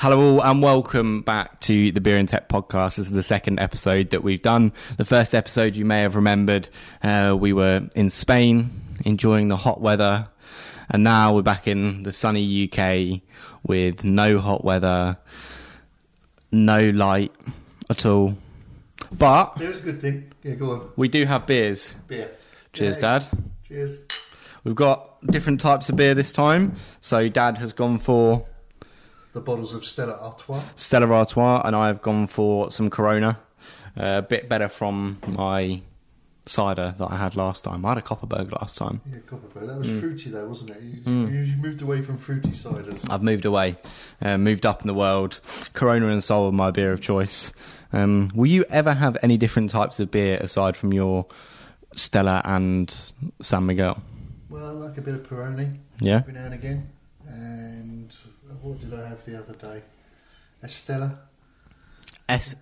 Hello, 0.00 0.18
all, 0.18 0.42
and 0.42 0.62
welcome 0.62 1.20
back 1.20 1.60
to 1.60 1.92
the 1.92 2.00
Beer 2.00 2.16
and 2.16 2.26
Tech 2.26 2.48
podcast. 2.48 2.96
This 2.96 3.08
is 3.08 3.10
the 3.10 3.22
second 3.22 3.60
episode 3.60 4.10
that 4.10 4.22
we've 4.22 4.40
done. 4.40 4.72
The 4.96 5.04
first 5.04 5.34
episode 5.34 5.76
you 5.76 5.84
may 5.84 6.00
have 6.00 6.16
remembered, 6.16 6.70
uh, 7.02 7.36
we 7.38 7.52
were 7.52 7.86
in 7.94 8.08
Spain 8.08 8.70
enjoying 9.04 9.48
the 9.48 9.56
hot 9.56 9.82
weather, 9.82 10.28
and 10.88 11.04
now 11.04 11.34
we're 11.34 11.42
back 11.42 11.68
in 11.68 12.02
the 12.04 12.12
sunny 12.12 12.64
UK 12.72 13.20
with 13.62 14.02
no 14.02 14.38
hot 14.38 14.64
weather, 14.64 15.18
no 16.50 16.88
light 16.88 17.32
at 17.90 18.06
all. 18.06 18.38
But 19.12 19.58
It 19.60 19.68
was 19.68 19.76
a 19.76 19.80
good 19.80 20.00
thing. 20.00 20.32
Yeah, 20.42 20.54
go 20.54 20.70
on. 20.70 20.90
we 20.96 21.08
do 21.08 21.26
have 21.26 21.46
beers. 21.46 21.94
Beer. 22.08 22.30
Cheers, 22.72 22.96
Yay. 22.96 23.00
Dad. 23.02 23.26
Cheers. 23.68 23.98
We've 24.64 24.74
got 24.74 25.26
different 25.26 25.60
types 25.60 25.90
of 25.90 25.96
beer 25.96 26.14
this 26.14 26.32
time. 26.32 26.76
So, 27.02 27.28
Dad 27.28 27.58
has 27.58 27.74
gone 27.74 27.98
for 27.98 28.46
The 29.32 29.40
bottles 29.40 29.72
of 29.74 29.84
Stella 29.84 30.14
Artois. 30.20 30.62
Stella 30.76 31.06
Artois, 31.12 31.62
and 31.64 31.76
I've 31.76 32.02
gone 32.02 32.26
for 32.26 32.70
some 32.70 32.90
Corona. 32.90 33.38
Uh, 33.98 34.18
a 34.18 34.22
bit 34.22 34.48
better 34.48 34.68
from 34.68 35.18
my 35.26 35.82
cider 36.46 36.94
that 36.98 37.10
I 37.12 37.16
had 37.16 37.36
last 37.36 37.64
time. 37.64 37.84
I 37.84 37.90
had 37.90 37.98
a 37.98 38.02
Kopparberg 38.02 38.50
last 38.60 38.76
time. 38.78 39.00
Yeah, 39.10 39.18
Kopparberg. 39.26 39.66
That 39.68 39.78
was 39.78 39.86
Mm. 39.88 40.00
fruity 40.00 40.30
though, 40.30 40.48
wasn't 40.48 40.70
it? 40.70 40.82
You, 40.82 41.26
you 41.28 41.56
moved 41.58 41.82
away 41.82 42.02
from 42.02 42.16
fruity 42.18 42.50
ciders. 42.50 43.08
I've 43.10 43.22
moved 43.22 43.44
away, 43.44 43.76
uh, 44.22 44.36
moved 44.38 44.64
up 44.66 44.80
in 44.80 44.86
the 44.88 44.94
world. 44.94 45.40
Corona 45.74 46.08
and 46.08 46.24
Sol 46.24 46.46
are 46.48 46.52
my 46.52 46.70
beer 46.70 46.92
of 46.92 47.00
choice. 47.00 47.52
Um, 47.92 48.30
will 48.34 48.46
you 48.50 48.64
ever 48.70 48.94
have 48.94 49.16
any 49.22 49.36
different 49.36 49.70
types 49.70 50.00
of 50.00 50.10
beer 50.10 50.38
aside 50.40 50.76
from 50.76 50.92
your 50.92 51.26
Stella 51.94 52.40
and 52.44 52.92
San 53.42 53.66
Miguel? 53.66 54.02
Well, 54.48 54.66
I 54.66 54.70
like 54.70 54.98
a 54.98 55.02
bit 55.02 55.14
of 55.14 55.22
Peroni 55.28 55.76
Yeah? 56.00 56.16
every 56.18 56.32
now 56.32 56.44
and 56.46 56.54
again. 56.54 56.88
And 57.28 58.14
what 58.62 58.80
did 58.80 58.92
I 58.94 59.08
have 59.08 59.24
the 59.24 59.38
other 59.38 59.54
day? 59.54 59.82
Estella. 60.62 61.18
Es- 62.28 62.56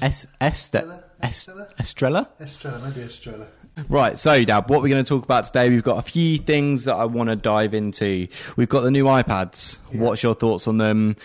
Es- 0.00 0.26
Este- 0.40 0.76
Es- 0.80 0.96
Estella? 1.22 1.68
Estrella? 1.78 2.28
Estrella, 2.40 2.78
maybe 2.78 3.00
Estrella. 3.02 3.46
Right, 3.88 4.18
so 4.18 4.44
Dad, 4.44 4.68
what 4.68 4.82
we're 4.82 4.88
going 4.88 5.02
to 5.04 5.08
talk 5.08 5.24
about 5.24 5.46
today, 5.46 5.68
we've 5.70 5.82
got 5.82 5.98
a 5.98 6.02
few 6.02 6.38
things 6.38 6.84
that 6.84 6.94
I 6.94 7.04
want 7.06 7.30
to 7.30 7.36
dive 7.36 7.72
into. 7.74 8.28
We've 8.56 8.68
got 8.68 8.82
the 8.82 8.90
new 8.90 9.04
iPads. 9.04 9.78
Yeah. 9.92 10.00
What's 10.00 10.22
your 10.22 10.34
thoughts 10.34 10.66
on 10.68 10.78
them? 10.78 11.16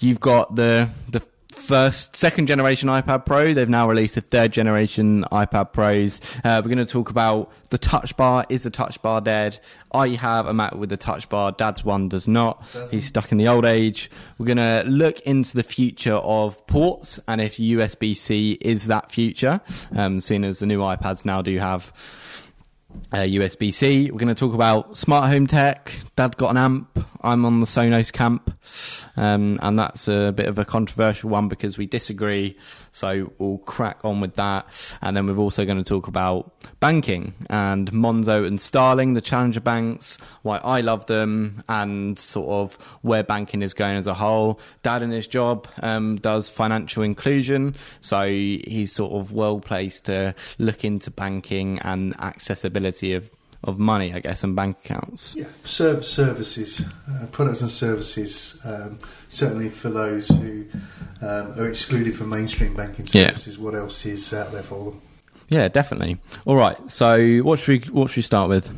You've 0.00 0.20
got 0.20 0.56
the 0.56 0.88
the 1.10 1.20
first, 1.54 2.16
second 2.16 2.46
generation 2.46 2.88
iPad 2.88 3.24
Pro. 3.26 3.54
They've 3.54 3.68
now 3.68 3.88
released 3.88 4.14
the 4.14 4.20
third 4.20 4.52
generation 4.52 5.24
iPad 5.32 5.72
Pros. 5.72 6.20
Uh, 6.44 6.60
we're 6.62 6.68
going 6.68 6.78
to 6.78 6.86
talk 6.86 7.10
about 7.10 7.52
the 7.70 7.78
Touch 7.78 8.16
Bar. 8.16 8.46
Is 8.48 8.64
the 8.64 8.70
Touch 8.70 9.00
Bar 9.02 9.20
dead? 9.20 9.58
I 9.92 10.08
have 10.08 10.46
a 10.46 10.54
Mac 10.54 10.74
with 10.74 10.88
the 10.88 10.96
Touch 10.96 11.28
Bar. 11.28 11.52
Dad's 11.52 11.84
one 11.84 12.08
does 12.08 12.26
not. 12.26 12.66
He's 12.90 13.06
stuck 13.06 13.32
in 13.32 13.38
the 13.38 13.48
old 13.48 13.64
age. 13.64 14.10
We're 14.38 14.46
going 14.46 14.56
to 14.56 14.84
look 14.88 15.20
into 15.20 15.56
the 15.56 15.62
future 15.62 16.14
of 16.14 16.66
ports 16.66 17.20
and 17.28 17.40
if 17.40 17.56
USB 17.56 18.16
C 18.16 18.58
is 18.60 18.86
that 18.86 19.12
future, 19.12 19.60
um, 19.94 20.20
seeing 20.20 20.44
as 20.44 20.60
the 20.60 20.66
new 20.66 20.80
iPads 20.80 21.24
now 21.24 21.42
do 21.42 21.58
have 21.58 21.92
uh, 23.12 23.18
USB 23.18 23.72
C. 23.72 24.10
We're 24.10 24.18
going 24.18 24.34
to 24.34 24.38
talk 24.38 24.54
about 24.54 24.96
smart 24.96 25.30
home 25.30 25.46
tech. 25.46 25.92
Dad 26.16 26.36
got 26.36 26.50
an 26.50 26.56
amp. 26.56 26.98
I'm 27.20 27.44
on 27.44 27.60
the 27.60 27.66
Sonos 27.66 28.12
camp. 28.12 28.50
Um, 29.16 29.58
and 29.62 29.78
that's 29.78 30.08
a 30.08 30.32
bit 30.32 30.46
of 30.46 30.58
a 30.58 30.64
controversial 30.64 31.30
one 31.30 31.48
because 31.48 31.78
we 31.78 31.86
disagree. 31.86 32.56
So 32.92 33.32
we'll 33.38 33.58
crack 33.58 34.04
on 34.04 34.20
with 34.20 34.36
that. 34.36 34.66
And 35.02 35.16
then 35.16 35.26
we're 35.26 35.38
also 35.38 35.64
going 35.64 35.78
to 35.78 35.84
talk 35.84 36.08
about 36.08 36.52
banking 36.80 37.34
and 37.50 37.90
Monzo 37.92 38.46
and 38.46 38.60
Starling, 38.60 39.14
the 39.14 39.20
challenger 39.20 39.60
banks, 39.60 40.18
why 40.42 40.58
I 40.58 40.80
love 40.80 41.06
them, 41.06 41.62
and 41.68 42.18
sort 42.18 42.48
of 42.48 42.74
where 43.02 43.22
banking 43.22 43.62
is 43.62 43.74
going 43.74 43.96
as 43.96 44.06
a 44.06 44.14
whole. 44.14 44.60
Dad 44.82 45.02
in 45.02 45.10
his 45.10 45.26
job 45.26 45.68
um, 45.82 46.16
does 46.16 46.48
financial 46.48 47.02
inclusion. 47.02 47.74
So 48.00 48.26
he's 48.26 48.92
sort 48.92 49.12
of 49.12 49.32
well 49.32 49.60
placed 49.60 50.06
to 50.06 50.34
look 50.58 50.84
into 50.84 51.10
banking 51.10 51.78
and 51.80 52.14
accessibility 52.20 53.14
of, 53.14 53.30
of 53.64 53.78
money, 53.78 54.12
I 54.12 54.20
guess, 54.20 54.42
and 54.42 54.56
bank 54.56 54.78
accounts. 54.84 55.34
Yeah, 55.36 55.46
Ser- 55.64 56.02
services, 56.02 56.88
uh, 57.08 57.26
products 57.26 57.60
and 57.60 57.70
services, 57.70 58.60
um, 58.64 58.98
certainly 59.28 59.70
for 59.70 59.88
those 59.88 60.28
who 60.28 60.64
um, 61.20 61.58
are 61.58 61.68
excluded 61.68 62.16
from 62.16 62.28
mainstream 62.30 62.74
banking 62.74 63.06
services. 63.06 63.14
Yeah. 63.14 63.26
services. 63.28 63.58
What 63.58 63.74
else 63.74 64.04
is 64.06 64.32
out 64.34 64.52
there 64.52 64.62
for 64.64 64.84
them? 64.86 65.00
Yeah, 65.48 65.68
definitely. 65.68 66.18
All 66.44 66.56
right. 66.56 66.76
So 66.90 67.38
what 67.38 67.58
should 67.58 67.84
we 67.84 67.90
what 67.90 68.10
should 68.10 68.16
we 68.18 68.22
start 68.22 68.48
with? 68.48 68.70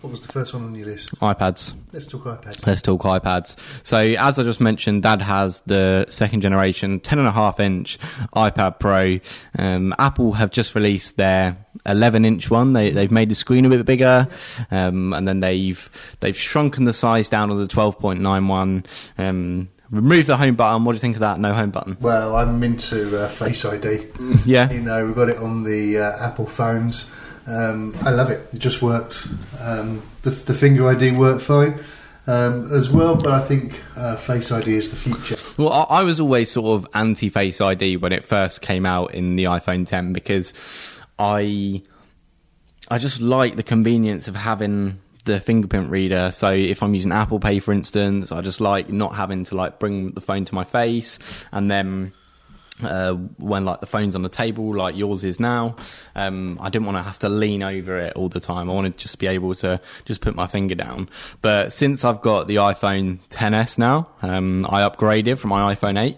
What 0.00 0.12
was 0.12 0.24
the 0.24 0.32
first 0.32 0.54
one 0.54 0.62
on 0.62 0.74
your 0.76 0.86
list? 0.86 1.18
iPads. 1.20 1.74
Let's 1.92 2.06
talk 2.06 2.22
iPads. 2.22 2.64
Let's 2.66 2.82
talk 2.82 3.02
iPads. 3.02 3.56
So 3.82 3.98
as 3.98 4.38
I 4.38 4.44
just 4.44 4.60
mentioned, 4.60 5.02
Dad 5.02 5.20
has 5.22 5.60
the 5.66 6.06
second 6.08 6.40
generation 6.42 7.00
10.5 7.00 7.58
inch 7.60 7.98
iPad 8.36 8.78
Pro. 8.78 9.18
Um, 9.58 9.92
Apple 9.98 10.32
have 10.34 10.50
just 10.52 10.74
released 10.76 11.16
their 11.16 11.56
11 11.84 12.24
inch 12.24 12.48
one. 12.48 12.74
They, 12.74 12.90
they've 12.90 13.10
made 13.10 13.28
the 13.28 13.34
screen 13.34 13.64
a 13.64 13.68
bit 13.68 13.84
bigger, 13.84 14.28
um, 14.70 15.12
and 15.12 15.26
then 15.26 15.40
they've 15.40 16.16
they've 16.20 16.36
shrunken 16.36 16.84
the 16.84 16.92
size 16.92 17.28
down 17.28 17.50
on 17.50 17.58
the 17.58 17.66
12.91. 17.66 18.86
Um, 19.18 19.68
removed 19.90 20.28
the 20.28 20.36
home 20.36 20.54
button. 20.54 20.84
What 20.84 20.92
do 20.92 20.96
you 20.96 21.00
think 21.00 21.16
of 21.16 21.20
that? 21.20 21.40
No 21.40 21.52
home 21.54 21.70
button. 21.70 21.96
Well, 22.00 22.36
I'm 22.36 22.62
into 22.62 23.18
uh, 23.18 23.28
Face 23.28 23.64
ID. 23.64 24.06
Yeah. 24.46 24.70
You 24.78 24.80
know, 24.80 25.06
we've 25.06 25.16
got 25.16 25.28
it 25.28 25.38
on 25.38 25.64
the 25.64 25.98
uh, 25.98 26.26
Apple 26.28 26.46
phones. 26.46 27.10
Um, 27.48 27.96
I 28.02 28.10
love 28.10 28.30
it. 28.30 28.46
It 28.52 28.58
just 28.58 28.82
works. 28.82 29.26
Um, 29.60 30.02
the, 30.22 30.30
the 30.30 30.54
finger 30.54 30.86
ID 30.88 31.12
worked 31.12 31.42
fine 31.42 31.82
um, 32.26 32.70
as 32.72 32.90
well, 32.90 33.16
but 33.16 33.32
I 33.32 33.40
think 33.40 33.80
uh, 33.96 34.16
Face 34.16 34.52
ID 34.52 34.74
is 34.74 34.90
the 34.90 34.96
future. 34.96 35.36
Well, 35.56 35.72
I, 35.72 36.00
I 36.00 36.02
was 36.02 36.20
always 36.20 36.50
sort 36.50 36.78
of 36.78 36.86
anti 36.94 37.30
Face 37.30 37.60
ID 37.60 37.96
when 37.96 38.12
it 38.12 38.24
first 38.24 38.60
came 38.60 38.84
out 38.84 39.14
in 39.14 39.36
the 39.36 39.44
iPhone 39.44 39.86
10 39.86 40.12
because 40.12 40.52
I 41.18 41.82
I 42.90 42.98
just 42.98 43.20
like 43.20 43.56
the 43.56 43.62
convenience 43.62 44.28
of 44.28 44.36
having 44.36 45.00
the 45.24 45.40
fingerprint 45.40 45.90
reader. 45.90 46.30
So 46.32 46.52
if 46.52 46.82
I'm 46.82 46.94
using 46.94 47.12
Apple 47.12 47.40
Pay, 47.40 47.60
for 47.60 47.72
instance, 47.72 48.30
I 48.30 48.42
just 48.42 48.60
like 48.60 48.90
not 48.90 49.14
having 49.14 49.44
to 49.44 49.56
like 49.56 49.78
bring 49.78 50.10
the 50.12 50.20
phone 50.20 50.44
to 50.44 50.54
my 50.54 50.64
face 50.64 51.46
and 51.50 51.70
then. 51.70 52.12
Uh, 52.82 53.14
when 53.38 53.64
like 53.64 53.80
the 53.80 53.86
phone's 53.86 54.14
on 54.14 54.22
the 54.22 54.28
table, 54.28 54.76
like 54.76 54.96
yours 54.96 55.24
is 55.24 55.40
now, 55.40 55.74
um, 56.14 56.58
I 56.60 56.70
didn't 56.70 56.86
want 56.86 56.98
to 56.98 57.02
have 57.02 57.18
to 57.20 57.28
lean 57.28 57.62
over 57.62 57.98
it 57.98 58.12
all 58.14 58.28
the 58.28 58.38
time. 58.38 58.70
I 58.70 58.72
wanted 58.72 58.96
to 58.96 59.02
just 59.02 59.18
be 59.18 59.26
able 59.26 59.54
to 59.56 59.80
just 60.04 60.20
put 60.20 60.36
my 60.36 60.46
finger 60.46 60.76
down. 60.76 61.08
But 61.42 61.72
since 61.72 62.04
I've 62.04 62.22
got 62.22 62.46
the 62.46 62.56
iPhone 62.56 63.18
10s 63.30 63.78
now, 63.78 64.08
um, 64.22 64.64
I 64.68 64.88
upgraded 64.88 65.38
from 65.38 65.50
my 65.50 65.74
iPhone 65.74 66.00
8. 66.00 66.16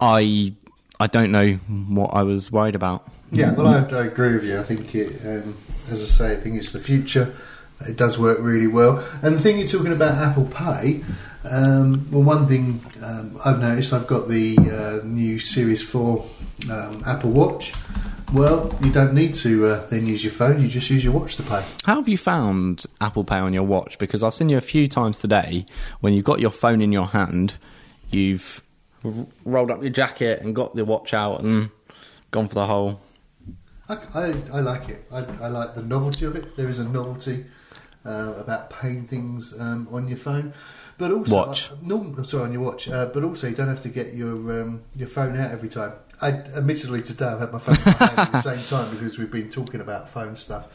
I 0.00 0.54
I 0.98 1.06
don't 1.06 1.32
know 1.32 1.54
what 1.88 2.08
I 2.14 2.22
was 2.22 2.52
worried 2.52 2.74
about. 2.74 3.08
Yeah, 3.32 3.52
well, 3.52 3.68
I, 3.68 3.96
I 3.96 4.06
agree 4.06 4.34
with 4.34 4.44
you. 4.44 4.58
I 4.58 4.62
think 4.62 4.94
it, 4.94 5.20
um, 5.24 5.56
as 5.88 6.02
I 6.02 6.04
say, 6.04 6.32
I 6.32 6.36
think 6.36 6.56
it's 6.56 6.72
the 6.72 6.80
future. 6.80 7.34
It 7.88 7.96
does 7.96 8.18
work 8.18 8.38
really 8.40 8.66
well. 8.66 8.98
And 9.22 9.34
the 9.34 9.40
thing 9.40 9.58
you're 9.58 9.66
talking 9.66 9.92
about 9.92 10.14
Apple 10.14 10.44
Pay, 10.44 11.02
um, 11.44 12.10
well, 12.10 12.22
one 12.22 12.46
thing 12.46 12.84
um, 13.02 13.40
I've 13.44 13.60
noticed, 13.60 13.92
I've 13.92 14.06
got 14.06 14.28
the 14.28 14.56
uh, 14.58 15.06
new 15.06 15.38
Series 15.38 15.82
4 15.82 16.24
um, 16.70 17.02
Apple 17.06 17.30
Watch. 17.30 17.72
Well, 18.32 18.76
you 18.82 18.92
don't 18.92 19.14
need 19.14 19.34
to 19.36 19.66
uh, 19.66 19.86
then 19.86 20.06
use 20.06 20.22
your 20.22 20.32
phone, 20.32 20.62
you 20.62 20.68
just 20.68 20.88
use 20.88 21.02
your 21.02 21.12
watch 21.12 21.34
to 21.36 21.42
pay. 21.42 21.64
How 21.84 21.96
have 21.96 22.08
you 22.08 22.16
found 22.18 22.84
Apple 23.00 23.24
Pay 23.24 23.38
on 23.38 23.52
your 23.52 23.64
watch? 23.64 23.98
Because 23.98 24.22
I've 24.22 24.34
seen 24.34 24.48
you 24.48 24.56
a 24.56 24.60
few 24.62 24.86
times 24.86 25.18
today 25.18 25.66
when 26.00 26.12
you've 26.12 26.24
got 26.24 26.38
your 26.38 26.50
phone 26.50 26.80
in 26.80 26.92
your 26.92 27.06
hand, 27.06 27.56
you've 28.10 28.62
r- 29.04 29.26
rolled 29.44 29.70
up 29.72 29.82
your 29.82 29.90
jacket 29.90 30.42
and 30.42 30.54
got 30.54 30.76
the 30.76 30.84
watch 30.84 31.12
out 31.12 31.40
and 31.42 31.70
gone 32.30 32.46
for 32.46 32.54
the 32.54 32.66
whole. 32.66 33.00
I, 33.88 33.98
I, 34.14 34.34
I 34.52 34.60
like 34.60 34.88
it. 34.90 35.04
I, 35.10 35.24
I 35.42 35.48
like 35.48 35.74
the 35.74 35.82
novelty 35.82 36.24
of 36.26 36.36
it. 36.36 36.56
There 36.56 36.68
is 36.68 36.78
a 36.78 36.84
novelty 36.84 37.46
uh, 38.06 38.34
about 38.38 38.70
paying 38.70 39.06
things 39.06 39.58
um, 39.58 39.88
on 39.90 40.06
your 40.08 40.18
phone, 40.18 40.54
but 41.00 41.10
also 41.10 41.34
Watch. 41.34 41.70
Uh, 41.72 41.74
no, 41.82 42.22
sorry, 42.22 42.44
on 42.44 42.52
your 42.52 42.62
watch. 42.62 42.88
Uh, 42.88 43.06
but 43.06 43.24
also, 43.24 43.48
you 43.48 43.56
don't 43.56 43.66
have 43.68 43.80
to 43.80 43.88
get 43.88 44.14
your 44.14 44.62
um, 44.62 44.82
your 44.94 45.08
phone 45.08 45.36
out 45.36 45.50
every 45.50 45.68
time. 45.68 45.92
I 46.22 46.28
admittedly 46.30 47.02
today 47.02 47.24
I've 47.26 47.40
had 47.40 47.52
my 47.52 47.58
phone 47.58 47.76
in 47.76 47.82
my 47.86 47.92
hand 48.06 48.18
at 48.18 48.32
the 48.32 48.42
same 48.42 48.62
time 48.64 48.90
because 48.94 49.18
we've 49.18 49.30
been 49.32 49.48
talking 49.48 49.80
about 49.80 50.10
phone 50.10 50.36
stuff. 50.36 50.66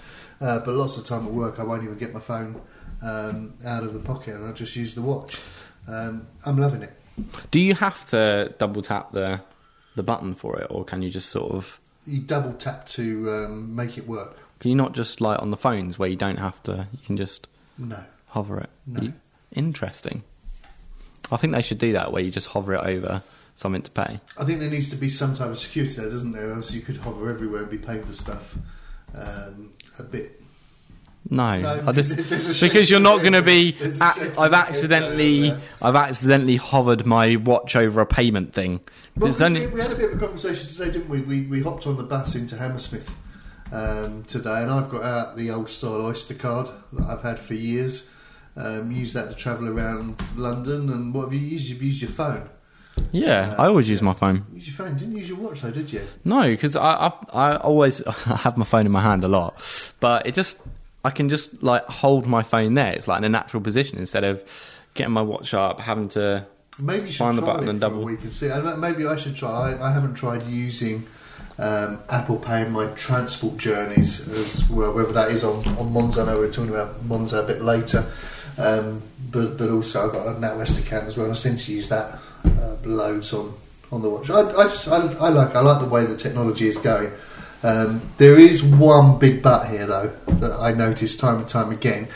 Uh, 0.41 0.59
but 0.59 0.73
lots 0.75 0.97
of 0.97 1.05
time 1.05 1.25
at 1.27 1.31
work, 1.31 1.59
I 1.59 1.63
won't 1.63 1.83
even 1.83 1.97
get 1.97 2.13
my 2.13 2.19
phone 2.19 2.59
um, 3.01 3.53
out 3.65 3.83
of 3.83 3.93
the 3.93 3.99
pocket, 3.99 4.35
and 4.35 4.45
I 4.47 4.51
just 4.51 4.75
use 4.75 4.95
the 4.95 5.01
watch. 5.01 5.37
Um, 5.87 6.27
I'm 6.45 6.57
loving 6.57 6.81
it. 6.81 6.91
Do 7.51 7.59
you 7.59 7.75
have 7.75 8.05
to 8.07 8.53
double 8.57 8.81
tap 8.81 9.11
the 9.13 9.41
the 9.95 10.03
button 10.03 10.35
for 10.35 10.59
it, 10.59 10.67
or 10.69 10.83
can 10.83 11.01
you 11.01 11.09
just 11.09 11.29
sort 11.29 11.51
of? 11.53 11.79
You 12.07 12.19
double 12.21 12.53
tap 12.53 12.85
to 12.87 13.31
um, 13.31 13.75
make 13.75 13.97
it 13.97 14.07
work. 14.07 14.37
Can 14.59 14.69
you 14.71 14.75
not 14.75 14.93
just 14.93 15.21
like 15.21 15.41
on 15.41 15.51
the 15.51 15.57
phones 15.57 15.97
where 15.99 16.09
you 16.09 16.15
don't 16.15 16.39
have 16.39 16.61
to? 16.63 16.87
You 16.91 16.99
can 17.05 17.17
just 17.17 17.47
No. 17.77 18.03
hover 18.27 18.59
it. 18.59 18.69
No. 18.87 19.01
You- 19.03 19.13
interesting. 19.55 20.23
I 21.31 21.37
think 21.37 21.53
they 21.53 21.61
should 21.61 21.79
do 21.79 21.93
that 21.93 22.11
where 22.11 22.21
you 22.21 22.31
just 22.31 22.47
hover 22.47 22.75
it 22.75 22.81
over 22.81 23.23
something 23.55 23.81
to 23.81 23.91
pay. 23.91 24.19
I 24.37 24.43
think 24.45 24.59
there 24.59 24.69
needs 24.69 24.89
to 24.89 24.95
be 24.95 25.09
some 25.09 25.33
type 25.35 25.49
of 25.49 25.57
security 25.57 25.95
there, 25.95 26.09
doesn't 26.09 26.33
there? 26.33 26.51
Else 26.51 26.71
you 26.71 26.81
could 26.81 26.97
hover 26.97 27.29
everywhere 27.29 27.61
and 27.61 27.71
be 27.71 27.77
paying 27.77 28.03
for 28.03 28.13
stuff 28.13 28.55
um, 29.15 29.73
a 29.97 30.03
bit 30.03 30.41
No, 31.29 31.59
No, 31.59 31.83
I 31.87 31.91
just 31.93 32.17
there's 32.29 32.47
a 32.47 32.53
shape 32.53 32.71
because 32.71 32.89
you're 32.89 32.99
not 32.99 33.21
going 33.21 33.33
to 33.33 33.41
be. 33.41 33.71
There's 33.71 33.99
a 33.99 34.09
ac- 34.09 34.23
shape 34.25 34.39
I've 34.39 34.53
accidentally. 34.53 35.53
I've 35.81 35.95
accidentally 35.95 36.57
hovered 36.57 37.05
my 37.05 37.37
watch 37.37 37.75
over 37.75 38.01
a 38.01 38.05
payment 38.05 38.53
thing. 38.53 38.81
Well, 39.15 39.33
only- 39.41 39.67
we, 39.67 39.81
had 39.81 39.91
a 39.91 39.95
bit 39.95 40.11
of 40.11 40.17
a 40.17 40.19
conversation 40.19 40.67
today, 40.67 40.91
didn't 40.91 41.09
we? 41.09 41.21
We, 41.21 41.41
we 41.47 41.61
hopped 41.63 41.87
on 41.87 41.95
the 41.97 42.03
bus 42.03 42.35
into 42.35 42.57
Hammersmith 42.57 43.15
um, 43.71 44.25
today, 44.25 44.61
and 44.61 44.69
I've 44.69 44.89
got 44.89 45.03
out 45.03 45.37
the 45.37 45.49
old 45.49 45.69
style 45.69 46.05
Oyster 46.05 46.35
card 46.35 46.69
that 46.93 47.07
I've 47.07 47.23
had 47.23 47.39
for 47.39 47.53
years. 47.53 48.09
Um, 48.57 48.91
use 48.91 49.11
that 49.13 49.29
to 49.29 49.35
travel 49.35 49.67
around 49.67 50.15
London, 50.35 50.89
and 50.89 51.13
what 51.13 51.23
have 51.25 51.33
you 51.33 51.39
used? 51.39 51.67
You've 51.67 51.83
used 51.83 52.01
your 52.01 52.09
phone. 52.11 52.49
yeah, 53.11 53.53
Uh, 53.57 53.63
I 53.63 53.67
always 53.67 53.89
use 53.89 54.01
my 54.01 54.13
phone. 54.13 54.45
Use 54.53 54.67
your 54.67 54.75
phone. 54.77 54.95
Didn't 54.95 55.17
use 55.17 55.27
your 55.27 55.37
watch 55.37 55.61
though, 55.61 55.71
did 55.71 55.91
you? 55.91 56.01
No, 56.23 56.43
because 56.43 56.75
I, 56.77 57.11
I, 57.33 57.51
I 57.51 57.55
always 57.57 57.97
have 58.23 58.55
my 58.55 58.63
phone 58.65 58.85
in 58.85 58.91
my 58.93 59.01
hand 59.01 59.23
a 59.25 59.27
lot, 59.27 59.61
but 59.99 60.25
it 60.25 60.33
just 60.33 60.57
I 61.03 61.09
can 61.09 61.27
just 61.29 61.61
like 61.61 61.85
hold 61.85 62.27
my 62.27 62.43
phone 62.43 62.75
there. 62.75 62.93
It's 62.93 63.07
like 63.09 63.17
in 63.17 63.23
a 63.25 63.29
natural 63.29 63.61
position 63.61 63.97
instead 63.97 64.23
of 64.23 64.43
getting 64.93 65.13
my 65.13 65.21
watch 65.21 65.53
up, 65.53 65.81
having 65.81 66.07
to. 66.09 66.47
Maybe 66.79 67.05
you 67.05 67.11
should 67.11 67.19
Find 67.19 67.37
the 67.37 67.41
button 67.41 67.67
and 67.69 67.79
double- 67.81 68.01
a 68.03 68.05
week 68.05 68.21
and 68.23 68.33
see. 68.33 68.49
Maybe 68.77 69.05
I 69.05 69.15
should 69.17 69.35
try. 69.35 69.73
I, 69.73 69.89
I 69.89 69.91
haven't 69.93 70.15
tried 70.15 70.43
using 70.43 71.05
um, 71.57 71.99
Apple 72.09 72.37
Pay 72.37 72.61
in 72.63 72.71
my 72.71 72.87
transport 72.95 73.57
journeys 73.57 74.27
as 74.29 74.69
well. 74.69 74.93
Whether 74.93 75.11
that 75.13 75.31
is 75.31 75.43
on, 75.43 75.65
on 75.77 75.93
Monzo, 75.93 76.23
I 76.23 76.25
know 76.27 76.39
we're 76.39 76.51
talking 76.51 76.71
about 76.73 77.05
Monzo 77.07 77.41
a 77.43 77.47
bit 77.47 77.61
later. 77.61 78.05
Um, 78.57 79.01
but 79.31 79.57
but 79.57 79.69
also 79.69 80.05
I've 80.07 80.13
got 80.13 80.27
a 80.27 80.31
NatWest 80.31 80.79
account 80.79 81.05
as 81.05 81.17
well. 81.17 81.25
and 81.25 81.33
I 81.33 81.37
seem 81.37 81.57
to 81.57 81.73
use 81.73 81.89
that 81.89 82.19
uh, 82.45 82.75
loads 82.83 83.33
on, 83.33 83.53
on 83.91 84.01
the 84.01 84.09
watch. 84.09 84.29
I, 84.29 84.41
I 84.41 84.63
just 84.63 84.87
I, 84.87 84.97
I 84.97 85.29
like 85.29 85.55
I 85.55 85.59
like 85.59 85.81
the 85.81 85.89
way 85.89 86.05
the 86.05 86.15
technology 86.15 86.67
is 86.67 86.77
going. 86.77 87.11
Um, 87.63 88.01
there 88.17 88.39
is 88.39 88.63
one 88.63 89.17
big 89.17 89.41
but 89.41 89.67
here 89.67 89.87
though 89.87 90.13
that 90.27 90.53
I 90.53 90.73
notice 90.73 91.15
time 91.15 91.39
and 91.39 91.47
time 91.47 91.71
again. 91.71 92.07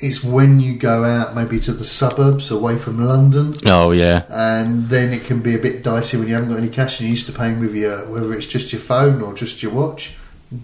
It's 0.00 0.22
when 0.22 0.60
you 0.60 0.76
go 0.76 1.04
out 1.04 1.34
maybe 1.34 1.58
to 1.60 1.72
the 1.72 1.84
suburbs 1.84 2.52
away 2.52 2.78
from 2.78 3.04
London 3.04 3.56
Oh 3.64 3.90
yeah, 3.90 4.24
and 4.28 4.88
then 4.88 5.12
it 5.12 5.24
can 5.24 5.40
be 5.40 5.54
a 5.56 5.58
bit 5.58 5.82
dicey 5.82 6.16
when 6.16 6.28
you 6.28 6.34
haven't 6.34 6.50
got 6.50 6.58
any 6.58 6.68
cash 6.68 7.00
and 7.00 7.08
you're 7.08 7.14
used 7.14 7.26
to 7.26 7.32
paying 7.32 7.58
with 7.58 7.74
your 7.74 8.04
whether 8.06 8.32
it's 8.32 8.46
just 8.46 8.72
your 8.72 8.80
phone 8.80 9.22
or 9.22 9.34
just 9.34 9.62
your 9.62 9.72
watch. 9.72 10.14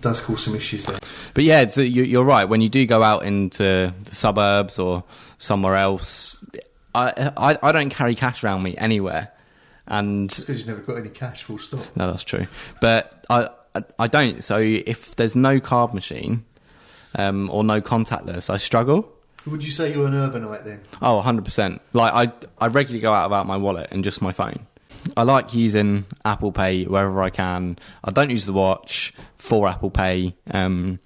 Does 0.01 0.21
cause 0.21 0.45
some 0.45 0.55
issues 0.55 0.87
there. 0.87 0.99
but 1.35 1.45
yeah, 1.45 1.61
it's, 1.61 1.77
you, 1.77 2.05
you're 2.05 2.25
right. 2.25 2.45
When 2.47 2.61
you 2.63 2.69
do 2.69 2.87
go 2.87 3.03
out 3.03 3.25
into 3.25 3.93
the 4.05 4.15
suburbs 4.15 4.79
or 4.79 5.05
somewhere 5.39 5.77
else, 5.77 6.43
I 6.95 7.33
I, 7.37 7.59
I 7.63 7.73
don't 7.73 7.91
carry 7.91 8.15
cash 8.15 8.43
around 8.43 8.63
me 8.63 8.75
anywhere, 8.79 9.31
and 9.87 10.29
because 10.29 10.59
you've 10.59 10.67
never 10.67 10.81
got 10.81 10.97
any 10.97 11.11
cash. 11.11 11.43
Full 11.43 11.59
stop. 11.59 11.85
No, 11.97 12.11
that's 12.11 12.25
true. 12.25 12.47
But 12.81 13.27
I, 13.29 13.51
I, 13.75 13.83
I 13.99 14.07
don't. 14.07 14.43
So 14.43 14.59
if 14.59 15.17
there's 15.17 15.37
no 15.37 15.61
card 15.61 15.93
machine 15.93 16.45
um, 17.17 17.51
or 17.51 17.65
no 17.65 17.81
contactless, 17.81 18.49
I 18.49 18.57
struggle. 18.57 19.11
Would 19.47 19.63
you 19.63 19.71
say 19.71 19.93
you're 19.93 20.07
an 20.07 20.15
urbanite 20.15 20.65
then? 20.65 20.81
Oh, 21.03 21.21
100%. 21.23 21.79
Like, 21.93 22.15
I, 22.15 22.33
I 22.65 22.69
regularly 22.69 23.01
go 23.03 23.13
out 23.13 23.29
without 23.29 23.47
my 23.47 23.59
wallet 23.59 23.89
and 23.91 24.03
just 24.03 24.23
my 24.23 24.33
phone. 24.33 24.67
I 25.17 25.23
like 25.23 25.55
using 25.55 26.07
Apple 26.25 26.53
Pay 26.53 26.85
wherever 26.85 27.23
I 27.23 27.31
can. 27.31 27.79
I 28.03 28.11
don't 28.11 28.31
use 28.31 28.47
the 28.47 28.53
watch 28.53 29.13
for 29.39 29.69
Apple 29.69 29.91
Pay. 29.91 30.35
Um, 30.51 30.99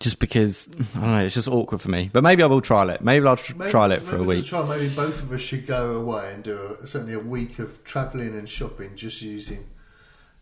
just 0.00 0.18
because 0.18 0.68
I 0.94 1.00
don't 1.00 1.10
know, 1.12 1.18
it's 1.20 1.34
just 1.34 1.48
awkward 1.48 1.80
for 1.80 1.88
me. 1.90 2.10
But 2.12 2.22
maybe 2.22 2.42
I 2.42 2.46
will 2.46 2.60
trial 2.60 2.90
it. 2.90 3.00
Maybe 3.02 3.26
I'll 3.26 3.36
tr- 3.36 3.54
Maybe 3.56 3.70
trial 3.70 3.90
it 3.92 4.02
for 4.02 4.16
a 4.16 4.22
week. 4.22 4.44
Try. 4.46 4.66
Maybe 4.66 4.88
both 4.88 5.22
of 5.22 5.32
us 5.32 5.40
should 5.40 5.66
go 5.66 5.96
away 5.96 6.32
and 6.34 6.42
do 6.44 6.76
a, 6.82 6.86
certainly 6.86 7.14
a 7.14 7.18
week 7.20 7.58
of 7.58 7.82
travelling 7.84 8.36
and 8.36 8.48
shopping 8.48 8.96
just 8.96 9.22
using 9.22 9.66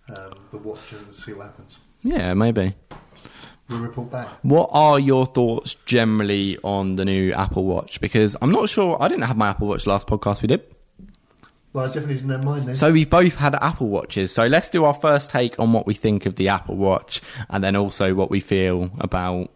um, 0.08 0.32
the 0.50 0.58
watch 0.58 0.92
and 0.92 1.14
see 1.14 1.32
what 1.32 1.46
happens. 1.46 1.78
Yeah, 2.02 2.34
maybe. 2.34 2.74
We'll 3.68 3.80
report 3.80 4.10
back. 4.10 4.26
What 4.42 4.70
are 4.72 4.98
your 4.98 5.26
thoughts 5.26 5.74
generally 5.86 6.58
on 6.64 6.96
the 6.96 7.04
new 7.04 7.32
Apple 7.32 7.64
Watch? 7.64 8.00
Because 8.00 8.36
I'm 8.42 8.50
not 8.50 8.68
sure. 8.68 9.00
I 9.00 9.06
didn't 9.06 9.22
have 9.24 9.36
my 9.36 9.50
Apple 9.50 9.68
Watch 9.68 9.86
last 9.86 10.08
podcast 10.08 10.42
we 10.42 10.48
did. 10.48 10.62
Well, 11.72 11.84
I 11.84 11.86
definitely 11.86 12.16
didn't 12.16 12.30
have 12.30 12.44
mine 12.44 12.66
then. 12.66 12.74
So 12.74 12.90
we've 12.92 13.08
both 13.08 13.36
had 13.36 13.54
Apple 13.54 13.88
Watches. 13.88 14.32
So 14.32 14.46
let's 14.46 14.70
do 14.70 14.84
our 14.84 14.94
first 14.94 15.30
take 15.30 15.58
on 15.60 15.72
what 15.72 15.86
we 15.86 15.94
think 15.94 16.26
of 16.26 16.36
the 16.36 16.48
Apple 16.48 16.76
Watch, 16.76 17.22
and 17.48 17.62
then 17.62 17.76
also 17.76 18.14
what 18.14 18.30
we 18.30 18.40
feel 18.40 18.90
about 18.98 19.50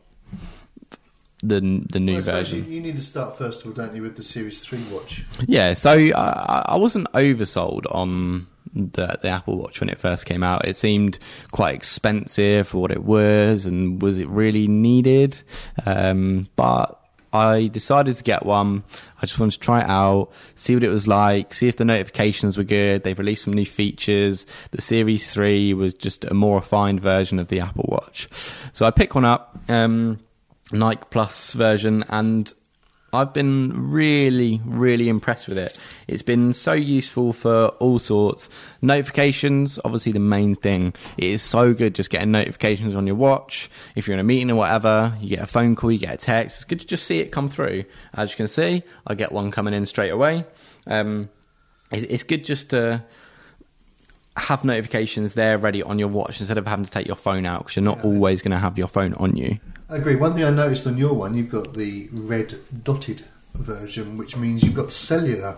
the 1.42 1.60
the 1.90 2.00
new 2.00 2.14
Well, 2.14 2.22
version. 2.22 2.64
You, 2.64 2.76
you 2.76 2.80
need 2.80 2.96
to 2.96 3.02
start 3.02 3.36
first 3.36 3.62
of 3.62 3.66
all, 3.66 3.72
don't 3.72 3.94
you, 3.94 4.02
with 4.02 4.16
the 4.16 4.22
Series 4.22 4.60
Three 4.60 4.82
watch? 4.92 5.24
Yeah. 5.46 5.74
So 5.74 5.90
uh, 6.12 6.62
I 6.66 6.76
wasn't 6.76 7.10
oversold 7.12 7.84
on 7.90 8.46
the 8.72 9.18
the 9.20 9.28
Apple 9.28 9.58
Watch 9.58 9.80
when 9.80 9.88
it 9.88 9.98
first 9.98 10.24
came 10.24 10.42
out. 10.42 10.64
It 10.66 10.76
seemed 10.76 11.18
quite 11.50 11.74
expensive 11.74 12.68
for 12.68 12.78
what 12.78 12.92
it 12.92 13.02
was, 13.04 13.66
and 13.66 14.00
was 14.00 14.18
it 14.18 14.28
really 14.28 14.66
needed? 14.68 15.40
Um, 15.84 16.48
but 16.56 17.00
I 17.34 17.66
decided 17.66 18.14
to 18.14 18.22
get 18.22 18.46
one. 18.46 18.84
I 19.20 19.26
just 19.26 19.38
wanted 19.38 19.52
to 19.52 19.58
try 19.58 19.80
it 19.80 19.88
out, 19.88 20.30
see 20.54 20.74
what 20.74 20.84
it 20.84 20.88
was 20.88 21.08
like, 21.08 21.52
see 21.52 21.66
if 21.66 21.76
the 21.76 21.84
notifications 21.84 22.56
were 22.56 22.64
good. 22.64 23.02
They've 23.02 23.18
released 23.18 23.44
some 23.44 23.52
new 23.52 23.66
features. 23.66 24.46
The 24.70 24.80
Series 24.80 25.30
3 25.32 25.74
was 25.74 25.94
just 25.94 26.24
a 26.24 26.32
more 26.32 26.56
refined 26.56 27.00
version 27.00 27.40
of 27.40 27.48
the 27.48 27.60
Apple 27.60 27.86
Watch. 27.88 28.28
So 28.72 28.86
I 28.86 28.92
picked 28.92 29.16
one 29.16 29.24
up, 29.24 29.58
um, 29.68 30.20
Nike 30.70 31.02
Plus 31.10 31.52
version, 31.54 32.04
and 32.08 32.52
I've 33.14 33.32
been 33.32 33.90
really, 33.90 34.60
really 34.64 35.08
impressed 35.08 35.48
with 35.48 35.58
it. 35.58 35.78
It's 36.08 36.22
been 36.22 36.52
so 36.52 36.72
useful 36.72 37.32
for 37.32 37.68
all 37.78 37.98
sorts. 37.98 38.48
Notifications, 38.82 39.78
obviously 39.84 40.12
the 40.12 40.18
main 40.18 40.56
thing. 40.56 40.94
It 41.16 41.30
is 41.30 41.42
so 41.42 41.72
good 41.72 41.94
just 41.94 42.10
getting 42.10 42.32
notifications 42.32 42.94
on 42.94 43.06
your 43.06 43.16
watch. 43.16 43.70
If 43.94 44.06
you're 44.06 44.14
in 44.14 44.20
a 44.20 44.24
meeting 44.24 44.50
or 44.50 44.56
whatever, 44.56 45.16
you 45.20 45.28
get 45.28 45.40
a 45.40 45.46
phone 45.46 45.76
call, 45.76 45.92
you 45.92 45.98
get 45.98 46.14
a 46.14 46.18
text. 46.18 46.58
It's 46.58 46.64
good 46.64 46.80
to 46.80 46.86
just 46.86 47.06
see 47.06 47.20
it 47.20 47.30
come 47.30 47.48
through. 47.48 47.84
As 48.12 48.30
you 48.30 48.36
can 48.36 48.48
see, 48.48 48.82
I 49.06 49.14
get 49.14 49.32
one 49.32 49.50
coming 49.50 49.74
in 49.74 49.86
straight 49.86 50.10
away. 50.10 50.44
Um, 50.86 51.30
it's, 51.90 52.02
it's 52.04 52.22
good 52.24 52.44
just 52.44 52.70
to 52.70 53.04
have 54.36 54.64
notifications 54.64 55.34
there 55.34 55.56
ready 55.58 55.82
on 55.82 55.98
your 55.98 56.08
watch 56.08 56.40
instead 56.40 56.58
of 56.58 56.66
having 56.66 56.84
to 56.84 56.90
take 56.90 57.06
your 57.06 57.16
phone 57.16 57.46
out 57.46 57.60
because 57.60 57.76
you're 57.76 57.84
not 57.84 57.98
Yeah. 57.98 58.04
always 58.04 58.42
going 58.42 58.50
to 58.52 58.58
have 58.58 58.76
your 58.76 58.88
phone 58.88 59.14
on 59.14 59.36
you. 59.36 59.58
I 59.88 59.96
agree. 59.96 60.16
One 60.16 60.34
thing 60.34 60.42
I 60.44 60.50
noticed 60.50 60.86
on 60.86 60.96
your 60.98 61.14
one, 61.14 61.34
you've 61.34 61.50
got 61.50 61.74
the 61.74 62.08
red 62.12 62.58
dotted 62.82 63.24
version, 63.54 64.16
which 64.16 64.36
means 64.36 64.62
you've 64.64 64.74
got 64.74 64.92
cellular 64.92 65.56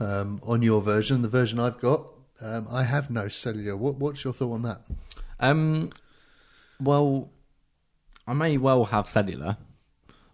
um, 0.00 0.40
on 0.44 0.60
your 0.62 0.82
version. 0.82 1.22
The 1.22 1.28
version 1.28 1.58
I've 1.58 1.78
got, 1.80 2.10
um, 2.42 2.68
I 2.70 2.82
have 2.82 3.10
no 3.10 3.28
cellular. 3.28 3.76
What, 3.76 3.94
what's 3.96 4.22
your 4.24 4.32
thought 4.34 4.52
on 4.52 4.62
that? 4.62 4.82
Um, 5.40 5.90
well, 6.80 7.30
I 8.26 8.34
may 8.34 8.58
well 8.58 8.84
have 8.86 9.08
cellular, 9.08 9.56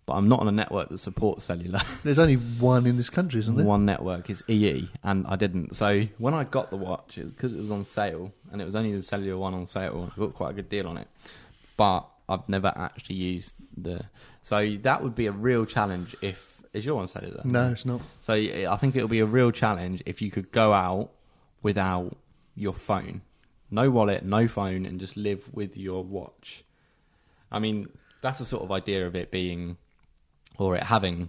but 0.07 0.15
I'm 0.15 0.29
not 0.29 0.41
on 0.41 0.49
a 0.49 0.53
network 0.53 0.89
that 0.91 0.99
supports 0.99 1.45
cellular. 1.45 1.81
There's 2.05 2.19
only 2.19 2.35
one 2.37 2.87
in 2.87 2.97
this 2.97 3.11
country, 3.11 3.41
isn't 3.41 3.57
there? 3.57 3.65
One 3.65 3.85
network 3.85 4.29
is 4.31 4.45
EE, 4.49 4.91
and 5.03 5.27
I 5.27 5.37
didn't. 5.37 5.75
So 5.75 6.03
when 6.19 6.35
I 6.35 6.45
got 6.45 6.71
the 6.71 6.77
watch, 6.77 7.17
because 7.17 7.55
it 7.55 7.61
was 7.61 7.71
on 7.71 7.85
sale, 7.85 8.33
and 8.53 8.61
it 8.61 8.65
was 8.65 8.77
only 8.77 8.93
the 8.93 9.03
cellular 9.03 9.39
one 9.39 9.55
on 9.55 9.67
sale, 9.67 10.11
I 10.15 10.21
got 10.21 10.35
quite 10.35 10.51
a 10.51 10.55
good 10.55 10.69
deal 10.69 10.87
on 10.87 10.97
it. 10.97 11.09
But 11.77 12.07
I've 12.29 12.49
never 12.49 12.73
actually 12.77 13.17
used 13.17 13.55
the. 13.77 14.05
So 14.43 14.77
that 14.83 15.03
would 15.03 15.15
be 15.15 15.27
a 15.27 15.33
real 15.33 15.65
challenge 15.65 16.17
if. 16.21 16.53
Is 16.73 16.85
your 16.85 16.97
one 16.97 17.07
cellular? 17.07 17.41
No, 17.45 17.71
it's 17.71 17.87
not. 17.87 18.01
So 18.21 18.35
I 18.35 18.77
think 18.81 18.97
it'll 18.97 19.09
be 19.09 19.21
a 19.21 19.27
real 19.27 19.53
challenge 19.53 20.03
if 20.07 20.21
you 20.21 20.33
could 20.33 20.51
go 20.51 20.73
out 20.73 21.11
without 21.63 22.17
your 22.57 22.75
phone, 22.75 23.23
no 23.71 23.91
wallet, 23.91 24.25
no 24.25 24.49
phone, 24.49 24.85
and 24.87 25.01
just 25.01 25.17
live 25.17 25.45
with 25.53 25.77
your 25.77 26.03
watch. 26.05 26.65
I 27.51 27.59
mean, 27.59 27.89
that's 28.21 28.39
the 28.39 28.45
sort 28.45 28.63
of 28.63 28.73
idea 28.73 29.07
of 29.07 29.15
it 29.15 29.31
being, 29.31 29.77
or 30.59 30.77
it 30.77 30.83
having, 30.85 31.29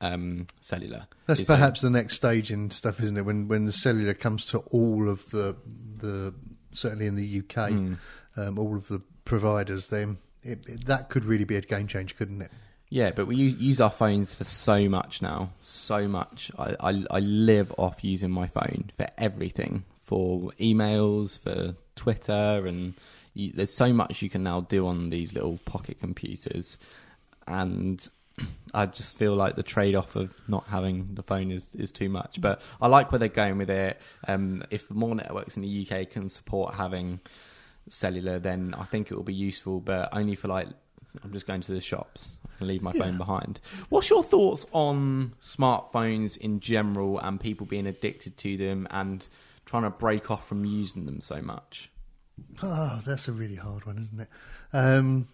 um, 0.00 0.46
cellular. 0.60 1.06
That's 1.26 1.40
perhaps 1.42 1.80
the 1.80 1.90
next 1.90 2.14
stage 2.14 2.50
in 2.50 2.70
stuff, 2.70 3.00
isn't 3.00 3.16
it? 3.16 3.22
When 3.24 3.48
when 3.48 3.64
the 3.64 3.72
cellular 3.72 4.14
comes 4.14 4.44
to 4.46 4.58
all 4.70 5.08
of 5.08 5.28
the 5.30 5.56
the 5.98 6.34
certainly 6.70 7.06
in 7.06 7.16
the 7.16 7.38
UK, 7.40 7.70
Mm. 7.70 7.96
um, 8.36 8.58
all 8.58 8.76
of 8.76 8.88
the 8.88 9.00
providers, 9.24 9.86
then 9.88 10.18
it, 10.42 10.68
it, 10.68 10.86
that 10.86 11.08
could 11.08 11.24
really 11.24 11.44
be 11.44 11.56
a 11.56 11.60
game 11.62 11.86
changer, 11.86 12.14
couldn't 12.14 12.42
it? 12.42 12.50
Yeah, 12.90 13.10
but 13.10 13.26
we 13.26 13.34
use 13.36 13.80
our 13.80 13.90
phones 13.90 14.34
for 14.34 14.44
so 14.44 14.88
much 14.88 15.20
now, 15.22 15.50
so 15.60 16.06
much. 16.06 16.52
I, 16.58 16.76
I, 16.78 17.04
I 17.10 17.18
live 17.20 17.72
off 17.78 18.04
using 18.04 18.30
my 18.30 18.46
phone 18.46 18.90
for 18.96 19.08
everything, 19.18 19.82
for 19.98 20.52
emails, 20.60 21.36
for 21.38 21.74
Twitter, 21.96 22.62
and 22.66 22.94
you, 23.34 23.50
there's 23.52 23.74
so 23.74 23.92
much 23.92 24.22
you 24.22 24.30
can 24.30 24.44
now 24.44 24.60
do 24.60 24.86
on 24.86 25.10
these 25.10 25.32
little 25.34 25.58
pocket 25.64 25.98
computers, 25.98 26.78
and 27.48 28.06
I 28.74 28.86
just 28.86 29.16
feel 29.16 29.34
like 29.34 29.56
the 29.56 29.62
trade-off 29.62 30.16
of 30.16 30.34
not 30.48 30.66
having 30.68 31.14
the 31.14 31.22
phone 31.22 31.50
is, 31.50 31.74
is 31.74 31.92
too 31.92 32.08
much. 32.08 32.40
But 32.40 32.60
I 32.80 32.88
like 32.88 33.10
where 33.10 33.18
they're 33.18 33.28
going 33.28 33.56
with 33.58 33.70
it. 33.70 34.00
Um, 34.28 34.62
if 34.70 34.90
more 34.90 35.14
networks 35.14 35.56
in 35.56 35.62
the 35.62 35.88
UK 35.90 36.10
can 36.10 36.28
support 36.28 36.74
having 36.74 37.20
cellular, 37.88 38.38
then 38.38 38.74
I 38.76 38.84
think 38.84 39.10
it 39.10 39.14
will 39.14 39.22
be 39.22 39.34
useful, 39.34 39.80
but 39.80 40.10
only 40.12 40.34
for 40.34 40.48
like 40.48 40.68
I'm 41.24 41.32
just 41.32 41.46
going 41.46 41.62
to 41.62 41.72
the 41.72 41.80
shops. 41.80 42.36
and 42.58 42.68
leave 42.68 42.82
my 42.82 42.92
phone 42.92 43.16
behind. 43.18 43.60
What's 43.88 44.10
your 44.10 44.22
thoughts 44.22 44.66
on 44.72 45.32
smartphones 45.40 46.36
in 46.36 46.60
general 46.60 47.18
and 47.18 47.40
people 47.40 47.66
being 47.66 47.86
addicted 47.86 48.36
to 48.38 48.56
them 48.56 48.86
and 48.90 49.26
trying 49.66 49.82
to 49.82 49.90
break 49.90 50.30
off 50.30 50.46
from 50.48 50.64
using 50.64 51.06
them 51.06 51.20
so 51.20 51.40
much? 51.42 51.90
Oh, 52.62 53.00
that's 53.06 53.28
a 53.28 53.32
really 53.32 53.56
hard 53.56 53.86
one, 53.86 53.98
isn't 53.98 54.20
it? 54.20 54.28
Um, 54.72 55.28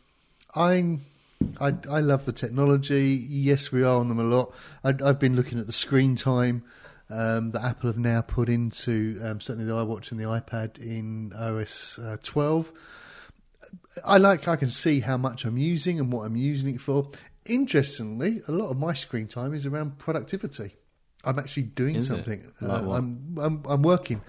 I'm 0.54 1.02
I, 1.60 1.74
I 1.90 2.00
love 2.00 2.24
the 2.24 2.32
technology. 2.32 3.24
Yes, 3.28 3.72
we 3.72 3.82
are 3.82 3.98
on 3.98 4.08
them 4.08 4.18
a 4.18 4.24
lot. 4.24 4.52
I, 4.84 4.94
I've 5.04 5.18
been 5.18 5.36
looking 5.36 5.58
at 5.58 5.66
the 5.66 5.72
screen 5.72 6.16
time 6.16 6.64
um, 7.10 7.50
that 7.52 7.62
Apple 7.62 7.90
have 7.90 7.98
now 7.98 8.22
put 8.22 8.48
into 8.48 9.20
um, 9.22 9.40
certainly 9.40 9.66
the 9.66 9.74
iWatch 9.74 10.10
and 10.10 10.20
the 10.20 10.24
iPad 10.24 10.78
in 10.78 11.32
OS 11.34 11.98
uh, 11.98 12.16
12. 12.22 12.72
I 14.04 14.18
like. 14.18 14.48
I 14.48 14.56
can 14.56 14.70
see 14.70 15.00
how 15.00 15.16
much 15.16 15.44
I'm 15.44 15.58
using 15.58 16.00
and 16.00 16.12
what 16.12 16.24
I'm 16.24 16.36
using 16.36 16.74
it 16.74 16.80
for. 16.80 17.10
Interestingly, 17.44 18.40
a 18.48 18.52
lot 18.52 18.70
of 18.70 18.78
my 18.78 18.94
screen 18.94 19.26
time 19.26 19.52
is 19.52 19.66
around 19.66 19.98
productivity. 19.98 20.76
I'm 21.24 21.38
actually 21.38 21.64
doing 21.64 21.96
Is 21.96 22.08
something. 22.08 22.52
Like 22.60 22.82
Uh. 22.82 22.92
I'm, 22.92 23.38
I'm 23.40 23.62
I'm 23.68 23.82
working 23.82 24.22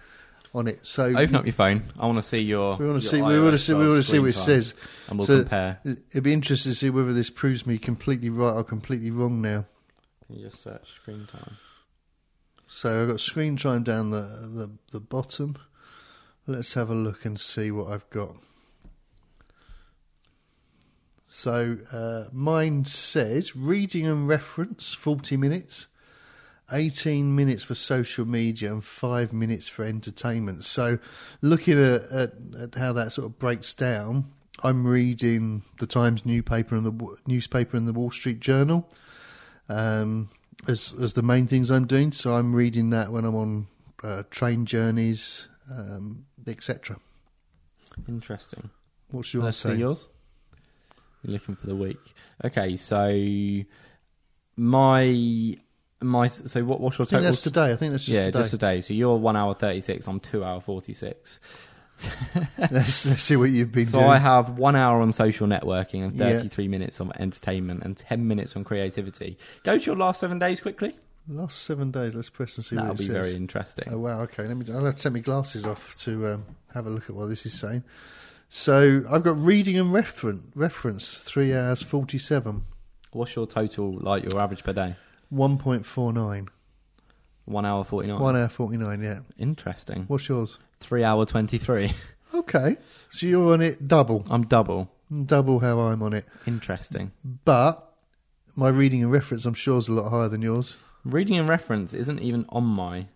on 0.53 0.67
it. 0.67 0.85
So 0.85 1.05
Open 1.05 1.35
up 1.35 1.45
your 1.45 1.53
phone. 1.53 1.91
I 1.99 2.05
want 2.05 2.17
to 2.19 2.21
see 2.23 2.39
your. 2.39 2.77
we 2.77 2.85
want 2.87 3.01
to 3.01 3.07
see. 3.07 3.21
We 3.21 3.39
want 3.39 3.53
to 3.53 3.57
see. 3.57 3.73
We 3.73 3.87
want 3.87 4.03
to 4.03 4.09
see 4.09 4.19
what 4.19 4.29
it 4.29 4.33
says. 4.33 4.75
and 5.09 5.17
we'll 5.19 5.25
So- 5.27 5.39
compare. 5.39 5.79
It'd 6.11 6.23
be 6.23 6.33
interesting 6.33 6.71
to 6.71 6.75
see 6.77 6.89
whether 6.89 7.13
this 7.13 7.29
proves 7.29 7.65
me 7.65 7.77
completely 7.77 8.29
right 8.29 8.53
or 8.53 8.63
completely 8.63 9.11
wrong 9.11 9.41
now. 9.41 9.65
Can 10.27 10.37
You 10.37 10.49
just 10.49 10.61
search 10.61 10.91
screen 10.93 11.25
time. 11.27 11.57
So 12.67 13.03
I've 13.03 13.07
got 13.09 13.19
screen 13.19 13.57
time 13.57 13.83
down 13.83 14.11
the, 14.11 14.21
the 14.21 14.71
the 14.91 14.99
bottom. 14.99 15.57
Let's 16.47 16.73
have 16.73 16.89
a 16.89 16.95
look 16.95 17.23
and 17.25 17.39
see 17.39 17.71
what 17.71 17.87
I've 17.91 18.09
got. 18.09 18.35
So 21.27 21.77
uh, 21.91 22.25
mine 22.31 22.85
says 22.85 23.55
reading 23.55 24.05
and 24.05 24.27
reference 24.27 24.93
forty 24.93 25.35
minutes, 25.37 25.87
eighteen 26.71 27.35
minutes 27.35 27.63
for 27.63 27.75
social 27.75 28.25
media, 28.25 28.71
and 28.71 28.83
five 28.83 29.33
minutes 29.33 29.67
for 29.67 29.83
entertainment. 29.83 30.63
So 30.63 30.99
looking 31.41 31.79
at, 31.79 32.03
at, 32.11 32.33
at 32.59 32.75
how 32.75 32.93
that 32.93 33.13
sort 33.13 33.25
of 33.25 33.39
breaks 33.39 33.73
down, 33.73 34.31
I'm 34.61 34.85
reading 34.85 35.63
the 35.79 35.87
Times 35.87 36.25
newspaper 36.25 36.75
and 36.75 36.85
the 36.85 37.15
newspaper 37.27 37.77
and 37.77 37.87
the 37.87 37.93
Wall 37.93 38.11
Street 38.11 38.39
Journal 38.39 38.89
um, 39.69 40.29
as 40.67 40.95
as 41.01 41.13
the 41.13 41.21
main 41.21 41.47
things 41.47 41.69
I'm 41.69 41.87
doing. 41.87 42.11
So 42.11 42.33
I'm 42.33 42.55
reading 42.55 42.91
that 42.91 43.11
when 43.11 43.25
I'm 43.25 43.35
on 43.35 43.67
uh, 44.03 44.23
train 44.29 44.65
journeys, 44.65 45.47
um, 45.71 46.25
etc. 46.47 46.97
Interesting. 48.07 48.69
What's 49.11 49.33
yours 49.33 49.45
Let's 49.45 49.57
see 49.57 49.75
yours. 49.75 50.07
You're 51.23 51.33
looking 51.33 51.55
for 51.55 51.67
the 51.67 51.75
week. 51.75 52.13
Okay, 52.43 52.75
so 52.75 53.07
my 54.57 55.57
my 56.03 56.27
so 56.27 56.63
what 56.63 56.79
what's 56.79 56.97
your 56.97 57.03
I 57.05 57.07
think 57.07 57.09
total? 57.17 57.23
that's 57.25 57.41
today. 57.41 57.71
I 57.71 57.75
think 57.75 57.91
that's 57.91 58.05
just 58.05 58.17
yeah, 58.17 58.25
today. 58.25 58.39
just 58.39 58.51
today. 58.51 58.81
So 58.81 58.93
you're 58.93 59.15
one 59.17 59.35
hour 59.35 59.53
thirty 59.53 59.81
six. 59.81 60.07
I'm 60.07 60.19
two 60.19 60.43
hour 60.43 60.61
forty 60.61 60.93
six. 60.93 61.39
let's, 62.57 63.05
let's 63.05 63.21
see 63.21 63.35
what 63.35 63.51
you've 63.51 63.71
been 63.71 63.85
So 63.85 63.99
doing. 63.99 64.09
I 64.09 64.17
have 64.17 64.57
one 64.57 64.75
hour 64.75 64.99
on 65.01 65.11
social 65.13 65.45
networking 65.47 66.03
and 66.03 66.15
Yeah. 66.17 66.37
33 66.39 66.67
minutes 66.67 66.99
on 66.99 67.11
entertainment 67.19 67.83
and 67.83 67.95
10 67.95 68.27
minutes 68.27 68.55
on 68.55 68.63
creativity. 68.63 69.37
Go 69.63 69.77
to 69.77 69.85
your 69.85 69.95
last 69.95 70.19
seven 70.19 70.39
days 70.39 70.59
quickly. 70.59 70.95
Last 71.27 71.61
seven 71.61 71.91
days. 71.91 72.15
Let's 72.15 72.31
press 72.31 72.57
and 72.57 72.65
see 72.65 72.75
That'll 72.75 72.91
what 72.93 72.95
it 72.99 73.07
be 73.07 73.13
says. 73.13 73.27
very 73.27 73.35
interesting. 73.35 73.85
Oh 73.91 73.99
wow! 73.99 74.21
Okay, 74.23 74.43
let 74.45 74.57
me. 74.57 74.65
I'll 74.73 74.83
have 74.85 74.95
to 74.97 75.03
take 75.03 75.13
my 75.13 75.19
glasses 75.19 75.65
off 75.67 75.95
to 75.99 76.27
um, 76.33 76.45
have 76.73 76.85
a 76.87 76.89
look 76.89 77.09
at 77.09 77.15
what 77.15 77.27
this 77.27 77.45
is 77.45 77.53
saying. 77.57 77.83
So 78.49 79.03
I've 79.09 79.23
got 79.23 79.37
reading 79.37 79.77
and 79.79 79.93
reference. 79.93 80.43
Reference 80.55 81.17
three 81.19 81.53
hours 81.53 81.81
forty 81.81 82.17
seven. 82.17 82.63
What's 83.11 83.35
your 83.35 83.45
total, 83.47 83.93
like 83.99 84.29
your 84.29 84.41
average 84.41 84.63
per 84.63 84.73
day? 84.73 84.95
One 85.33 85.57
point 85.57 85.85
four 85.85 86.13
nine. 86.13 86.47
One 87.45 87.65
hour 87.65 87.83
49. 87.83 88.19
One 88.19 88.35
hour 88.35 88.47
forty 88.47 88.77
nine. 88.77 89.01
Yeah. 89.01 89.19
Interesting. 89.37 90.05
What's 90.07 90.29
yours? 90.29 90.59
Three 90.79 91.03
hour 91.03 91.25
23. 91.25 91.91
Okay, 92.33 92.77
so 93.11 93.27
you're 93.27 93.53
on 93.53 93.61
it 93.61 93.87
double, 93.87 94.25
I'm 94.27 94.47
double. 94.47 94.89
double 95.25 95.59
how 95.59 95.77
I'm 95.79 96.01
on 96.01 96.13
it. 96.13 96.25
Interesting. 96.47 97.11
But 97.45 97.93
my 98.55 98.69
reading 98.69 99.03
and 99.03 99.11
reference, 99.11 99.45
I'm 99.45 99.53
sure, 99.53 99.77
is 99.77 99.87
a 99.87 99.93
lot 99.93 100.09
higher 100.09 100.29
than 100.29 100.41
yours. 100.41 100.75
Reading 101.05 101.37
and 101.37 101.47
reference 101.47 101.93
isn't 101.93 102.21
even 102.21 102.47
on 102.49 102.63
my. 102.63 103.07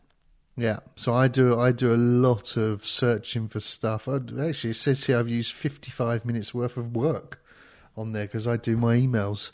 Yeah, 0.55 0.79
so 0.95 1.15
I 1.15 1.27
do. 1.27 1.59
I 1.59 1.71
do 1.71 1.91
a 1.93 1.97
lot 1.97 2.57
of 2.57 2.85
searching 2.85 3.47
for 3.47 3.59
stuff. 3.59 4.07
I, 4.07 4.17
actually, 4.39 4.71
it 4.71 4.75
says 4.75 5.03
here 5.05 5.17
I've 5.17 5.29
used 5.29 5.53
55 5.53 6.23
minutes 6.23 6.53
worth 6.53 6.77
of 6.77 6.95
work 6.95 7.43
on 7.95 8.11
there 8.13 8.25
because 8.25 8.47
I 8.47 8.57
do 8.57 8.77
my 8.77 8.97
emails, 8.97 9.51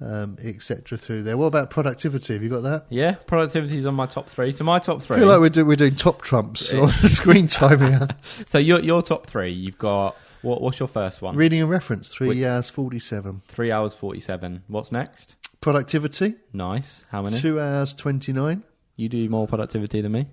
um, 0.00 0.36
etc. 0.42 0.98
Through 0.98 1.22
there. 1.22 1.36
What 1.36 1.46
about 1.46 1.70
productivity? 1.70 2.34
Have 2.34 2.42
you 2.42 2.48
got 2.48 2.62
that? 2.62 2.86
Yeah, 2.90 3.14
productivity 3.26 3.78
is 3.78 3.86
on 3.86 3.94
my 3.94 4.06
top 4.06 4.28
three. 4.28 4.52
So 4.52 4.64
my 4.64 4.78
top 4.78 5.02
three. 5.02 5.16
I 5.16 5.20
feel 5.20 5.28
like 5.28 5.40
we're, 5.40 5.48
do, 5.48 5.64
we're 5.64 5.76
doing 5.76 5.96
top 5.96 6.22
trumps 6.22 6.72
on 6.72 6.90
screen 7.08 7.46
time 7.46 7.80
here. 7.80 8.08
so 8.46 8.58
your 8.58 8.80
your 8.80 9.02
top 9.02 9.26
three. 9.26 9.52
You've 9.52 9.78
got 9.78 10.16
what? 10.42 10.60
What's 10.60 10.78
your 10.78 10.88
first 10.88 11.22
one? 11.22 11.36
Reading 11.36 11.60
and 11.60 11.70
reference, 11.70 12.08
three 12.12 12.28
Wait. 12.28 12.44
hours 12.44 12.70
47. 12.70 13.42
Three 13.48 13.70
hours 13.70 13.94
47. 13.94 14.64
What's 14.68 14.92
next? 14.92 15.36
Productivity, 15.60 16.34
Nice. 16.52 17.04
How 17.08 17.22
many? 17.22 17.38
two 17.38 17.58
hours 17.58 17.94
29. 17.94 18.62
You 18.96 19.08
do 19.08 19.28
more 19.28 19.46
productivity 19.48 20.02
than 20.02 20.12
me 20.12 20.26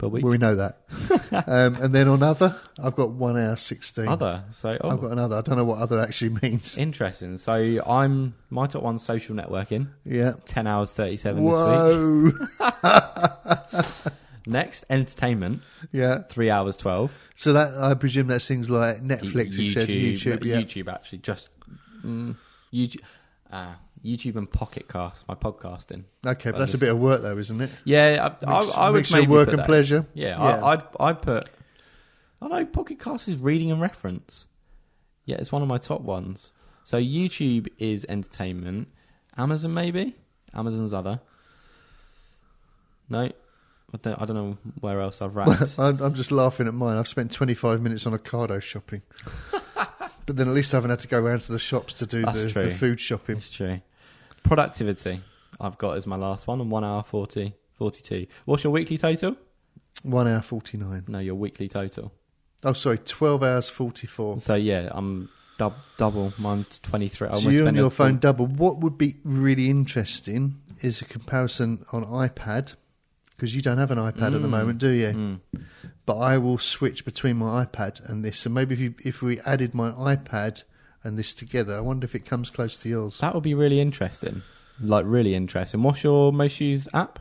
per 0.00 0.08
week. 0.08 0.24
Well, 0.24 0.32
we 0.32 0.38
know 0.38 0.56
that. 0.56 0.78
um, 1.46 1.76
and 1.76 1.94
then 1.94 2.08
on 2.08 2.22
other, 2.22 2.56
I've 2.82 2.96
got 2.96 3.10
one 3.10 3.38
hour 3.38 3.54
16. 3.54 4.08
Other. 4.08 4.44
So 4.50 4.76
oh, 4.80 4.90
I've 4.90 5.00
got 5.00 5.12
another. 5.12 5.36
I 5.36 5.42
don't 5.42 5.56
know 5.56 5.64
what 5.64 5.78
other 5.78 6.00
actually 6.00 6.38
means. 6.42 6.78
interesting. 6.78 7.36
So 7.38 7.54
I'm 7.86 8.34
my 8.48 8.66
top 8.66 8.82
one 8.82 8.98
social 8.98 9.36
networking. 9.36 9.88
Yeah. 10.04 10.34
Ten 10.46 10.66
hours 10.66 10.90
thirty 10.90 11.16
seven 11.16 11.44
this 11.44 11.52
week. 11.52 12.34
Whoa. 12.82 13.90
Next, 14.46 14.86
entertainment. 14.88 15.62
yeah. 15.92 16.22
Three 16.22 16.50
hours 16.50 16.76
twelve. 16.76 17.12
So 17.36 17.52
that 17.52 17.74
I 17.74 17.94
presume 17.94 18.28
that's 18.28 18.48
things 18.48 18.70
like 18.70 19.02
Netflix, 19.02 19.58
Y- 19.58 19.66
etc. 19.66 19.86
YouTube, 19.86 20.44
yeah. 20.44 20.56
YouTube 20.56 20.92
actually 20.92 21.18
just 21.18 21.50
mm, 22.02 22.34
YouTube. 22.72 23.00
Ah, 23.52 23.76
YouTube 24.04 24.36
and 24.36 24.50
Pocket 24.50 24.88
Cast, 24.88 25.26
my 25.28 25.34
podcasting. 25.34 26.04
Okay, 26.26 26.50
but 26.50 26.58
that's 26.58 26.74
a 26.74 26.78
bit 26.78 26.88
of 26.90 26.98
work 26.98 27.22
though, 27.22 27.36
isn't 27.38 27.60
it? 27.60 27.70
Yeah, 27.84 28.28
I, 28.46 28.58
Mix- 28.58 28.74
I, 28.74 28.86
I 28.86 28.90
would 28.90 29.10
maybe 29.12 29.26
work 29.26 29.48
and 29.50 29.58
that- 29.58 29.66
pleasure. 29.66 30.06
Yeah, 30.14 30.28
Yeah. 30.38 30.64
I, 30.64 30.72
I'd 30.72 30.82
I'd 30.98 31.22
put. 31.22 31.48
I 32.42 32.48
know 32.48 32.64
Pocket 32.64 32.98
Cast 32.98 33.28
is 33.28 33.36
reading 33.36 33.70
and 33.70 33.80
reference. 33.80 34.46
Yeah, 35.26 35.36
it's 35.36 35.52
one 35.52 35.62
of 35.62 35.68
my 35.68 35.78
top 35.78 36.00
ones. 36.00 36.52
So 36.84 36.98
YouTube 36.98 37.68
is 37.78 38.06
entertainment. 38.08 38.88
Amazon 39.36 39.74
maybe. 39.74 40.16
Amazon's 40.54 40.92
other. 40.94 41.20
No, 43.08 43.20
I 43.20 43.96
don't. 44.00 44.22
I 44.22 44.24
don't 44.24 44.36
know 44.36 44.58
where 44.80 45.00
else 45.00 45.20
I've 45.20 45.36
ranked. 45.36 45.78
I'm, 45.78 46.00
I'm 46.00 46.14
just 46.14 46.30
laughing 46.32 46.66
at 46.68 46.74
mine. 46.74 46.96
I've 46.96 47.08
spent 47.08 47.32
25 47.32 47.80
minutes 47.82 48.06
on 48.06 48.16
Ocado 48.18 48.60
shopping. 48.62 49.02
but 49.76 50.36
then 50.36 50.48
at 50.48 50.54
least 50.54 50.72
I 50.72 50.78
haven't 50.78 50.90
had 50.90 51.00
to 51.00 51.08
go 51.08 51.20
around 51.20 51.40
to 51.42 51.52
the 51.52 51.58
shops 51.58 51.94
to 51.94 52.06
do 52.06 52.22
the, 52.22 52.50
the 52.54 52.70
food 52.70 53.00
shopping. 53.00 53.36
it's 53.38 53.50
true. 53.50 53.80
Productivity. 54.42 55.22
I've 55.60 55.78
got 55.78 55.96
as 55.96 56.06
my 56.06 56.16
last 56.16 56.46
one, 56.46 56.60
and 56.60 56.70
one 56.70 56.84
hour 56.84 57.02
40, 57.02 57.54
42. 57.74 58.26
What's 58.46 58.64
your 58.64 58.72
weekly 58.72 58.96
total? 58.98 59.36
One 60.02 60.26
hour 60.26 60.40
49. 60.42 61.04
No, 61.08 61.18
your 61.18 61.34
weekly 61.34 61.68
total. 61.68 62.12
Oh, 62.64 62.72
sorry, 62.72 62.98
12 62.98 63.42
hours 63.42 63.68
44. 63.68 64.40
So 64.40 64.54
yeah, 64.54 64.88
I'm 64.92 65.28
dub- 65.58 65.74
double. 65.98 66.32
Mine's 66.38 66.78
twenty 66.80 67.08
three. 67.08 67.28
So 67.32 67.48
you 67.50 67.66
on 67.66 67.74
your 67.74 67.90
phone 67.90 68.18
double. 68.18 68.46
What 68.46 68.78
would 68.80 68.96
be 68.98 69.16
really 69.24 69.68
interesting 69.70 70.60
is 70.80 71.00
a 71.02 71.04
comparison 71.04 71.84
on 71.92 72.04
iPad, 72.06 72.74
because 73.36 73.54
you 73.54 73.60
don't 73.62 73.78
have 73.78 73.90
an 73.90 73.98
iPad 73.98 74.34
at 74.34 74.42
the 74.42 74.48
Mm. 74.48 74.50
moment, 74.50 74.78
do 74.78 74.88
you? 74.90 75.06
Mm. 75.08 75.40
But 76.06 76.18
I 76.18 76.38
will 76.38 76.58
switch 76.58 77.04
between 77.04 77.36
my 77.36 77.64
iPad 77.64 78.06
and 78.08 78.24
this. 78.24 78.38
So 78.40 78.50
maybe 78.50 78.74
if 78.74 78.80
you, 78.80 78.94
if 79.04 79.22
we 79.22 79.38
added 79.40 79.74
my 79.74 79.90
iPad 79.92 80.64
and 81.02 81.18
this 81.18 81.34
together, 81.34 81.76
I 81.76 81.80
wonder 81.80 82.04
if 82.04 82.14
it 82.14 82.24
comes 82.24 82.50
close 82.50 82.76
to 82.78 82.88
yours. 82.88 83.18
That 83.18 83.34
would 83.34 83.42
be 83.44 83.54
really 83.54 83.80
interesting. 83.80 84.42
Like 84.80 85.04
really 85.06 85.34
interesting. 85.34 85.82
What's 85.82 86.02
your 86.04 86.32
most 86.32 86.60
used 86.60 86.88
app? 86.94 87.18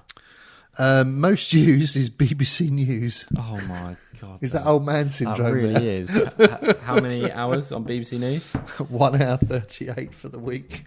Um, 0.78 1.20
most 1.20 1.52
used 1.54 1.96
is 1.98 2.10
BBC 2.10 2.70
News. 2.70 3.26
Oh 3.38 3.60
my 3.68 3.98
god. 4.22 4.40
Is 4.42 4.54
that 4.54 4.66
old 4.66 4.86
man 4.86 5.06
That 5.06 5.12
syndrome? 5.12 5.54
really 5.54 5.74
there? 5.74 6.32
is. 6.74 6.80
How 6.82 7.00
many 7.00 7.32
hours 7.32 7.72
on 7.72 7.84
BBC 7.86 8.20
News? 8.20 8.50
One 8.90 9.22
hour 9.22 9.38
thirty-eight 9.38 10.14
for 10.14 10.30
the 10.30 10.40
week. 10.40 10.86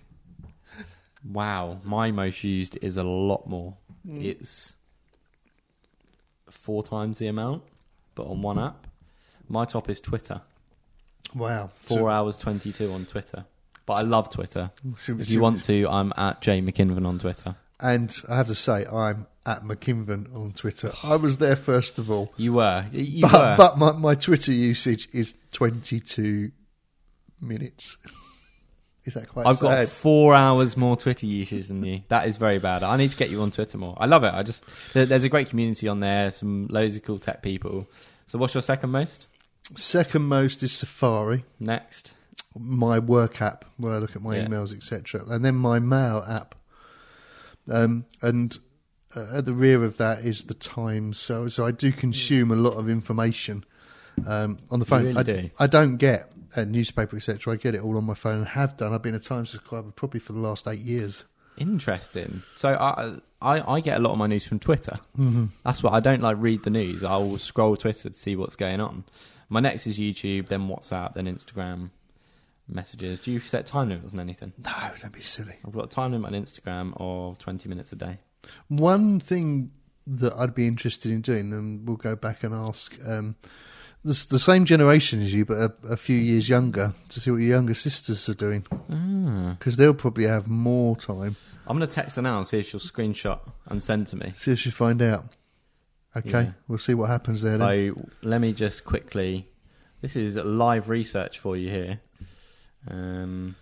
Wow, 1.30 1.80
my 1.84 2.10
most 2.10 2.42
used 2.42 2.78
is 2.82 2.96
a 2.96 3.04
lot 3.04 3.46
more. 3.46 3.76
Mm. 4.06 4.24
It's 4.24 4.74
four 6.50 6.82
times 6.82 7.18
the 7.18 7.28
amount, 7.28 7.62
but 8.14 8.24
on 8.26 8.42
one 8.42 8.58
app. 8.58 8.86
My 9.48 9.64
top 9.64 9.88
is 9.88 10.00
Twitter. 10.00 10.40
Wow, 11.34 11.70
Four 11.74 12.10
hours 12.10 12.38
twenty 12.38 12.72
two 12.72 12.92
on 12.92 13.06
Twitter. 13.06 13.44
But 13.86 13.94
I 13.94 14.02
love 14.02 14.30
Twitter. 14.30 14.70
So- 14.98 15.14
If 15.18 15.26
so- 15.26 15.32
you 15.32 15.40
want 15.40 15.64
to, 15.64 15.88
I'm 15.88 16.12
at 16.16 16.40
Jay 16.40 16.60
McKinven 16.60 17.06
on 17.06 17.18
Twitter. 17.18 17.56
and 17.80 18.14
I 18.28 18.36
have 18.36 18.46
to 18.46 18.54
say, 18.54 18.86
I'm 18.86 19.26
at 19.44 19.64
McKinven 19.64 20.32
on 20.36 20.52
Twitter. 20.52 20.92
I 21.02 21.16
was 21.16 21.38
there 21.38 21.56
first 21.56 21.98
of 21.98 22.10
all, 22.10 22.32
You 22.36 22.52
were. 22.54 22.84
You 22.92 23.22
but, 23.22 23.32
were. 23.32 23.54
but 23.56 23.78
my, 23.78 23.92
my 23.92 24.14
Twitter 24.14 24.52
usage 24.52 25.08
is 25.12 25.34
twenty-two 25.50 26.52
minutes. 27.40 27.98
is 29.04 29.14
that 29.14 29.28
quite 29.28 29.46
I've 29.46 29.58
got 29.58 29.88
four 29.88 30.32
hours 30.34 30.76
more 30.76 30.96
Twitter 30.96 31.26
usage 31.26 31.66
than 31.66 31.84
you. 31.84 32.02
That 32.08 32.28
is 32.28 32.36
very 32.36 32.60
bad. 32.60 32.84
I 32.84 32.96
need 32.96 33.10
to 33.10 33.16
get 33.16 33.30
you 33.30 33.42
on 33.42 33.50
Twitter 33.50 33.78
more. 33.78 33.96
I 33.98 34.06
love 34.06 34.22
it. 34.22 34.32
I 34.32 34.42
just 34.44 34.64
there's 34.92 35.24
a 35.24 35.28
great 35.28 35.48
community 35.48 35.88
on 35.88 35.98
there. 36.00 36.30
Some 36.30 36.68
loads 36.70 36.94
of 36.94 37.02
cool 37.02 37.18
tech 37.18 37.42
people. 37.42 37.88
So 38.28 38.38
what's 38.38 38.54
your 38.54 38.62
second 38.62 38.90
most? 38.90 39.26
Second 39.76 40.22
most 40.22 40.62
is 40.62 40.72
Safari. 40.72 41.44
Next, 41.60 42.14
my 42.58 42.98
work 42.98 43.40
app 43.40 43.64
where 43.76 43.94
I 43.94 43.98
look 43.98 44.14
at 44.16 44.22
my 44.22 44.36
Yeah. 44.36 44.46
emails, 44.46 44.74
etc., 44.76 45.24
and 45.28 45.44
then 45.44 45.54
my 45.56 45.78
mail 45.78 46.24
app. 46.28 46.54
Um, 47.70 48.04
and 48.20 48.58
uh, 49.14 49.26
at 49.38 49.44
the 49.44 49.52
rear 49.52 49.84
of 49.84 49.96
that 49.98 50.24
is 50.24 50.44
the 50.44 50.54
Times. 50.54 51.18
So, 51.18 51.48
so 51.48 51.64
I 51.64 51.70
do 51.70 51.92
consume 51.92 52.50
a 52.50 52.56
lot 52.56 52.74
of 52.74 52.88
information 52.88 53.64
um, 54.26 54.58
on 54.70 54.78
the 54.78 54.84
phone. 54.84 55.04
really 55.04 55.18
I, 55.18 55.22
do? 55.22 55.50
I 55.58 55.66
don't 55.66 55.96
get 55.96 56.32
a 56.54 56.64
newspaper, 56.66 57.16
etc. 57.16 57.54
I 57.54 57.56
get 57.56 57.74
it 57.74 57.80
all 57.82 57.96
on 57.96 58.04
my 58.04 58.14
phone 58.14 58.38
and 58.38 58.48
have 58.48 58.76
done. 58.76 58.92
I've 58.92 59.02
been 59.02 59.14
a 59.14 59.20
Times 59.20 59.50
subscriber 59.50 59.90
probably 59.92 60.20
for 60.20 60.32
the 60.32 60.40
last 60.40 60.66
eight 60.68 60.80
years. 60.80 61.24
Interesting. 61.58 62.42
So 62.54 62.70
I, 62.70 63.14
I 63.42 63.74
I 63.76 63.80
get 63.80 63.98
a 63.98 64.00
lot 64.00 64.12
of 64.12 64.18
my 64.18 64.26
news 64.26 64.46
from 64.46 64.58
Twitter. 64.58 64.98
Mm-hmm. 65.18 65.46
That's 65.64 65.82
what 65.82 65.92
I 65.92 66.00
don't 66.00 66.22
like 66.22 66.36
read 66.40 66.64
the 66.64 66.70
news. 66.70 67.04
I'll 67.04 67.36
scroll 67.38 67.76
Twitter 67.76 68.08
to 68.08 68.16
see 68.16 68.36
what's 68.36 68.56
going 68.56 68.80
on. 68.80 69.04
My 69.52 69.60
next 69.60 69.86
is 69.86 69.98
YouTube, 69.98 70.48
then 70.48 70.66
WhatsApp, 70.68 71.12
then 71.12 71.26
Instagram 71.26 71.90
messages. 72.68 73.20
Do 73.20 73.30
you 73.32 73.40
set 73.40 73.66
time 73.66 73.90
limits 73.90 74.12
on 74.14 74.20
anything? 74.20 74.52
No, 74.64 74.72
don't 75.00 75.12
be 75.12 75.20
silly. 75.20 75.56
I've 75.66 75.72
got 75.72 75.84
a 75.84 75.88
time 75.88 76.12
limit 76.12 76.32
on 76.34 76.42
Instagram 76.42 76.94
of 76.96 77.38
20 77.38 77.68
minutes 77.68 77.92
a 77.92 77.96
day. 77.96 78.18
One 78.68 79.20
thing 79.20 79.70
that 80.06 80.32
I'd 80.36 80.54
be 80.54 80.66
interested 80.66 81.12
in 81.12 81.20
doing, 81.20 81.52
and 81.52 81.86
we'll 81.86 81.96
go 81.98 82.16
back 82.16 82.42
and 82.42 82.54
ask 82.54 82.96
um, 83.06 83.36
the, 84.02 84.26
the 84.30 84.38
same 84.38 84.64
generation 84.64 85.20
as 85.22 85.34
you, 85.34 85.44
but 85.44 85.58
a, 85.58 85.72
a 85.90 85.96
few 85.96 86.16
years 86.16 86.48
younger, 86.48 86.94
to 87.10 87.20
see 87.20 87.30
what 87.30 87.36
your 87.38 87.50
younger 87.50 87.74
sisters 87.74 88.26
are 88.30 88.34
doing, 88.34 88.66
Ah. 88.90 89.54
because 89.58 89.76
they'll 89.76 89.92
probably 89.94 90.24
have 90.24 90.48
more 90.48 90.96
time. 90.96 91.36
I'm 91.66 91.76
going 91.76 91.86
to 91.88 91.94
text 91.94 92.16
her 92.16 92.22
now 92.22 92.38
and 92.38 92.46
see 92.46 92.58
if 92.58 92.68
she'll 92.70 92.80
screenshot 92.80 93.40
and 93.66 93.82
send 93.82 94.06
to 94.08 94.16
me. 94.16 94.32
See 94.34 94.52
if 94.52 94.58
she 94.58 94.70
find 94.70 95.02
out. 95.02 95.26
Okay, 96.16 96.30
Yeah. 96.30 96.52
we'll 96.68 96.78
see 96.78 96.94
what 96.94 97.08
happens 97.08 97.42
there. 97.42 97.56
then. 97.58 97.94
So 97.94 98.08
let 98.22 98.40
me 98.40 98.52
just 98.52 98.84
quickly. 98.84 99.48
This 100.02 100.16
is 100.16 100.36
live 100.36 100.88
research 100.88 101.38
for 101.38 101.56
you 101.56 101.70
here. 101.70 102.00
Um, 102.88 103.56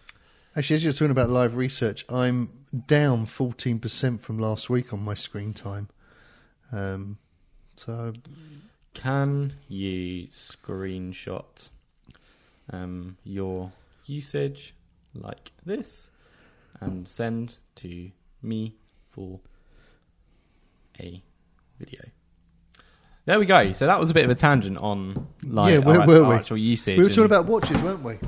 Actually, 0.57 0.77
as 0.77 0.85
you're 0.85 0.93
talking 0.93 1.13
about 1.13 1.31
live 1.31 1.55
research, 1.55 2.05
I'm 2.09 2.51
down 2.89 3.27
14% 3.27 4.21
from 4.21 4.39
last 4.39 4.69
week 4.69 4.93
on 4.93 5.01
my 5.01 5.15
screen 5.15 5.55
time. 5.55 5.89
Um, 6.73 7.19
so 7.77 8.15
can 8.95 9.53
you 9.69 10.27
screenshot 10.29 11.69
um, 12.73 13.17
your 13.23 13.71
usage 14.07 14.75
like 15.15 15.53
this 15.65 16.11
and 16.81 17.07
send 17.07 17.59
to 17.77 18.11
me 18.43 18.75
for 19.13 19.39
a 20.99 21.23
video? 21.79 22.01
There 23.31 23.39
we 23.39 23.47
go. 23.47 23.71
So 23.71 23.87
that 23.87 24.01
was 24.01 24.11
a 24.11 24.15
bit 24.15 24.25
of 24.25 24.31
a 24.33 24.35
tangent 24.35 24.77
on 24.79 25.29
like 25.45 25.71
Yeah, 25.73 25.79
where 25.79 26.01
our, 26.01 26.07
were 26.09 26.25
our 26.25 26.31
we? 26.31 26.35
actual 26.35 26.57
usage. 26.57 26.99
we 26.99 27.05
were 27.05 27.11
talking 27.11 27.23
and- 27.23 27.33
about 27.33 27.47
watches, 27.47 27.81
weren't 27.81 28.03
we? 28.03 28.19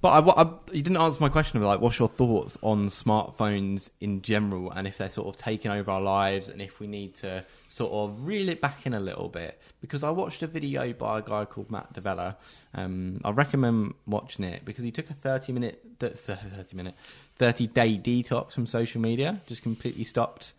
But 0.00 0.10
I, 0.28 0.42
I, 0.42 0.48
you 0.70 0.80
didn't 0.80 0.98
answer 0.98 1.18
my 1.20 1.28
question 1.28 1.56
of 1.58 1.64
like, 1.64 1.80
what's 1.80 1.98
your 1.98 2.08
thoughts 2.08 2.56
on 2.62 2.86
smartphones 2.86 3.90
in 4.00 4.22
general, 4.22 4.70
and 4.70 4.86
if 4.86 4.96
they're 4.96 5.10
sort 5.10 5.26
of 5.26 5.36
taking 5.36 5.72
over 5.72 5.90
our 5.90 6.00
lives, 6.00 6.46
and 6.46 6.62
if 6.62 6.78
we 6.78 6.86
need 6.86 7.16
to 7.16 7.44
sort 7.68 7.90
of 7.90 8.24
reel 8.24 8.48
it 8.48 8.60
back 8.60 8.86
in 8.86 8.94
a 8.94 9.00
little 9.00 9.28
bit. 9.28 9.60
Because 9.80 10.04
I 10.04 10.10
watched 10.10 10.44
a 10.44 10.46
video 10.46 10.92
by 10.92 11.18
a 11.18 11.22
guy 11.22 11.46
called 11.46 11.68
Matt 11.68 11.92
D'Avella. 11.92 12.36
Um, 12.74 13.22
I 13.24 13.30
recommend 13.30 13.94
watching 14.06 14.44
it 14.44 14.64
because 14.64 14.84
he 14.84 14.92
took 14.92 15.10
a 15.10 15.14
thirty 15.14 15.52
minute, 15.52 15.82
thirty 15.98 16.76
minute, 16.76 16.94
thirty 17.38 17.66
day 17.66 17.98
detox 17.98 18.52
from 18.52 18.68
social 18.68 19.00
media, 19.00 19.40
just 19.48 19.64
completely 19.64 20.04
stopped, 20.04 20.52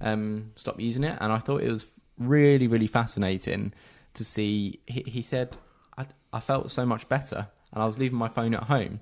um, 0.00 0.52
stopped 0.56 0.80
using 0.80 1.04
it, 1.04 1.18
and 1.20 1.30
I 1.30 1.38
thought 1.38 1.62
it 1.62 1.70
was 1.70 1.84
really, 2.28 2.66
really 2.66 2.86
fascinating 2.86 3.72
to 4.14 4.24
see. 4.24 4.80
He, 4.86 5.02
he 5.06 5.22
said, 5.22 5.56
I, 5.96 6.06
I 6.32 6.40
felt 6.40 6.70
so 6.70 6.84
much 6.86 7.08
better, 7.08 7.48
and 7.72 7.82
I 7.82 7.86
was 7.86 7.98
leaving 7.98 8.18
my 8.18 8.28
phone 8.28 8.54
at 8.54 8.64
home. 8.64 9.00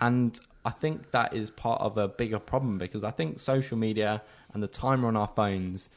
And 0.00 0.38
I 0.64 0.70
think 0.70 1.10
that 1.12 1.34
is 1.34 1.50
part 1.50 1.80
of 1.80 1.96
a 1.98 2.08
bigger 2.08 2.38
problem 2.38 2.78
because 2.78 3.04
I 3.04 3.10
think 3.10 3.38
social 3.38 3.76
media 3.76 4.22
and 4.52 4.62
the 4.62 4.68
timer 4.68 5.08
on 5.08 5.16
our 5.16 5.28
phones 5.28 5.88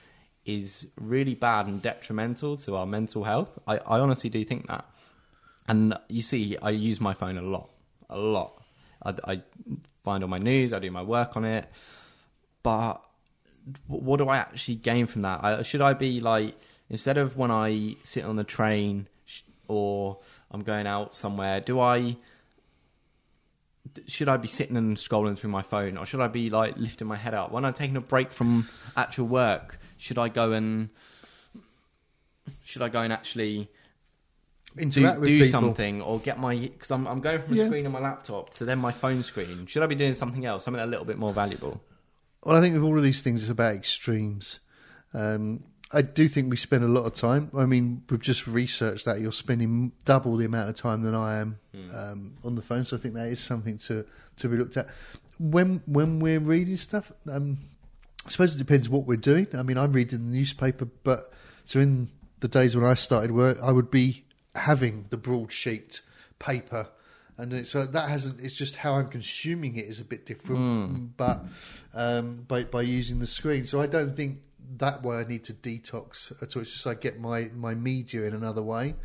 is 0.45 0.87
really 0.99 1.33
bad 1.33 1.67
and 1.67 1.81
detrimental 1.81 2.55
to 2.57 2.75
our 2.75 2.85
mental 2.85 3.23
health. 3.23 3.57
I, 3.67 3.77
I 3.77 3.99
honestly 3.99 4.29
do 4.29 4.43
think 4.45 4.67
that. 4.67 4.85
And 5.67 5.97
you 6.07 6.21
see, 6.21 6.57
I 6.61 6.69
use 6.69 7.01
my 7.01 7.13
phone 7.13 7.37
a 7.37 7.41
lot, 7.41 7.71
a 8.09 8.17
lot. 8.17 8.61
I, 9.03 9.15
I 9.25 9.41
find 10.03 10.23
all 10.23 10.29
my 10.29 10.37
news, 10.37 10.71
I 10.73 10.79
do 10.79 10.91
my 10.91 11.01
work 11.01 11.35
on 11.35 11.45
it. 11.45 11.67
But 12.61 13.03
what 13.87 14.17
do 14.17 14.29
I 14.29 14.37
actually 14.37 14.75
gain 14.75 15.05
from 15.05 15.23
that? 15.23 15.43
I, 15.43 15.61
should 15.63 15.81
I 15.81 15.93
be 15.93 16.19
like 16.19 16.55
instead 16.89 17.17
of 17.17 17.37
when 17.37 17.51
I 17.51 17.95
sit 18.03 18.23
on 18.23 18.35
the 18.35 18.43
train 18.43 19.07
or 19.67 20.19
I'm 20.51 20.61
going 20.61 20.85
out 20.87 21.15
somewhere, 21.15 21.59
do 21.61 21.79
I 21.79 22.17
should 24.07 24.27
I 24.27 24.37
be 24.37 24.47
sitting 24.47 24.75
and 24.77 24.97
scrolling 24.97 25.37
through 25.37 25.51
my 25.51 25.61
phone 25.61 25.97
or 25.97 26.05
should 26.05 26.19
I 26.19 26.27
be 26.27 26.49
like 26.49 26.77
lifting 26.77 27.07
my 27.07 27.15
head 27.15 27.33
up 27.33 27.51
when 27.51 27.63
I'm 27.65 27.73
taking 27.73 27.95
a 27.97 28.01
break 28.01 28.31
from 28.31 28.67
actual 28.97 29.27
work? 29.27 29.79
Should 29.97 30.17
I 30.17 30.29
go 30.29 30.51
and 30.51 30.89
should 32.63 32.81
I 32.81 32.89
go 32.89 33.01
and 33.01 33.13
actually 33.13 33.69
do, 34.75 34.81
Interact 34.83 35.19
with 35.21 35.27
do 35.27 35.39
people. 35.39 35.51
something 35.51 36.01
or 36.01 36.19
get 36.19 36.37
my 36.39 36.55
because 36.57 36.91
I'm 36.91 37.07
I'm 37.07 37.21
going 37.21 37.41
from 37.41 37.53
a 37.53 37.57
Yeah. 37.57 37.65
screen 37.67 37.85
on 37.85 37.93
my 37.93 37.99
laptop 37.99 38.49
to 38.55 38.65
then 38.65 38.77
my 38.79 38.91
phone 38.91 39.23
screen. 39.23 39.65
Should 39.67 39.83
I 39.83 39.85
be 39.87 39.95
doing 39.95 40.13
something 40.13 40.45
else, 40.45 40.65
something 40.65 40.83
a 40.83 40.85
little 40.85 41.05
bit 41.05 41.17
more 41.17 41.31
valuable? 41.33 41.81
Well, 42.45 42.55
I 42.55 42.61
think 42.61 42.75
with 42.75 42.83
all 42.83 42.95
of 42.95 43.03
these 43.03 43.23
things, 43.23 43.41
it's 43.41 43.51
about 43.51 43.73
extremes. 43.73 44.59
Um, 45.13 45.63
I 45.91 46.03
do 46.03 46.27
think 46.27 46.49
we 46.49 46.57
spend 46.57 46.83
a 46.83 46.87
lot 46.87 47.05
of 47.05 47.13
time. 47.13 47.49
I 47.57 47.65
mean, 47.65 48.03
we've 48.09 48.21
just 48.21 48.47
researched 48.47 49.05
that 49.05 49.19
you're 49.19 49.31
spending 49.31 49.93
double 50.03 50.37
the 50.37 50.45
amount 50.45 50.69
of 50.69 50.75
time 50.75 51.01
than 51.01 51.15
I 51.15 51.37
am 51.37 51.59
um, 51.93 52.35
on 52.43 52.55
the 52.55 52.61
phone. 52.61 52.85
So 52.85 52.97
I 52.97 52.99
think 52.99 53.15
that 53.15 53.27
is 53.27 53.39
something 53.39 53.77
to 53.79 54.05
to 54.37 54.49
be 54.49 54.57
looked 54.57 54.77
at. 54.77 54.87
When 55.39 55.81
when 55.87 56.19
we're 56.19 56.39
reading 56.39 56.75
stuff, 56.75 57.11
um, 57.31 57.57
I 58.25 58.29
suppose 58.29 58.55
it 58.55 58.59
depends 58.59 58.89
what 58.89 59.05
we're 59.05 59.17
doing. 59.17 59.47
I 59.53 59.63
mean, 59.63 59.77
I'm 59.77 59.93
reading 59.93 60.19
the 60.19 60.37
newspaper, 60.37 60.85
but 61.03 61.31
so 61.63 61.79
in 61.79 62.09
the 62.41 62.47
days 62.47 62.75
when 62.75 62.85
I 62.85 62.93
started 62.93 63.31
work, 63.31 63.57
I 63.61 63.71
would 63.71 63.89
be 63.89 64.25
having 64.53 65.05
the 65.09 65.17
broadsheet 65.17 66.01
paper, 66.39 66.89
and 67.37 67.53
it's, 67.53 67.69
so 67.71 67.85
that 67.85 68.09
hasn't. 68.09 68.39
It's 68.39 68.53
just 68.53 68.77
how 68.77 68.93
I'm 68.95 69.07
consuming 69.07 69.75
it 69.75 69.85
is 69.85 69.99
a 69.99 70.05
bit 70.05 70.25
different, 70.25 71.17
but 71.17 71.43
um, 71.93 72.45
by 72.47 72.63
by 72.63 72.81
using 72.81 73.19
the 73.19 73.27
screen. 73.27 73.65
So 73.65 73.81
I 73.81 73.87
don't 73.87 74.15
think 74.15 74.39
that 74.77 75.03
way 75.03 75.17
I 75.17 75.23
need 75.23 75.43
to 75.45 75.53
detox 75.53 76.31
at 76.41 76.55
all. 76.55 76.61
It's 76.61 76.71
just 76.73 76.87
I 76.87 76.93
get 76.93 77.19
my 77.19 77.49
my 77.53 77.73
media 77.73 78.23
in 78.25 78.33
another 78.33 78.61
way. 78.63 78.95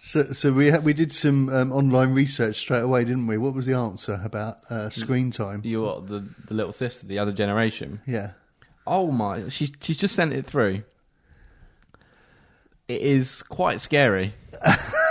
So, 0.00 0.22
so 0.32 0.52
we 0.52 0.70
ha- 0.70 0.78
we 0.78 0.94
did 0.94 1.12
some 1.12 1.48
um, 1.48 1.72
online 1.72 2.14
research 2.14 2.60
straight 2.60 2.82
away, 2.82 3.04
didn't 3.04 3.26
we? 3.26 3.36
What 3.36 3.52
was 3.52 3.66
the 3.66 3.74
answer 3.74 4.20
about 4.24 4.60
uh, 4.70 4.88
screen 4.90 5.30
time? 5.30 5.60
You're 5.64 6.00
the 6.00 6.24
the 6.46 6.54
little 6.54 6.72
sister, 6.72 7.06
the 7.06 7.18
other 7.18 7.32
generation. 7.32 8.00
Yeah. 8.06 8.32
Oh 8.86 9.10
my! 9.10 9.48
She 9.48 9.72
she's 9.80 9.98
just 9.98 10.14
sent 10.14 10.32
it 10.32 10.46
through. 10.46 10.84
It 12.86 13.02
is 13.02 13.42
quite 13.42 13.80
scary. 13.80 14.32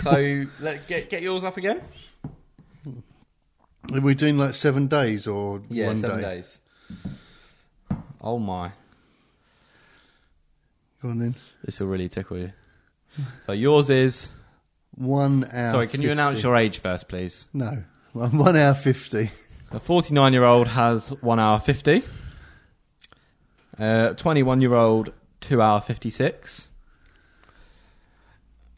so 0.00 0.44
let 0.60 0.86
get 0.86 1.10
get 1.10 1.22
yours 1.22 1.44
up 1.44 1.56
again. 1.56 1.80
Are 3.92 4.00
we 4.00 4.14
doing 4.14 4.38
like 4.38 4.54
seven 4.54 4.86
days 4.86 5.26
or 5.26 5.62
Yeah, 5.68 5.86
one 5.88 5.98
seven 5.98 6.20
day? 6.20 6.36
days. 6.36 6.60
Oh 8.20 8.38
my! 8.38 8.70
Go 11.02 11.08
on 11.08 11.18
then. 11.18 11.34
This 11.64 11.80
will 11.80 11.88
really 11.88 12.08
tickle 12.08 12.38
you. 12.38 12.52
So 13.40 13.52
yours 13.52 13.90
is. 13.90 14.28
One 14.96 15.44
hour. 15.52 15.72
Sorry, 15.72 15.86
can 15.88 16.02
you 16.02 16.08
50. 16.08 16.12
announce 16.12 16.42
your 16.42 16.56
age 16.56 16.78
first, 16.78 17.08
please? 17.08 17.46
No, 17.54 17.82
one 18.12 18.36
one 18.36 18.56
hour 18.56 18.74
fifty. 18.74 19.30
A 19.72 19.78
49 19.80 20.32
year 20.32 20.42
old 20.44 20.66
has 20.68 21.10
1 21.22 21.38
hour 21.38 21.60
50. 21.60 22.02
A 23.78 24.14
21 24.16 24.60
year 24.60 24.74
old, 24.74 25.12
2 25.42 25.62
hour 25.62 25.80
56. 25.80 26.66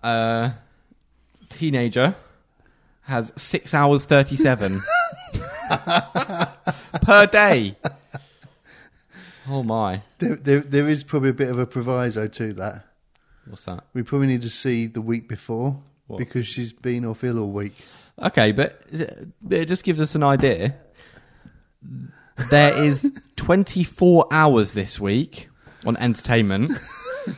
A 0.02 0.52
teenager 1.52 2.14
has 3.02 3.32
6 3.36 3.74
hours 3.74 4.04
37 4.04 4.80
per 7.02 7.26
day. 7.26 7.76
Oh 9.48 9.62
my. 9.62 10.02
There, 10.18 10.36
there, 10.36 10.60
there 10.60 10.88
is 10.88 11.02
probably 11.04 11.30
a 11.30 11.34
bit 11.34 11.50
of 11.50 11.58
a 11.58 11.66
proviso 11.66 12.28
to 12.28 12.52
that. 12.54 12.86
What's 13.46 13.64
that? 13.64 13.84
We 13.92 14.02
probably 14.02 14.28
need 14.28 14.42
to 14.42 14.50
see 14.50 14.86
the 14.86 15.00
week 15.00 15.28
before 15.28 15.80
What? 16.06 16.18
because 16.18 16.46
she's 16.46 16.72
been 16.72 17.04
off 17.04 17.24
ill 17.24 17.38
all 17.40 17.50
week. 17.50 17.74
Okay, 18.20 18.52
but 18.52 18.80
it 18.92 19.64
just 19.66 19.82
gives 19.84 20.00
us 20.00 20.14
an 20.14 20.22
idea. 20.22 20.76
There 22.50 22.84
is 22.84 23.10
24 23.36 24.28
hours 24.30 24.74
this 24.74 25.00
week 25.00 25.48
on 25.84 25.96
entertainment, 25.96 26.70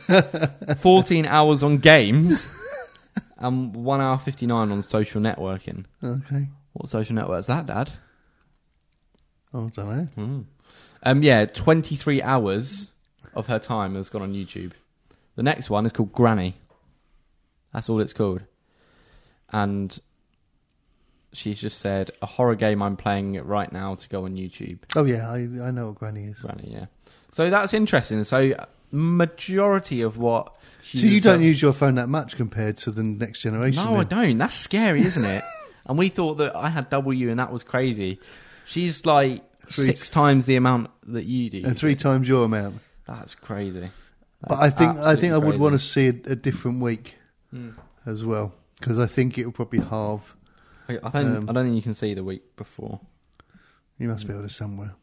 14 0.77 1.25
hours 1.25 1.63
on 1.63 1.77
games, 1.79 2.45
and 3.37 3.75
1 3.75 4.01
hour 4.01 4.17
59 4.17 4.71
on 4.71 4.81
social 4.81 5.21
networking. 5.21 5.85
Okay. 6.03 6.47
What 6.73 6.89
social 6.89 7.15
network 7.15 7.39
is 7.39 7.47
that, 7.47 7.65
Dad? 7.65 7.91
I 9.53 9.57
don't 9.57 9.77
know. 9.77 10.07
Hmm. 10.15 10.41
Um, 11.03 11.23
yeah, 11.23 11.45
23 11.45 12.21
hours 12.21 12.87
of 13.33 13.47
her 13.47 13.59
time 13.59 13.95
has 13.95 14.09
gone 14.09 14.21
on 14.21 14.33
YouTube. 14.33 14.71
The 15.35 15.43
next 15.43 15.69
one 15.69 15.85
is 15.85 15.91
called 15.91 16.11
Granny. 16.13 16.55
That's 17.73 17.89
all 17.89 17.99
it's 17.99 18.13
called. 18.13 18.41
And 19.49 19.97
she's 21.33 21.59
just 21.59 21.79
said 21.79 22.11
a 22.21 22.25
horror 22.25 22.55
game. 22.55 22.81
I'm 22.81 22.95
playing 22.95 23.35
right 23.45 23.71
now 23.71 23.95
to 23.95 24.09
go 24.09 24.25
on 24.25 24.35
YouTube. 24.35 24.79
Oh 24.95 25.03
yeah, 25.03 25.29
I 25.29 25.39
I 25.61 25.71
know 25.71 25.87
what 25.87 25.95
Granny 25.95 26.25
is. 26.25 26.39
Granny, 26.39 26.71
yeah. 26.71 26.85
So 27.31 27.49
that's 27.49 27.73
interesting. 27.73 28.23
So 28.23 28.53
majority 28.91 30.01
of 30.01 30.17
what. 30.17 30.55
So 30.93 31.07
you 31.07 31.19
don't 31.19 31.37
um, 31.37 31.41
use 31.41 31.61
your 31.61 31.73
phone 31.73 31.95
that 31.95 32.09
much 32.09 32.35
compared 32.37 32.77
to 32.77 32.91
the 32.91 33.01
next 33.01 33.41
generation. 33.41 33.83
No, 33.83 33.95
I 33.95 34.03
don't. 34.03 34.37
That's 34.37 34.55
scary, 34.55 35.01
isn't 35.01 35.25
it? 35.25 35.43
and 35.87 35.97
we 35.97 36.09
thought 36.09 36.35
that 36.35 36.55
I 36.55 36.69
had 36.69 36.89
W, 36.91 37.29
and 37.29 37.39
that 37.39 37.51
was 37.51 37.63
crazy. 37.63 38.19
She's 38.65 39.05
like 39.05 39.43
Three- 39.67 39.85
six 39.85 40.09
times 40.09 40.45
the 40.45 40.55
amount 40.57 40.91
that 41.07 41.25
you 41.25 41.49
do. 41.49 41.63
And 41.65 41.77
three 41.77 41.95
times 41.95 42.27
your 42.27 42.45
amount. 42.45 42.81
That's 43.07 43.33
crazy. 43.33 43.89
But 44.47 44.59
I 44.59 44.69
think 44.69 44.97
I 44.97 45.15
think 45.15 45.33
I 45.33 45.37
would 45.39 45.59
want 45.59 45.73
to 45.73 45.79
see 45.79 46.07
a, 46.07 46.09
a 46.09 46.35
different 46.35 46.81
week 46.81 47.15
as 48.05 48.23
well 48.23 48.53
because 48.79 48.99
I 48.99 49.07
think 49.07 49.37
it 49.37 49.45
will 49.45 49.51
probably 49.53 49.79
halve. 49.79 50.35
I 50.87 50.97
um, 50.97 51.49
I 51.49 51.53
don't 51.53 51.65
think 51.65 51.75
you 51.75 51.81
can 51.81 51.95
see 51.95 52.13
the 52.13 52.23
week 52.23 52.55
before. 52.55 52.99
You 53.97 54.07
must 54.07 54.27
be 54.27 54.33
able 54.33 54.43
to 54.43 54.49
somewhere. 54.49 54.93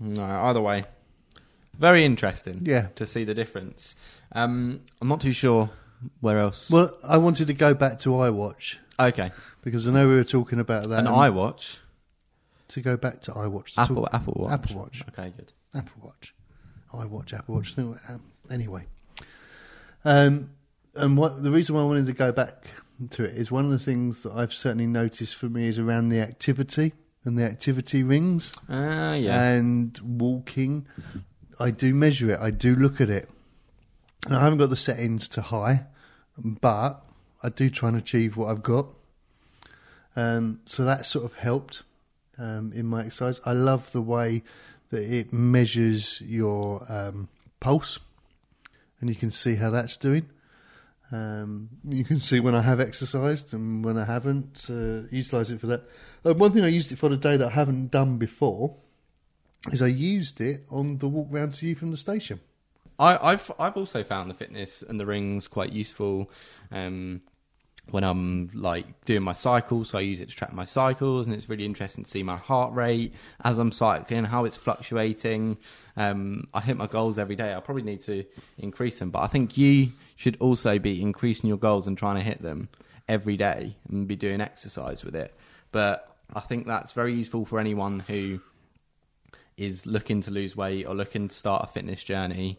No, 0.00 0.24
either 0.24 0.60
way, 0.60 0.82
very 1.78 2.04
interesting. 2.04 2.60
Yeah. 2.64 2.88
to 2.96 3.06
see 3.06 3.24
the 3.24 3.34
difference. 3.34 3.96
Um, 4.32 4.80
I'm 5.00 5.08
not 5.08 5.20
too 5.20 5.32
sure 5.32 5.70
where 6.20 6.38
else. 6.38 6.70
Well, 6.70 6.92
I 7.06 7.16
wanted 7.18 7.46
to 7.48 7.54
go 7.54 7.74
back 7.74 7.98
to 8.00 8.10
iWatch 8.10 8.76
okay, 8.98 9.30
because 9.62 9.86
I 9.86 9.90
know 9.92 10.08
we 10.08 10.14
were 10.14 10.24
talking 10.24 10.58
about 10.60 10.88
that. 10.88 11.00
an 11.00 11.06
and 11.06 11.16
iWatch, 11.16 11.78
to 12.68 12.80
go 12.80 12.96
back 12.96 13.20
to 13.22 13.32
iWatch. 13.32 13.74
to 13.74 13.80
Apple, 13.80 13.96
talk- 14.04 14.14
Apple 14.14 14.34
Watch, 14.36 14.52
Apple 14.52 14.76
Watch. 14.80 15.02
Okay, 15.10 15.32
good. 15.36 15.52
Apple 15.74 16.02
Watch. 16.02 16.34
iWatch, 16.92 17.32
Apple 17.32 17.54
Watch. 17.56 17.76
no, 17.76 17.96
um, 18.08 18.22
Anyway, 18.50 18.84
um, 20.04 20.50
and 20.94 21.16
what 21.16 21.42
the 21.42 21.50
reason 21.50 21.74
why 21.74 21.80
I 21.82 21.84
wanted 21.84 22.06
to 22.06 22.12
go 22.12 22.32
back 22.32 22.64
to 23.10 23.24
it 23.24 23.36
is 23.36 23.50
one 23.50 23.64
of 23.64 23.70
the 23.70 23.78
things 23.78 24.22
that 24.24 24.32
I've 24.32 24.52
certainly 24.52 24.86
noticed 24.86 25.36
for 25.36 25.48
me 25.48 25.66
is 25.68 25.78
around 25.78 26.08
the 26.10 26.20
activity 26.20 26.92
and 27.24 27.38
the 27.38 27.44
activity 27.44 28.02
rings 28.02 28.52
Ah, 28.68 29.14
yeah. 29.14 29.42
and 29.52 29.98
walking. 30.02 30.86
I 31.62 31.70
do 31.70 31.94
measure 31.94 32.32
it. 32.32 32.40
I 32.40 32.50
do 32.50 32.74
look 32.74 33.00
at 33.00 33.08
it. 33.08 33.28
And 34.26 34.34
I 34.34 34.40
haven't 34.40 34.58
got 34.58 34.70
the 34.70 34.76
settings 34.76 35.28
to 35.28 35.42
high, 35.42 35.84
but 36.36 37.04
I 37.40 37.50
do 37.50 37.70
try 37.70 37.88
and 37.88 37.98
achieve 37.98 38.36
what 38.36 38.48
I've 38.48 38.62
got. 38.64 38.86
Um, 40.16 40.60
so 40.64 40.84
that 40.84 41.06
sort 41.06 41.24
of 41.24 41.34
helped 41.34 41.84
um, 42.36 42.72
in 42.74 42.86
my 42.86 43.04
exercise. 43.04 43.40
I 43.44 43.52
love 43.52 43.92
the 43.92 44.02
way 44.02 44.42
that 44.90 45.02
it 45.02 45.32
measures 45.32 46.20
your 46.20 46.84
um, 46.88 47.28
pulse, 47.60 48.00
and 49.00 49.08
you 49.08 49.16
can 49.16 49.30
see 49.30 49.54
how 49.54 49.70
that's 49.70 49.96
doing. 49.96 50.28
Um, 51.12 51.68
you 51.88 52.04
can 52.04 52.18
see 52.18 52.40
when 52.40 52.56
I 52.56 52.62
have 52.62 52.80
exercised 52.80 53.54
and 53.54 53.84
when 53.84 53.96
I 53.96 54.04
haven't. 54.04 54.66
Uh, 54.68 55.06
Utilise 55.10 55.50
it 55.50 55.60
for 55.60 55.68
that. 55.68 55.82
Uh, 56.24 56.34
one 56.34 56.52
thing 56.52 56.64
I 56.64 56.68
used 56.68 56.90
it 56.90 56.96
for 56.96 57.08
today 57.08 57.36
that 57.36 57.48
I 57.48 57.54
haven't 57.54 57.92
done 57.92 58.18
before 58.18 58.76
is 59.70 59.82
I 59.82 59.86
used 59.86 60.40
it 60.40 60.64
on 60.70 60.98
the 60.98 61.08
walk 61.08 61.28
round 61.30 61.54
to 61.54 61.66
you 61.66 61.74
from 61.74 61.90
the 61.90 61.96
station. 61.96 62.40
I, 62.98 63.32
I've 63.32 63.50
I've 63.58 63.76
also 63.76 64.02
found 64.02 64.30
the 64.30 64.34
fitness 64.34 64.82
and 64.82 64.98
the 64.98 65.06
rings 65.06 65.48
quite 65.48 65.72
useful. 65.72 66.30
Um, 66.70 67.22
when 67.90 68.04
I'm 68.04 68.48
like 68.54 69.04
doing 69.06 69.22
my 69.22 69.32
cycles, 69.32 69.90
so 69.90 69.98
I 69.98 70.02
use 70.02 70.20
it 70.20 70.28
to 70.28 70.36
track 70.36 70.52
my 70.52 70.64
cycles, 70.64 71.26
and 71.26 71.34
it's 71.34 71.48
really 71.48 71.64
interesting 71.64 72.04
to 72.04 72.10
see 72.10 72.22
my 72.22 72.36
heart 72.36 72.72
rate 72.72 73.12
as 73.42 73.58
I'm 73.58 73.72
cycling, 73.72 74.24
how 74.24 74.44
it's 74.44 74.56
fluctuating. 74.56 75.58
Um, 75.96 76.48
I 76.54 76.60
hit 76.60 76.76
my 76.76 76.86
goals 76.86 77.18
every 77.18 77.34
day. 77.34 77.52
I 77.52 77.60
probably 77.60 77.82
need 77.82 78.00
to 78.02 78.24
increase 78.58 79.00
them, 79.00 79.10
but 79.10 79.20
I 79.20 79.26
think 79.26 79.58
you 79.58 79.92
should 80.16 80.36
also 80.38 80.78
be 80.78 81.02
increasing 81.02 81.48
your 81.48 81.58
goals 81.58 81.86
and 81.88 81.98
trying 81.98 82.16
to 82.16 82.22
hit 82.22 82.40
them 82.40 82.68
every 83.08 83.36
day 83.36 83.74
and 83.88 84.06
be 84.06 84.16
doing 84.16 84.40
exercise 84.40 85.04
with 85.04 85.16
it. 85.16 85.34
But 85.72 86.16
I 86.32 86.40
think 86.40 86.66
that's 86.66 86.92
very 86.92 87.14
useful 87.14 87.44
for 87.44 87.58
anyone 87.58 88.00
who 88.00 88.40
is 89.56 89.86
looking 89.86 90.20
to 90.22 90.30
lose 90.30 90.56
weight 90.56 90.86
or 90.86 90.94
looking 90.94 91.28
to 91.28 91.34
start 91.34 91.64
a 91.64 91.66
fitness 91.72 92.02
journey, 92.02 92.58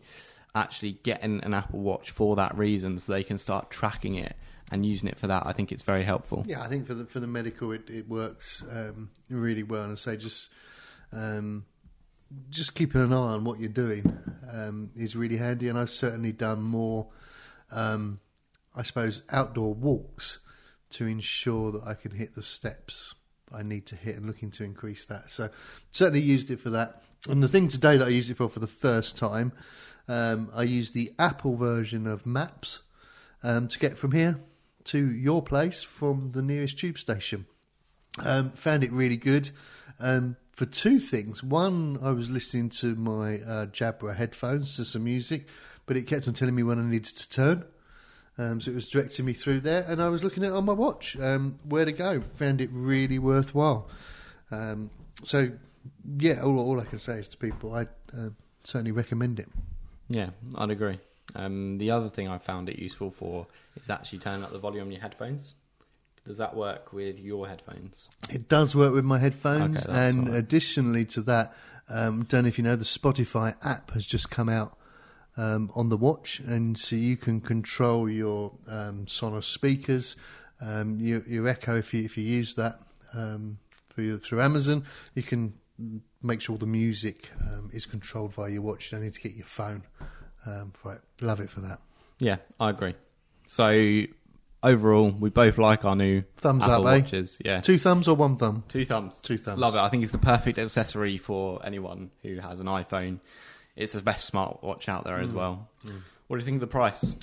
actually 0.56 0.94
getting 1.04 1.44
an 1.44 1.54
Apple 1.54 1.80
Watch 1.80 2.12
for 2.12 2.36
that 2.36 2.58
reason 2.58 3.00
so 3.00 3.12
they 3.12 3.24
can 3.24 3.38
start 3.38 3.70
tracking 3.70 4.16
it 4.16 4.36
and 4.72 4.86
using 4.86 5.08
it 5.08 5.18
for 5.20 5.28
that, 5.28 5.44
I 5.46 5.54
think 5.54 5.72
it's 5.72 5.84
very 5.84 6.04
helpful. 6.04 6.44
Yeah, 6.48 6.62
I 6.62 6.68
think 6.68 6.88
for 6.88 6.96
the 6.96 7.06
for 7.06 7.20
the 7.20 7.28
medical, 7.28 7.72
it 7.72 7.90
it 7.90 8.10
works 8.10 8.64
um, 8.72 9.12
really 9.30 9.62
well. 9.62 9.84
And 9.84 9.92
I 9.92 9.96
say 9.96 10.18
just 10.18 10.50
um, 11.12 11.66
just 12.50 12.74
keeping 12.74 13.02
an 13.02 13.14
eye 13.14 13.16
on 13.16 13.44
what 13.44 13.60
you're 13.60 13.70
doing 13.70 14.18
um, 14.52 14.90
is 14.96 15.16
really 15.16 15.38
handy. 15.38 15.70
And 15.70 15.78
I've 15.78 15.92
certainly 15.92 16.32
done 16.32 16.64
more, 16.64 17.08
um, 17.72 18.20
I 18.76 18.82
suppose, 18.82 19.22
outdoor 19.30 19.76
walks 19.76 20.40
to 20.92 21.06
ensure 21.06 21.72
that 21.72 21.84
I 21.86 21.94
can 21.94 22.12
hit 22.12 22.34
the 22.36 22.44
steps 22.44 23.16
I 23.54 23.64
need 23.64 23.86
to 23.88 23.96
hit, 23.96 24.16
and 24.16 24.26
looking 24.26 24.52
to 24.52 24.64
increase 24.64 25.06
that. 25.06 25.30
So 25.30 25.50
certainly 25.92 26.22
used 26.22 26.52
it 26.52 26.60
for 26.60 26.70
that. 26.72 27.02
And 27.30 27.42
the 27.42 27.48
thing 27.48 27.68
today 27.68 27.98
that 27.98 28.08
I 28.08 28.12
used 28.12 28.30
it 28.30 28.38
for 28.38 28.50
for 28.50 28.60
the 28.60 28.68
first 28.68 29.16
time, 29.16 29.54
um, 30.08 30.50
I 30.54 30.64
used 30.64 30.94
the 30.94 31.14
Apple 31.18 31.56
version 31.56 32.08
of 32.08 32.26
Maps 32.26 32.82
um, 33.44 33.68
to 33.68 33.80
get 33.80 33.98
from 33.98 34.12
here 34.12 34.40
to 34.86 35.12
your 35.12 35.42
place 35.42 35.84
from 35.84 36.32
the 36.34 36.42
nearest 36.42 36.78
tube 36.78 36.98
station. 36.98 37.46
Um, 38.20 38.52
found 38.52 38.84
it 38.84 38.92
really 38.92 39.18
good 39.18 39.50
um, 40.00 40.36
for 40.52 40.66
two 40.66 41.00
things. 41.00 41.44
One, 41.44 41.98
I 42.02 42.12
was 42.12 42.30
listening 42.30 42.70
to 42.70 42.96
my 42.96 43.40
uh, 43.40 43.66
Jabra 43.68 44.16
headphones 44.16 44.76
to 44.76 44.86
some 44.86 45.04
music, 45.04 45.48
but 45.86 45.98
it 45.98 46.04
kept 46.04 46.28
on 46.28 46.34
telling 46.34 46.56
me 46.56 46.64
when 46.64 46.80
I 46.80 46.84
needed 46.84 47.16
to 47.16 47.30
turn. 47.30 47.66
Um, 48.38 48.60
so 48.60 48.72
it 48.72 48.76
was 48.76 48.90
directing 48.90 49.26
me 49.26 49.34
through 49.34 49.60
there, 49.60 49.86
and 49.88 50.02
I 50.02 50.10
was 50.10 50.24
looking 50.24 50.44
at 50.44 50.50
it 50.50 50.56
on 50.56 50.66
my 50.66 50.74
watch 50.74 51.16
um, 51.20 51.60
where 51.64 51.86
to 51.86 51.92
go. 51.92 52.22
Found 52.22 52.62
it 52.62 52.70
really 52.72 53.20
worthwhile. 53.20 53.90
Um, 54.50 54.90
so, 55.22 55.52
yeah, 56.18 56.42
all, 56.42 56.58
all 56.60 56.80
I 56.80 56.86
can 56.86 57.00
say 57.00 57.14
is 57.14 57.28
to 57.30 57.38
people, 57.38 57.76
I 57.76 57.84
uh, 58.18 58.30
certainly 58.64 58.92
recommend 58.92 59.40
it. 59.40 59.50
Yeah, 60.10 60.30
I'd 60.56 60.72
agree. 60.72 61.00
Um, 61.36 61.78
the 61.78 61.92
other 61.92 62.10
thing 62.10 62.28
I 62.28 62.38
found 62.38 62.70
it 62.70 62.80
useful 62.80 63.12
for 63.12 63.48
is 63.76 63.90
actually 63.90 64.20
turning 64.20 64.44
up 64.44 64.52
the 64.52 64.60
volume 64.60 64.86
on 64.88 64.92
your 64.92 65.02
headphones. 65.02 65.56
Does 66.26 66.38
that 66.38 66.56
work 66.56 66.94
with 66.94 67.20
your 67.20 67.48
headphones? 67.48 68.10
It 68.30 68.48
does 68.48 68.76
work 68.76 68.94
with 68.94 69.06
my 69.06 69.20
headphones, 69.20 69.86
Okay, 69.86 70.08
and 70.08 70.30
right. 70.30 70.38
additionally 70.38 71.06
to 71.06 71.22
that, 71.24 71.54
um, 71.90 72.24
don't 72.24 72.44
know 72.44 72.48
if 72.48 72.58
you 72.58 72.64
know 72.64 72.76
the 72.76 72.86
Spotify 72.86 73.56
app 73.64 73.92
has 73.92 74.06
just 74.06 74.30
come 74.30 74.48
out 74.50 74.78
um, 75.38 75.72
on 75.76 75.90
the 75.90 75.98
watch, 75.98 76.40
and 76.40 76.78
so 76.78 76.96
you 76.96 77.18
can 77.18 77.42
control 77.42 78.10
your 78.10 78.52
um, 78.68 79.06
Sonos 79.06 79.44
speakers, 79.44 80.16
um, 80.62 81.00
your, 81.00 81.24
your 81.28 81.48
Echo 81.48 81.78
if 81.78 81.94
you 81.94 82.04
if 82.06 82.18
you 82.18 82.24
use 82.24 82.56
that 82.56 82.80
um, 83.14 83.58
through 83.90 84.20
through 84.20 84.42
Amazon, 84.42 84.86
you 85.16 85.24
can 85.24 85.54
make 86.22 86.40
sure 86.40 86.58
the 86.58 86.66
music 86.68 87.30
um, 87.42 87.70
is 87.74 87.86
controlled 87.86 88.34
via 88.34 88.52
your 88.52 88.62
watch. 88.62 88.92
You 88.92 88.98
don't 88.98 89.06
need 89.06 89.14
to 89.14 89.22
get 89.22 89.34
your 89.36 89.46
phone 89.46 89.84
um, 90.46 90.72
for 90.74 90.94
it. 90.94 91.02
Love 91.22 91.40
it 91.40 91.50
for 91.50 91.62
that. 91.62 91.80
Yeah, 92.20 92.38
I 92.60 92.70
agree. 92.70 92.94
So 93.48 94.04
overall, 94.62 95.10
we 95.12 95.30
both 95.30 95.58
like 95.58 95.84
our 95.84 95.96
new 95.96 96.24
Thumbs 96.38 96.64
Apple 96.64 96.88
up, 96.88 96.94
eh? 96.94 97.00
watches. 97.02 97.38
Yeah, 97.44 97.60
Two 97.62 97.78
thumbs 97.78 98.08
or 98.08 98.16
one 98.16 98.38
thumb? 98.38 98.64
two 98.70 98.86
thumbs. 98.86 99.20
Two 99.22 99.38
thumbs. 99.38 99.60
Love 99.60 99.76
it. 99.76 99.80
I 99.80 99.90
think 99.90 100.04
it's 100.04 100.12
the 100.12 100.18
perfect 100.18 100.58
accessory 100.58 101.18
for 101.18 101.64
anyone 101.66 102.12
who 102.22 102.40
has 102.40 102.60
an 102.60 102.68
iPhone. 102.68 103.20
It's 103.76 103.94
the 103.94 104.02
best 104.02 104.32
smartwatch 104.32 104.88
out 104.88 105.04
there 105.06 105.18
as 105.18 105.32
Mm. 105.32 105.34
well. 105.36 105.70
What 106.28 106.38
do 106.38 106.42
you 106.42 106.46
think 106.46 106.56
of 106.56 106.62
the 106.62 106.68
price? 106.68 107.16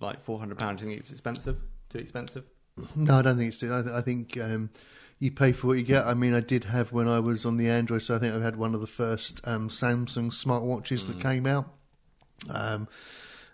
Like 0.00 0.20
four 0.20 0.38
hundred 0.38 0.58
pounds. 0.58 0.80
Do 0.80 0.86
you 0.86 0.92
think 0.92 1.00
it's 1.00 1.10
expensive? 1.10 1.56
Too 1.90 1.98
expensive? 1.98 2.44
No, 2.94 3.18
I 3.18 3.22
don't 3.22 3.36
think 3.36 3.48
it's 3.48 3.58
too. 3.58 3.74
I, 3.74 3.82
th- 3.82 3.94
I 3.94 4.00
think 4.00 4.38
um, 4.40 4.70
you 5.18 5.30
pay 5.30 5.52
for 5.52 5.66
what 5.66 5.76
you 5.78 5.82
get. 5.82 6.04
I 6.06 6.14
mean, 6.14 6.32
I 6.34 6.40
did 6.40 6.64
have 6.64 6.92
when 6.92 7.08
I 7.08 7.18
was 7.20 7.44
on 7.44 7.56
the 7.56 7.68
Android, 7.68 8.02
so 8.02 8.14
I 8.16 8.18
think 8.18 8.34
I 8.34 8.40
had 8.40 8.56
one 8.56 8.74
of 8.74 8.80
the 8.80 8.86
first 8.86 9.40
um, 9.46 9.68
Samsung 9.68 10.30
smartwatches 10.30 11.06
that 11.08 11.20
came 11.20 11.46
out. 11.46 11.66
Um, 12.48 12.88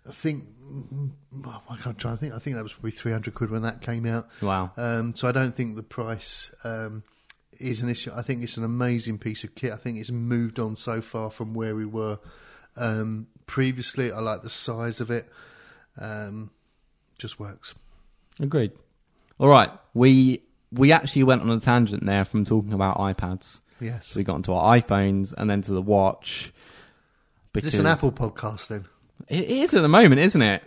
I 0.09 0.13
think 0.13 0.45
mm, 0.63 1.11
well, 1.45 1.63
I 1.69 1.77
can't 1.77 1.99
try. 1.99 2.13
I 2.13 2.17
think 2.17 2.35
I 2.35 2.39
think 2.39 2.57
that 2.57 2.63
was 2.63 2.73
probably 2.73 2.93
three 2.93 3.13
hundred 3.13 3.35
quid 3.35 3.51
when 3.51 3.63
that 3.63 3.81
came 3.81 4.07
out. 4.07 4.29
Wow. 4.43 4.73
Um, 4.77 5.15
so 5.17 5.27
I 5.27 5.33
don't 5.33 5.55
think 5.57 5.75
the 5.77 5.83
price 5.83 6.51
um, 6.63 7.03
is 7.61 7.81
an 7.83 7.89
issue. 7.89 8.11
I 8.15 8.23
think 8.23 8.43
it's 8.43 8.57
an 8.57 8.65
amazing 8.65 9.19
piece 9.19 9.45
of 9.45 9.55
kit. 9.55 9.73
I 9.73 9.77
think 9.77 9.99
it's 9.99 10.11
moved 10.11 10.59
on 10.59 10.77
so 10.77 11.01
far 11.01 11.31
from 11.31 11.55
where 11.55 11.75
we 11.75 11.85
were 11.87 12.19
um, 12.77 13.27
previously. 13.47 14.13
I 14.13 14.21
like 14.21 14.43
the 14.43 14.51
size 14.51 15.01
of 15.01 15.11
it. 15.11 15.29
Um, 15.99 16.51
just 17.19 17.39
works. 17.41 17.75
Agreed. 18.41 18.73
All 19.39 19.49
right, 19.49 19.71
we 19.95 20.43
we 20.73 20.93
actually 20.93 21.23
went 21.25 21.43
on 21.43 21.51
a 21.51 21.61
tangent 21.61 22.05
there 22.05 22.25
from 22.25 22.45
talking 22.45 22.73
about 22.73 22.99
iPads. 22.99 23.61
Yes. 23.81 24.15
We 24.17 24.25
got 24.25 24.37
into 24.37 24.53
our 24.55 24.77
iPhones 24.77 25.33
and 25.37 25.49
then 25.51 25.63
to 25.63 25.73
the 25.73 25.83
watch. 25.83 26.53
Is 27.55 27.65
this 27.65 27.75
an 27.79 27.87
Apple 27.87 28.13
podcast 28.13 28.69
then? 28.69 28.85
It 29.29 29.45
is 29.45 29.73
at 29.75 29.81
the 29.83 29.89
moment, 29.89 30.21
isn't 30.21 30.43
it? 30.43 30.63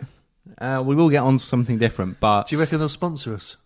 Uh, 0.58 0.82
we 0.84 0.94
will 0.96 1.08
get 1.08 1.22
on 1.22 1.38
to 1.38 1.44
something 1.44 1.78
different, 1.78 2.18
but 2.18 2.48
Do 2.48 2.56
you 2.56 2.60
reckon 2.60 2.78
they'll 2.80 2.88
sponsor 2.88 3.34
us? 3.34 3.56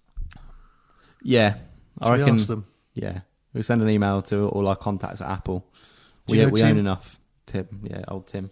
yeah, 1.23 1.57
I 2.01 2.07
Should 2.07 2.13
we 2.13 2.19
reckon. 2.21 2.35
ask 2.37 2.47
them? 2.49 2.67
Yeah, 2.95 3.21
we'll 3.53 3.63
send 3.65 3.83
an 3.83 3.89
email 3.91 4.23
to 4.23 4.49
all 4.49 4.69
our 4.69 4.77
contacts 4.77 5.21
at 5.21 5.29
Apple. 5.31 5.67
Do 6.27 6.39
We, 6.39 6.47
we 6.47 6.61
Tim? 6.61 6.71
own 6.73 6.79
enough. 6.79 7.19
Tim, 7.47 7.69
yeah, 7.83 8.05
old 8.09 8.27
Tim. 8.27 8.51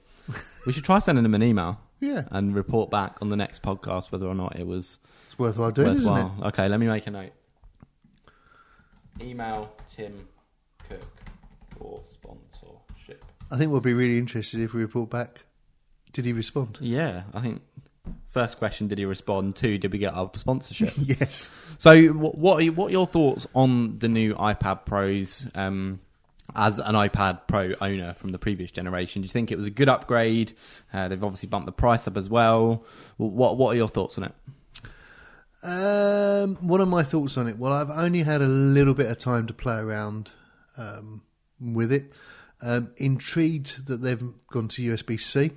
we 0.66 0.72
should 0.72 0.84
try 0.84 0.98
sending 0.98 1.24
him 1.24 1.34
an 1.34 1.42
email 1.42 1.80
Yeah, 2.00 2.24
and 2.30 2.54
report 2.54 2.90
back 2.90 3.16
on 3.22 3.28
the 3.30 3.36
next 3.36 3.62
podcast 3.62 4.12
whether 4.12 4.26
or 4.26 4.34
not 4.34 4.56
it 4.58 4.66
was 4.66 4.98
it's 5.26 5.38
worthwhile 5.38 5.70
doing, 5.70 5.96
isn't 5.96 6.12
worthwhile. 6.12 6.46
Okay, 6.48 6.68
let 6.68 6.78
me 6.78 6.86
make 6.86 7.06
a 7.06 7.10
note. 7.10 7.32
email 9.20 9.72
Tim 9.94 10.28
Cook 10.88 11.22
for 11.78 12.02
sponsorship. 12.10 13.24
I 13.50 13.56
think 13.56 13.70
we'll 13.72 13.80
be 13.80 13.94
really 13.94 14.18
interested 14.18 14.60
if 14.60 14.74
we 14.74 14.82
report 14.82 15.10
back. 15.10 15.44
Did 16.12 16.24
he 16.26 16.32
respond? 16.32 16.78
Yeah, 16.80 17.22
I 17.32 17.40
think 17.40 17.62
first 18.26 18.58
question: 18.58 18.88
Did 18.88 18.98
he 18.98 19.04
respond? 19.04 19.56
Two: 19.56 19.78
Did 19.78 19.92
we 19.92 19.98
get 19.98 20.14
our 20.14 20.30
sponsorship? 20.36 20.92
yes. 20.98 21.50
So, 21.78 22.08
what 22.08 22.58
are, 22.58 22.62
you- 22.62 22.72
what 22.72 22.88
are 22.88 22.92
your 22.92 23.06
thoughts 23.06 23.46
on 23.54 23.98
the 23.98 24.08
new 24.08 24.34
iPad 24.34 24.84
Pros? 24.86 25.46
Um, 25.54 26.00
as 26.54 26.78
an 26.78 26.94
iPad 26.94 27.42
Pro 27.46 27.72
owner 27.80 28.12
from 28.14 28.32
the 28.32 28.38
previous 28.38 28.70
generation, 28.70 29.22
do 29.22 29.26
you 29.26 29.30
think 29.30 29.50
it 29.52 29.56
was 29.56 29.66
a 29.66 29.70
good 29.70 29.88
upgrade? 29.88 30.52
Uh, 30.92 31.08
they've 31.08 31.22
obviously 31.22 31.48
bumped 31.48 31.66
the 31.66 31.72
price 31.72 32.06
up 32.06 32.16
as 32.16 32.28
well. 32.28 32.84
What 33.16 33.56
what 33.56 33.72
are 33.72 33.76
your 33.76 33.88
thoughts 33.88 34.18
on 34.18 34.24
it? 34.24 34.34
Um, 35.62 36.56
what 36.56 36.80
are 36.80 36.86
my 36.86 37.04
thoughts 37.04 37.36
on 37.38 37.46
it? 37.48 37.56
Well, 37.58 37.72
I've 37.72 37.90
only 37.90 38.22
had 38.22 38.42
a 38.42 38.46
little 38.48 38.94
bit 38.94 39.06
of 39.10 39.18
time 39.18 39.46
to 39.46 39.54
play 39.54 39.76
around 39.76 40.32
um, 40.76 41.22
with 41.60 41.92
it. 41.92 42.12
Um, 42.60 42.92
intrigued 42.96 43.86
that 43.86 44.02
they've 44.02 44.22
gone 44.50 44.68
to 44.68 44.82
USB 44.82 45.18
C. 45.18 45.52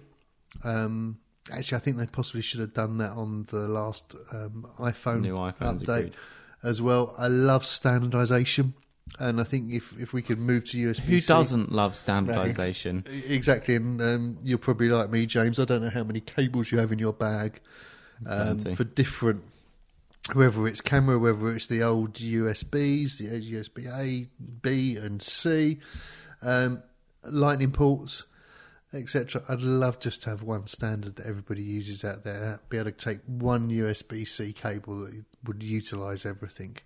Um, 0.63 1.17
actually, 1.51 1.75
I 1.75 1.79
think 1.79 1.97
they 1.97 2.07
possibly 2.07 2.41
should 2.41 2.59
have 2.59 2.73
done 2.73 2.97
that 2.97 3.11
on 3.11 3.47
the 3.49 3.67
last 3.67 4.15
um, 4.31 4.67
iPhone 4.79 5.21
New 5.21 5.35
iPhones, 5.35 5.83
update 5.83 5.97
agreed. 5.97 6.15
as 6.63 6.81
well. 6.81 7.13
I 7.17 7.27
love 7.27 7.65
standardization, 7.65 8.73
and 9.19 9.39
I 9.39 9.43
think 9.43 9.71
if 9.73 9.93
if 9.99 10.13
we 10.13 10.21
could 10.21 10.39
move 10.39 10.65
to 10.65 10.77
USB, 10.77 10.99
Who 11.01 11.21
doesn't 11.21 11.71
love 11.71 11.95
standardization? 11.95 13.03
Exactly, 13.27 13.75
and 13.75 14.01
um, 14.01 14.37
you're 14.43 14.57
probably 14.57 14.89
like 14.89 15.09
me, 15.09 15.25
James. 15.25 15.59
I 15.59 15.65
don't 15.65 15.81
know 15.83 15.89
how 15.89 16.03
many 16.03 16.19
cables 16.21 16.71
you 16.71 16.79
have 16.79 16.91
in 16.91 16.99
your 16.99 17.13
bag 17.13 17.61
um, 18.25 18.59
Plenty. 18.59 18.75
for 18.75 18.83
different, 18.83 19.43
whether 20.33 20.67
it's 20.67 20.81
camera, 20.81 21.19
whether 21.19 21.51
it's 21.53 21.67
the 21.67 21.83
old 21.83 22.13
USBs, 22.13 23.17
the 23.17 23.53
USB 23.53 23.91
A, 23.93 24.27
B, 24.61 24.95
and 24.97 25.21
C, 25.21 25.79
um, 26.41 26.81
lightning 27.23 27.71
ports, 27.71 28.23
etc. 28.95 29.43
I'd 29.47 29.61
love 29.61 29.99
just 29.99 30.23
to 30.23 30.29
have 30.29 30.43
one 30.43 30.67
standard 30.67 31.15
that 31.17 31.25
everybody 31.25 31.61
uses 31.61 32.03
out 32.03 32.23
there. 32.23 32.59
Be 32.69 32.77
able 32.77 32.91
to 32.91 32.97
take 32.97 33.19
one 33.27 33.69
USB 33.69 34.27
C 34.27 34.53
cable 34.53 35.01
that 35.01 35.23
would 35.43 35.61
utilise 35.61 36.25
everything. 36.25 36.77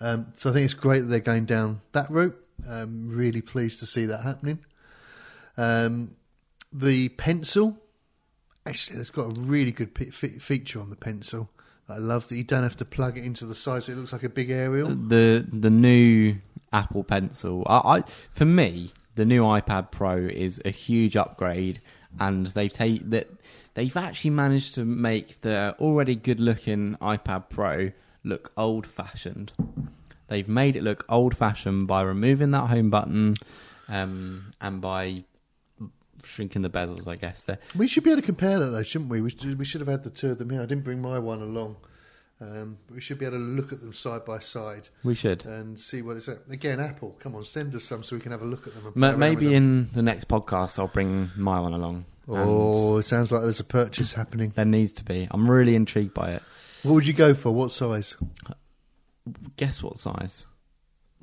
Um, 0.00 0.28
so 0.34 0.50
I 0.50 0.52
think 0.52 0.64
it's 0.64 0.74
great 0.74 1.00
that 1.00 1.06
they're 1.06 1.20
going 1.20 1.46
down 1.46 1.80
that 1.92 2.10
route. 2.10 2.36
I'm 2.68 3.08
really 3.08 3.42
pleased 3.42 3.80
to 3.80 3.86
see 3.86 4.06
that 4.06 4.22
happening. 4.22 4.60
Um, 5.56 6.16
the 6.72 7.08
pencil, 7.10 7.78
actually, 8.66 9.00
it's 9.00 9.10
got 9.10 9.36
a 9.36 9.40
really 9.40 9.72
good 9.72 9.96
feature 10.42 10.80
on 10.80 10.90
the 10.90 10.96
pencil. 10.96 11.50
I 11.88 11.98
love 11.98 12.28
that 12.28 12.36
you 12.36 12.44
don't 12.44 12.64
have 12.64 12.76
to 12.78 12.84
plug 12.84 13.16
it 13.16 13.24
into 13.24 13.46
the 13.46 13.54
side, 13.54 13.84
so 13.84 13.92
it 13.92 13.98
looks 13.98 14.12
like 14.12 14.24
a 14.24 14.28
big 14.28 14.50
aerial. 14.50 14.88
the 14.88 15.46
the 15.52 15.70
new 15.70 16.36
Apple 16.72 17.04
Pencil. 17.04 17.64
I, 17.66 17.98
I 17.98 18.04
for 18.30 18.44
me, 18.44 18.92
the 19.16 19.24
new 19.24 19.42
iPad 19.42 19.90
Pro 19.90 20.16
is 20.16 20.62
a 20.64 20.70
huge 20.70 21.16
upgrade, 21.16 21.80
and 22.20 22.46
they've 22.48 22.72
take 22.72 23.10
that 23.10 23.28
they've 23.74 23.96
actually 23.96 24.30
managed 24.30 24.74
to 24.74 24.84
make 24.84 25.40
the 25.40 25.74
already 25.80 26.14
good 26.14 26.38
looking 26.38 26.96
iPad 26.96 27.50
Pro 27.50 27.90
look 28.22 28.52
old 28.56 28.86
fashioned. 28.86 29.52
They've 30.28 30.48
made 30.48 30.76
it 30.76 30.82
look 30.82 31.04
old 31.08 31.36
fashioned 31.36 31.86
by 31.86 32.02
removing 32.02 32.50
that 32.52 32.68
home 32.68 32.90
button, 32.90 33.34
um, 33.88 34.52
and 34.60 34.80
by 34.80 35.24
shrinking 36.22 36.62
the 36.62 36.70
bezels. 36.70 37.08
I 37.08 37.16
guess 37.16 37.42
there. 37.42 37.58
We 37.76 37.88
should 37.88 38.04
be 38.04 38.10
able 38.10 38.22
to 38.22 38.26
compare 38.26 38.58
that, 38.58 38.66
though, 38.66 38.82
shouldn't 38.82 39.10
we? 39.10 39.20
We 39.20 39.30
should, 39.30 39.58
we 39.58 39.64
should 39.64 39.80
have 39.80 39.88
had 39.88 40.04
the 40.04 40.10
two 40.10 40.30
of 40.30 40.38
them 40.38 40.50
here. 40.50 40.60
I 40.60 40.66
didn't 40.66 40.84
bring 40.84 41.00
my 41.00 41.18
one 41.18 41.40
along. 41.40 41.76
Um, 42.38 42.76
we 42.94 43.00
should 43.00 43.18
be 43.18 43.24
able 43.24 43.38
to 43.38 43.42
look 43.42 43.72
at 43.72 43.80
them 43.80 43.94
side 43.94 44.26
by 44.26 44.40
side 44.40 44.90
We 45.02 45.14
should. 45.14 45.46
and 45.46 45.78
see 45.80 46.02
what 46.02 46.18
it's 46.18 46.28
at. 46.28 46.40
Again, 46.50 46.80
Apple, 46.80 47.16
come 47.18 47.34
on, 47.34 47.44
send 47.46 47.74
us 47.74 47.84
some 47.84 48.02
so 48.02 48.14
we 48.14 48.20
can 48.20 48.30
have 48.32 48.42
a 48.42 48.46
look 48.46 48.66
at 48.66 48.74
them. 48.74 48.92
Ma- 48.94 49.16
Maybe 49.16 49.46
with 49.46 49.54
them. 49.54 49.62
in 49.62 49.90
the 49.94 50.02
next 50.02 50.28
podcast, 50.28 50.78
I'll 50.78 50.86
bring 50.88 51.30
my 51.36 51.58
one 51.58 51.72
along. 51.72 52.04
Oh, 52.28 52.98
it 52.98 53.04
sounds 53.04 53.32
like 53.32 53.40
there's 53.42 53.60
a 53.60 53.64
purchase 53.64 54.12
happening. 54.14 54.52
there 54.54 54.64
needs 54.66 54.92
to 54.94 55.04
be. 55.04 55.28
I'm 55.30 55.50
really 55.50 55.74
intrigued 55.76 56.12
by 56.12 56.32
it. 56.32 56.42
What 56.82 56.92
would 56.92 57.06
you 57.06 57.12
go 57.14 57.32
for? 57.32 57.52
What 57.52 57.72
size? 57.72 58.16
Guess 59.56 59.82
what 59.82 59.98
size? 59.98 60.46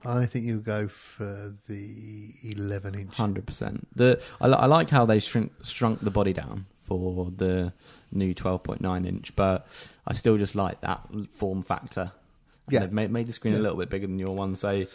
I 0.06 0.26
think 0.26 0.46
you'll 0.46 0.60
go 0.60 0.88
for 0.90 1.56
the 1.70 2.34
11 2.44 2.96
inch. 2.96 3.14
Hundred 3.16 3.46
percent. 3.46 3.88
The 3.96 4.22
I, 4.42 4.48
I 4.48 4.66
like 4.66 4.90
how 4.90 5.06
they 5.06 5.20
shrink 5.20 5.52
shrunk 5.64 6.02
the 6.02 6.12
body 6.12 6.34
down 6.34 6.66
for 7.00 7.32
the 7.36 7.74
new 8.12 8.34
twelve 8.34 8.64
point 8.64 8.82
nine 8.82 9.06
inch, 9.06 9.36
but 9.36 9.68
I 10.08 10.14
still 10.14 10.38
just 10.38 10.56
like 10.56 10.82
that 10.82 11.02
form 11.32 11.62
factor. 11.64 12.12
And 12.68 12.74
Yeah. 12.74 12.80
they've 12.82 12.92
made, 12.94 13.12
made 13.12 13.28
the 13.28 13.34
screen 13.34 13.54
Yeah. 13.54 13.60
a 13.60 13.64
little 13.64 13.78
bit 13.78 13.90
bigger 13.90 14.08
than 14.08 14.20
your 14.20 14.36
one, 14.36 14.56
so 14.56 14.86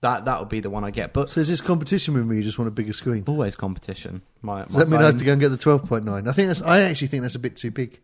that 0.00 0.24
that 0.24 0.40
would 0.40 0.48
be 0.48 0.60
the 0.60 0.70
one 0.70 0.82
I 0.84 0.90
get. 0.90 1.12
But 1.12 1.30
So 1.30 1.40
is 1.40 1.48
this 1.48 1.60
competition 1.60 2.14
with 2.14 2.26
me? 2.26 2.36
You 2.38 2.42
just 2.42 2.58
want 2.58 2.66
a 2.68 2.72
bigger 2.72 2.92
screen? 2.92 3.24
always 3.28 3.54
competition. 3.54 4.22
My, 4.42 4.62
Does 4.64 4.72
my 4.72 4.78
that 4.80 4.88
mean 4.90 5.00
I 5.00 5.06
have 5.06 5.16
to 5.18 5.24
go 5.24 5.32
and 5.32 5.40
get 5.40 5.50
the 5.50 5.56
12.9? 5.58 6.28
I 6.28 6.32
think 6.32 6.48
that's. 6.48 6.62
I 6.62 6.80
actually 6.80 7.06
think 7.08 7.22
that's 7.22 7.36
a 7.36 7.38
bit 7.38 7.56
too 7.56 7.70
big. 7.70 8.00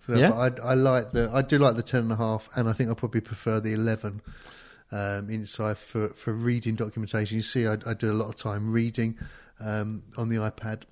For 0.00 0.12
that, 0.12 0.18
Yeah? 0.20 0.30
But 0.30 0.60
I, 0.64 0.70
I 0.70 0.74
like 0.74 1.12
the. 1.12 1.30
I 1.32 1.42
do 1.42 1.58
like 1.58 1.76
the 1.76 1.82
10 1.82 2.00
and 2.00 2.12
a 2.12 2.16
half, 2.16 2.48
and 2.56 2.68
I 2.68 2.72
think 2.72 2.90
I 2.90 2.94
probably 2.94 3.20
prefer 3.20 3.60
the 3.60 3.72
11 3.74 4.20
um, 4.90 5.30
inside 5.30 5.76
for 5.78 6.08
for 6.14 6.32
reading 6.32 6.74
documentation. 6.74 7.36
You 7.36 7.42
see, 7.42 7.66
I, 7.66 7.76
I 7.86 7.94
do 7.94 8.10
a 8.10 8.14
lot 8.14 8.28
of 8.30 8.36
time 8.36 8.72
reading 8.72 9.18
um, 9.60 10.02
on 10.16 10.28
the 10.30 10.36
iPad. 10.36 10.82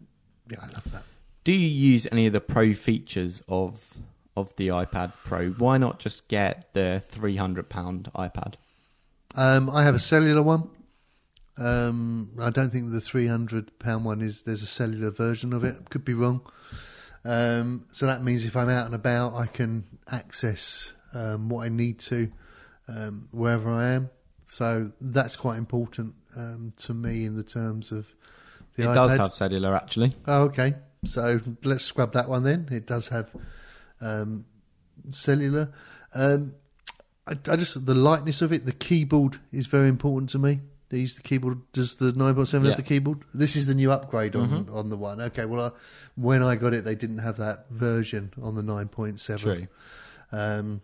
Yeah, 0.51 0.59
I 0.61 0.67
love 0.67 0.85
that. 0.93 1.03
Do 1.45 1.53
you 1.53 1.69
use 1.69 2.07
any 2.13 2.27
of 2.27 2.33
the 2.33 2.41
pro 2.41 2.75
features 2.75 3.43
of 3.49 3.97
of 4.37 4.55
the 4.57 4.69
iPad 4.69 5.13
Pro? 5.25 5.51
Why 5.51 5.79
not 5.79 5.99
just 5.99 6.29
get 6.29 6.73
the 6.75 7.03
three 7.09 7.37
hundred 7.37 7.69
pound 7.69 8.11
iPad? 8.15 8.55
Um, 9.35 9.71
I 9.71 9.83
have 9.85 9.95
a 9.95 9.99
cellular 9.99 10.43
one. 10.43 10.69
Um, 11.57 12.33
I 12.41 12.51
don't 12.51 12.71
think 12.71 12.91
the 12.93 13.01
three 13.01 13.27
hundred 13.27 13.79
pound 13.79 14.05
one 14.05 14.21
is. 14.21 14.43
There's 14.43 14.63
a 14.63 14.67
cellular 14.67 15.11
version 15.11 15.53
of 15.53 15.65
it. 15.65 15.91
Could 15.91 16.05
be 16.05 16.15
wrong. 16.15 16.43
Um, 17.25 17.87
so 17.93 18.07
that 18.07 18.23
means 18.23 18.45
if 18.45 18.57
I'm 18.57 18.69
out 18.69 18.87
and 18.87 18.95
about, 18.95 19.35
I 19.35 19.47
can 19.47 19.85
access 20.11 20.93
um, 21.13 21.49
what 21.49 21.65
I 21.65 21.69
need 21.69 21.99
to 22.01 22.31
um, 22.89 23.29
wherever 23.31 23.71
I 23.71 23.91
am. 23.91 24.11
So 24.47 24.91
that's 25.01 25.37
quite 25.37 25.59
important 25.59 26.15
um, 26.37 26.73
to 26.79 26.95
me 26.95 27.25
in 27.25 27.37
the 27.37 27.43
terms 27.43 27.93
of 27.93 28.07
the 28.77 28.85
it 28.85 28.87
iPad. 28.87 28.95
does 28.95 29.17
have 29.17 29.33
cellular, 29.35 29.75
actually. 29.75 30.15
Oh, 30.27 30.45
okay. 30.45 30.75
So 31.05 31.41
let's 31.65 31.85
scrub 31.85 32.13
that 32.13 32.29
one 32.29 32.43
then. 32.45 32.69
It 32.71 32.87
does 32.87 33.09
have 33.09 33.31
um, 34.01 34.45
cellular. 35.11 35.73
Um, 36.15 36.55
I, 37.27 37.33
I 37.33 37.57
just 37.57 37.87
the 37.87 37.95
lightness 37.95 38.43
of 38.43 38.53
it. 38.53 38.67
The 38.67 38.73
keyboard 38.73 39.39
is 39.53 39.67
very 39.67 39.89
important 39.89 40.31
to 40.31 40.39
me. 40.39 40.61
These 40.91 41.17
the 41.17 41.23
keyboard. 41.23 41.61
Does 41.73 41.95
the 41.97 42.13
nine 42.13 42.35
point 42.35 42.49
seven 42.49 42.67
have 42.67 42.77
the 42.77 42.83
keyboard? 42.83 43.23
This 43.33 43.57
is 43.57 43.67
the 43.67 43.75
new 43.75 43.93
upgrade 43.93 44.37
on 44.37 44.69
on 44.71 44.91
the 44.91 44.97
one. 44.97 45.21
Okay. 45.21 45.45
Well, 45.45 45.67
I, 45.67 45.71
when 46.17 46.43
I 46.43 46.57
got 46.57 46.75
it, 46.75 46.85
they 46.85 46.97
didn't 46.97 47.19
have 47.19 47.37
that 47.37 47.71
version 47.71 48.33
on 48.43 48.55
the 48.57 48.63
nine 48.63 48.89
point 48.89 49.21
seven. 49.21 49.69
True. 49.69 49.69
Um, 50.33 50.83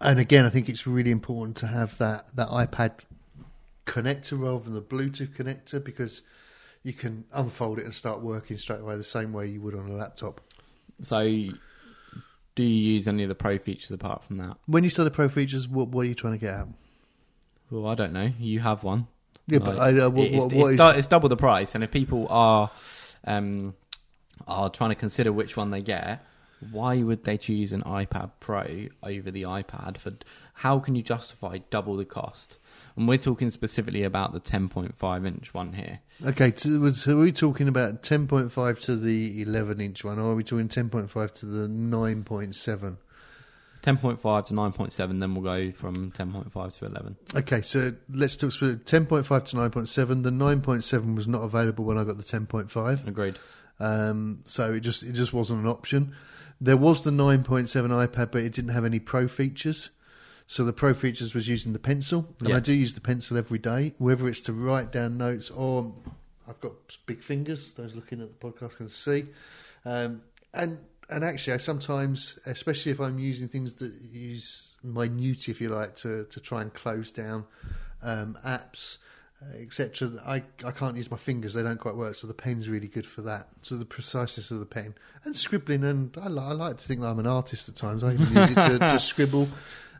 and 0.00 0.18
again, 0.18 0.44
I 0.44 0.50
think 0.50 0.68
it's 0.68 0.86
really 0.86 1.10
important 1.10 1.56
to 1.58 1.66
have 1.66 1.98
that, 1.98 2.34
that 2.34 2.48
iPad 2.48 3.04
connector 3.86 4.38
rather 4.38 4.64
than 4.64 4.74
the 4.74 4.80
Bluetooth 4.80 5.36
connector 5.36 5.82
because 5.82 6.22
you 6.84 6.92
can 6.92 7.24
unfold 7.32 7.78
it 7.78 7.84
and 7.84 7.94
start 7.94 8.20
working 8.22 8.58
straight 8.58 8.80
away 8.80 8.96
the 8.96 9.02
same 9.02 9.32
way 9.32 9.46
you 9.46 9.60
would 9.62 9.74
on 9.74 9.88
a 9.88 9.92
laptop. 9.94 10.40
So, 11.00 11.24
do 11.24 12.62
you 12.62 12.92
use 12.94 13.08
any 13.08 13.24
of 13.24 13.28
the 13.28 13.34
pro 13.34 13.58
features 13.58 13.90
apart 13.90 14.22
from 14.22 14.36
that? 14.36 14.58
When 14.66 14.84
you 14.84 14.90
start 14.90 15.04
the 15.04 15.10
Pro 15.10 15.28
features, 15.28 15.66
what, 15.66 15.88
what 15.88 16.06
are 16.06 16.08
you 16.08 16.14
trying 16.14 16.34
to 16.34 16.38
get 16.38 16.54
at? 16.54 16.68
Well, 17.70 17.86
I 17.86 17.94
don't 17.94 18.12
know. 18.12 18.30
You 18.38 18.60
have 18.60 18.84
one. 18.84 19.08
Yeah, 19.46 19.58
but 19.58 19.78
I, 19.78 19.98
uh, 19.98 20.10
what, 20.10 20.26
it's, 20.26 20.44
what, 20.44 20.52
it's, 20.52 20.62
what 20.62 20.70
is, 20.72 20.76
du- 20.76 20.98
it's 20.98 21.06
double 21.06 21.28
the 21.28 21.36
price, 21.36 21.74
and 21.74 21.82
if 21.82 21.90
people 21.90 22.26
are 22.30 22.70
um, 23.24 23.74
are 24.46 24.70
trying 24.70 24.90
to 24.90 24.94
consider 24.94 25.32
which 25.32 25.56
one 25.56 25.70
they 25.70 25.82
get, 25.82 26.24
why 26.70 27.02
would 27.02 27.24
they 27.24 27.36
choose 27.36 27.72
an 27.72 27.82
iPad 27.82 28.30
Pro 28.40 28.86
over 29.02 29.30
the 29.30 29.42
iPad? 29.42 29.98
For 29.98 30.12
how 30.54 30.78
can 30.78 30.94
you 30.94 31.02
justify 31.02 31.58
double 31.70 31.96
the 31.96 32.04
cost? 32.04 32.58
And 32.96 33.08
we're 33.08 33.18
talking 33.18 33.50
specifically 33.50 34.04
about 34.04 34.32
the 34.32 34.40
10.5 34.40 35.26
inch 35.26 35.52
one 35.52 35.72
here. 35.72 36.00
okay, 36.24 36.52
so, 36.56 36.90
so 36.90 37.18
are 37.18 37.22
we 37.22 37.32
talking 37.32 37.66
about 37.66 38.02
10.5 38.02 38.80
to 38.82 38.96
the 38.96 39.42
11 39.42 39.80
inch 39.80 40.04
one, 40.04 40.18
or 40.18 40.32
are 40.32 40.34
we 40.36 40.44
talking 40.44 40.68
10.5 40.68 41.32
to 41.32 41.46
the 41.46 41.66
9.7? 41.66 42.96
10.5 43.84 44.46
to 44.46 44.54
9.7, 44.54 45.20
then 45.20 45.34
we'll 45.34 45.44
go 45.44 45.70
from 45.72 46.10
10.5 46.12 46.78
to 46.78 46.86
11. 46.86 47.16
Okay, 47.34 47.60
so 47.60 47.92
let's 48.08 48.34
talk 48.34 48.54
about 48.56 48.84
10.5 48.86 49.44
to 49.46 49.56
9.7. 49.56 50.22
The 50.22 50.30
9.7 50.30 51.14
was 51.14 51.28
not 51.28 51.42
available 51.42 51.84
when 51.84 51.98
I 51.98 52.04
got 52.04 52.16
the 52.16 52.22
10.5. 52.22 53.06
Agreed. 53.06 53.38
Um, 53.80 54.40
so 54.44 54.72
it 54.72 54.80
just 54.80 55.02
it 55.02 55.12
just 55.12 55.32
wasn't 55.32 55.60
an 55.60 55.66
option. 55.66 56.14
There 56.60 56.76
was 56.76 57.04
the 57.04 57.10
9.7 57.10 58.08
iPad, 58.08 58.30
but 58.30 58.42
it 58.42 58.52
didn't 58.52 58.70
have 58.70 58.84
any 58.84 59.00
Pro 59.00 59.28
features. 59.28 59.90
So 60.46 60.64
the 60.64 60.72
Pro 60.72 60.92
features 60.92 61.34
was 61.34 61.48
using 61.48 61.72
the 61.72 61.78
pencil, 61.78 62.28
and 62.38 62.48
Yeah. 62.50 62.56
I 62.56 62.60
do 62.60 62.72
use 62.72 62.94
the 62.94 63.00
pencil 63.00 63.36
every 63.36 63.58
day, 63.58 63.94
whether 63.98 64.28
it's 64.28 64.42
to 64.42 64.52
write 64.52 64.92
down 64.92 65.16
notes 65.16 65.50
or 65.50 65.94
I've 66.46 66.60
got 66.60 66.72
big 67.06 67.22
fingers. 67.22 67.72
Those 67.74 67.94
looking 67.94 68.20
at 68.20 68.28
the 68.38 68.46
podcast 68.50 68.76
can 68.76 68.88
see. 68.88 69.24
Um, 69.84 70.22
and 70.52 70.78
and 71.10 71.24
actually, 71.24 71.54
I 71.54 71.56
sometimes, 71.58 72.38
especially 72.46 72.92
if 72.92 73.00
I'm 73.00 73.18
using 73.18 73.48
things 73.48 73.74
that 73.76 73.92
use 74.02 74.72
minute, 74.82 75.48
if 75.48 75.60
you 75.60 75.70
like, 75.70 75.94
to 75.96 76.24
to 76.24 76.40
try 76.40 76.62
and 76.62 76.72
close 76.72 77.10
down 77.12 77.44
um, 78.02 78.38
apps, 78.44 78.98
etc. 79.58 80.10
I 80.26 80.42
I 80.64 80.70
can't 80.70 80.96
use 80.96 81.10
my 81.10 81.16
fingers; 81.16 81.54
they 81.54 81.62
don't 81.62 81.80
quite 81.80 81.96
work. 81.96 82.14
So 82.14 82.26
the 82.26 82.34
pen's 82.34 82.68
really 82.68 82.88
good 82.88 83.06
for 83.06 83.22
that. 83.22 83.48
So 83.62 83.76
the 83.76 83.84
preciseness 83.86 84.50
of 84.50 84.60
the 84.60 84.66
pen 84.66 84.94
and 85.24 85.34
scribbling, 85.34 85.84
and 85.84 86.16
I, 86.18 86.26
I 86.26 86.52
like 86.52 86.76
to 86.78 86.86
think 86.86 87.00
that 87.00 87.08
I'm 87.08 87.18
an 87.18 87.26
artist 87.26 87.68
at 87.68 87.76
times. 87.76 88.04
I 88.04 88.12
even 88.12 88.26
use 88.34 88.50
it 88.50 88.54
to, 88.54 88.78
to 88.78 88.98
scribble. 88.98 89.48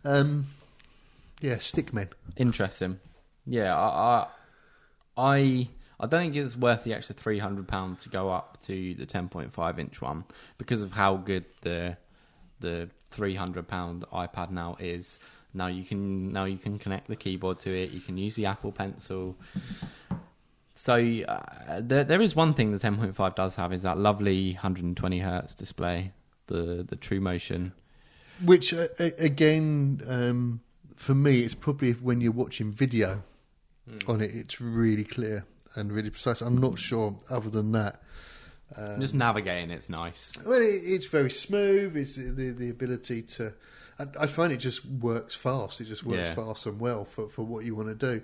Um, 0.05 0.47
yeah, 1.41 1.57
stickmen. 1.57 2.09
Interesting. 2.37 3.01
Yeah, 3.47 3.77
I, 3.77 4.27
I, 5.17 5.37
I, 5.37 5.69
I 6.01 6.07
don't 6.07 6.21
think 6.21 6.37
it's 6.37 6.57
worth 6.57 6.85
the 6.85 6.95
extra 6.95 7.15
three 7.15 7.39
hundred 7.39 7.69
pound 7.69 7.99
to 8.01 8.09
go 8.09 8.31
up 8.31 8.59
to 8.67 8.95
the 8.95 9.07
ten 9.07 9.29
point 9.29 9.53
five 9.53 9.79
inch 9.79 10.01
one 10.01 10.25
because 10.59 10.83
of 10.83 10.93
how 10.93 11.17
good 11.17 11.45
the 11.63 11.97
the 12.61 12.89
three 13.11 13.35
hundred 13.35 13.69
pound 13.69 14.05
iPad 14.13 14.51
now 14.51 14.77
is. 14.79 15.19
Now 15.53 15.69
you 15.69 15.85
can 15.85 16.33
now 16.33 16.45
you 16.45 16.59
can 16.59 16.79
connect 16.79 17.09
the 17.09 17.17
keyboard 17.17 17.61
to 17.61 17.71
it. 17.71 17.91
You 17.91 18.01
can 18.01 18.17
use 18.19 18.35
the 18.35 18.47
Apple 18.47 18.73
Pencil. 18.73 19.37
So 20.75 20.95
uh, 20.97 21.81
there 21.81 22.03
there 22.03 22.21
is 22.21 22.35
one 22.35 22.55
thing 22.55 22.73
the 22.73 22.79
ten 22.79 22.97
point 22.97 23.15
five 23.15 23.37
does 23.37 23.55
have 23.57 23.73
is 23.73 23.83
that 23.83 23.97
lovely 23.97 24.53
hundred 24.53 24.85
and 24.85 24.97
twenty 24.97 25.21
hertz 25.21 25.55
display, 25.55 26.13
the 26.49 26.85
the 26.87 26.97
True 26.97 27.21
Motion. 27.21 27.73
Which 28.43 28.75
uh, 28.75 28.89
again, 29.19 30.01
um, 30.09 30.61
for 30.97 31.15
me, 31.15 31.41
it's 31.41 31.55
probably 31.55 31.93
when 31.93 32.21
you're 32.21 32.33
watching 32.33 32.73
video 32.73 33.23
on 34.09 34.21
it, 34.21 34.35
it's 34.35 34.61
really 34.61 35.05
clear 35.05 35.45
and 35.75 35.93
really 35.93 36.11
precise. 36.11 36.41
I'm 36.41 36.57
not 36.59 36.79
sure 36.79 37.17
other 37.31 37.51
than 37.51 37.73
that. 37.73 38.01
Um, 38.77 39.01
Just 39.01 39.15
navigating, 39.15 39.71
it's 39.71 39.89
nice. 39.89 40.33
well, 40.45 40.61
it, 40.61 40.83
it's 40.85 41.07
very 41.07 41.31
smooth. 41.31 41.97
It's 41.97 42.17
the 42.17 42.31
the, 42.31 42.51
the 42.51 42.71
ability 42.71 43.23
to. 43.23 43.53
I, 43.99 44.07
I 44.21 44.27
find 44.27 44.53
it 44.53 44.57
just 44.57 44.85
works 44.87 45.35
fast. 45.35 45.81
It 45.81 45.85
just 45.85 46.03
works 46.05 46.29
Yeah. 46.29 46.35
fast 46.35 46.67
and 46.67 46.81
well 46.81 47.05
for, 47.05 47.29
for 47.29 47.43
what 47.43 47.65
you 47.65 47.77
want 47.77 47.89
to 47.89 47.95
do. 47.95 48.23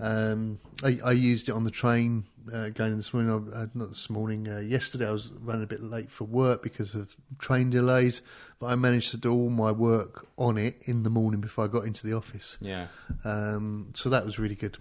Um, 0.00 0.58
I, 0.82 0.98
I 1.04 1.12
used 1.12 1.48
it 1.48 1.52
on 1.52 1.64
the 1.64 1.70
train 1.70 2.24
uh, 2.52 2.68
going 2.70 2.96
this 2.96 3.12
morning. 3.12 3.52
Uh, 3.52 3.66
not 3.74 3.88
this 3.88 4.08
morning. 4.08 4.48
Uh, 4.48 4.60
yesterday, 4.60 5.08
I 5.08 5.10
was 5.10 5.32
running 5.40 5.62
a 5.62 5.66
bit 5.66 5.82
late 5.82 6.10
for 6.10 6.24
work 6.24 6.62
because 6.62 6.94
of 6.94 7.16
train 7.38 7.70
delays, 7.70 8.22
but 8.58 8.66
I 8.66 8.74
managed 8.74 9.10
to 9.12 9.16
do 9.16 9.32
all 9.32 9.50
my 9.50 9.72
work 9.72 10.26
on 10.36 10.58
it 10.58 10.76
in 10.82 11.02
the 11.02 11.10
morning 11.10 11.40
before 11.40 11.64
I 11.64 11.68
got 11.68 11.84
into 11.84 12.06
the 12.06 12.14
office. 12.14 12.56
Yeah. 12.60 12.86
Um, 13.24 13.90
so 13.94 14.08
that 14.10 14.24
was 14.24 14.38
really 14.38 14.54
good. 14.54 14.78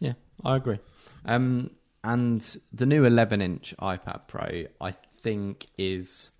Yeah, 0.00 0.14
I 0.44 0.56
agree. 0.56 0.78
Um, 1.24 1.70
and 2.04 2.40
the 2.72 2.86
new 2.86 3.04
11 3.04 3.42
inch 3.42 3.74
iPad 3.80 4.28
Pro, 4.28 4.64
I 4.80 4.94
think 5.20 5.66
is, 5.76 6.30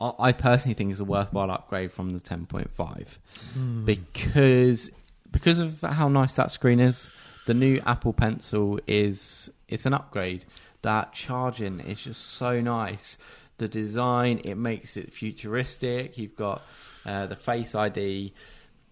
I, 0.00 0.12
I 0.18 0.32
personally 0.32 0.74
think 0.74 0.92
is 0.92 1.00
a 1.00 1.04
worthwhile 1.04 1.50
upgrade 1.50 1.92
from 1.92 2.12
the 2.12 2.20
10.5 2.20 3.84
because 3.84 4.90
because 5.30 5.60
of 5.60 5.80
how 5.80 6.08
nice 6.08 6.34
that 6.34 6.50
screen 6.50 6.80
is. 6.80 7.10
The 7.46 7.54
new 7.54 7.80
Apple 7.86 8.12
Pencil 8.12 8.78
is 8.86 9.50
it's 9.68 9.86
an 9.86 9.94
upgrade. 9.94 10.44
That 10.82 11.12
charging 11.12 11.80
is 11.80 12.02
just 12.02 12.24
so 12.24 12.60
nice. 12.60 13.16
The 13.58 13.68
design 13.68 14.40
it 14.44 14.56
makes 14.56 14.96
it 14.96 15.12
futuristic. 15.12 16.16
You've 16.16 16.36
got 16.36 16.62
uh, 17.04 17.26
the 17.26 17.36
Face 17.36 17.74
ID. 17.74 18.32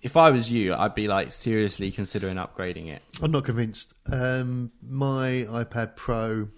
If 0.00 0.16
I 0.16 0.30
was 0.30 0.50
you, 0.50 0.74
I'd 0.74 0.94
be 0.94 1.08
like 1.08 1.30
seriously 1.30 1.90
considering 1.90 2.36
upgrading 2.36 2.88
it. 2.88 3.02
I'm 3.22 3.32
not 3.32 3.44
convinced. 3.44 3.94
Um, 4.10 4.70
my 4.82 5.46
iPad 5.48 5.96
Pro, 5.96 6.48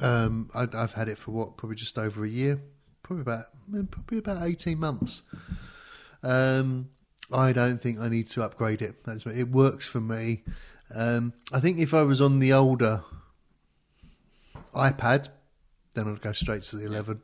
um, 0.00 0.50
I, 0.54 0.66
I've 0.72 0.92
had 0.92 1.08
it 1.08 1.18
for 1.18 1.30
what, 1.30 1.56
probably 1.56 1.76
just 1.76 1.96
over 1.96 2.24
a 2.24 2.28
year, 2.28 2.60
probably 3.02 3.22
about 3.22 3.46
probably 3.90 4.18
about 4.18 4.42
eighteen 4.42 4.78
months. 4.78 5.22
Um, 6.22 6.88
I 7.32 7.52
don't 7.52 7.80
think 7.80 7.98
I 8.00 8.08
need 8.08 8.28
to 8.30 8.42
upgrade 8.42 8.82
it. 8.82 9.04
That's, 9.04 9.26
it 9.26 9.50
works 9.50 9.86
for 9.86 10.00
me. 10.00 10.42
Um, 10.94 11.32
I 11.52 11.60
think 11.60 11.78
if 11.78 11.94
I 11.94 12.02
was 12.02 12.20
on 12.20 12.38
the 12.38 12.52
older 12.52 13.04
iPad, 14.74 15.28
then 15.94 16.08
I'd 16.08 16.20
go 16.20 16.32
straight 16.32 16.62
to 16.64 16.76
the 16.76 16.86
11. 16.86 17.22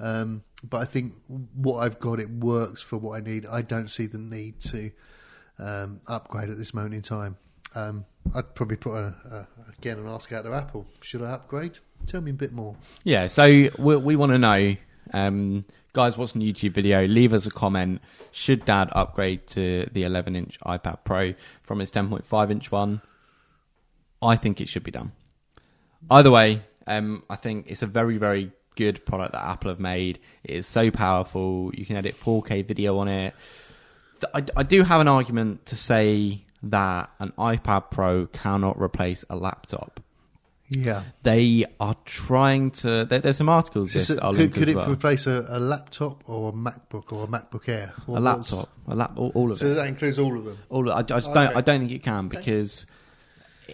Um, 0.00 0.44
but 0.62 0.78
I 0.78 0.84
think 0.84 1.14
what 1.54 1.78
I've 1.78 1.98
got, 1.98 2.20
it 2.20 2.30
works 2.30 2.80
for 2.80 2.96
what 2.96 3.16
I 3.16 3.20
need. 3.20 3.46
I 3.46 3.62
don't 3.62 3.88
see 3.88 4.06
the 4.06 4.18
need 4.18 4.60
to 4.62 4.90
um, 5.58 6.00
upgrade 6.06 6.50
at 6.50 6.58
this 6.58 6.74
moment 6.74 6.94
in 6.94 7.02
time. 7.02 7.36
Um, 7.74 8.04
I'd 8.34 8.54
probably 8.54 8.76
put 8.76 8.94
a, 8.94 9.14
a, 9.30 9.46
again 9.78 9.98
and 9.98 10.08
ask 10.08 10.32
out 10.32 10.44
to 10.44 10.52
Apple. 10.52 10.86
Should 11.00 11.22
I 11.22 11.32
upgrade? 11.32 11.78
Tell 12.06 12.20
me 12.20 12.30
a 12.30 12.34
bit 12.34 12.52
more. 12.52 12.76
Yeah, 13.04 13.26
so 13.26 13.46
we, 13.78 13.96
we 13.96 14.16
want 14.16 14.32
to 14.32 14.38
know, 14.38 14.74
um, 15.12 15.64
guys 15.92 16.16
watching 16.16 16.40
the 16.40 16.52
YouTube 16.52 16.72
video, 16.72 17.06
leave 17.06 17.32
us 17.32 17.46
a 17.46 17.50
comment. 17.50 18.00
Should 18.30 18.64
Dad 18.64 18.88
upgrade 18.92 19.46
to 19.48 19.88
the 19.92 20.04
11 20.04 20.36
inch 20.36 20.58
iPad 20.60 20.98
Pro 21.04 21.34
from 21.62 21.78
his 21.80 21.90
10.5 21.90 22.50
inch 22.50 22.70
one? 22.70 23.00
I 24.22 24.36
think 24.36 24.60
it 24.60 24.68
should 24.68 24.84
be 24.84 24.90
done. 24.90 25.12
Either 26.10 26.30
way, 26.30 26.62
um, 26.86 27.22
I 27.28 27.36
think 27.36 27.66
it's 27.68 27.82
a 27.82 27.86
very, 27.86 28.18
very 28.18 28.52
good 28.76 29.04
product 29.04 29.32
that 29.32 29.44
Apple 29.44 29.70
have 29.70 29.80
made. 29.80 30.20
It 30.44 30.56
is 30.56 30.66
so 30.66 30.90
powerful. 30.90 31.72
You 31.74 31.84
can 31.84 31.96
edit 31.96 32.16
4K 32.16 32.64
video 32.64 32.98
on 32.98 33.08
it. 33.08 33.34
I, 34.34 34.44
I 34.56 34.62
do 34.62 34.82
have 34.82 35.00
an 35.00 35.08
argument 35.08 35.66
to 35.66 35.76
say 35.76 36.44
that 36.62 37.10
an 37.18 37.32
iPad 37.38 37.90
Pro 37.90 38.26
cannot 38.26 38.80
replace 38.80 39.24
a 39.30 39.36
laptop. 39.36 40.00
Yeah. 40.70 41.02
They 41.22 41.64
are 41.80 41.96
trying 42.04 42.72
to. 42.72 43.06
There, 43.06 43.20
there's 43.20 43.38
some 43.38 43.48
articles. 43.48 43.94
Is 43.96 44.08
This 44.08 44.18
I'll 44.20 44.34
could 44.34 44.52
could 44.52 44.68
it 44.68 44.76
well. 44.76 44.90
replace 44.90 45.26
a, 45.26 45.46
a 45.48 45.58
laptop 45.58 46.22
or 46.28 46.50
a 46.50 46.52
MacBook 46.52 47.10
or 47.12 47.24
a 47.24 47.26
MacBook 47.26 47.68
Air? 47.68 47.94
a 47.96 48.10
What- 48.10 48.22
laptop, 48.22 48.68
a 48.86 48.94
lap, 48.94 49.12
all, 49.16 49.32
all 49.34 49.50
of 49.50 49.56
So 49.56 49.66
it. 49.68 49.74
that 49.74 49.86
includes 49.86 50.18
all 50.18 50.36
of 50.36 50.44
them. 50.44 50.58
All 50.68 50.88
of, 50.90 50.94
I, 50.94 50.98
I 50.98 51.02
just 51.02 51.28
Okay. 51.28 51.34
don't. 51.46 51.56
I 51.56 51.60
don't 51.62 51.80
think 51.80 51.92
it 51.92 52.02
can 52.02 52.28
because 52.28 52.84
eh, 53.68 53.72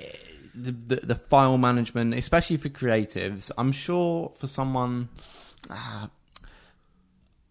the, 0.55 0.71
the 0.71 0.97
the 1.07 1.15
file 1.17 1.59
management, 1.59 2.15
especially 2.15 2.59
for 2.59 2.69
creatives, 2.69 3.51
I'm 3.59 3.73
sure 3.73 4.31
for 4.39 4.47
someone, 4.47 5.09
uh, 5.71 6.07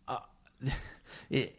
uh, 0.08 0.18
it, 1.30 1.58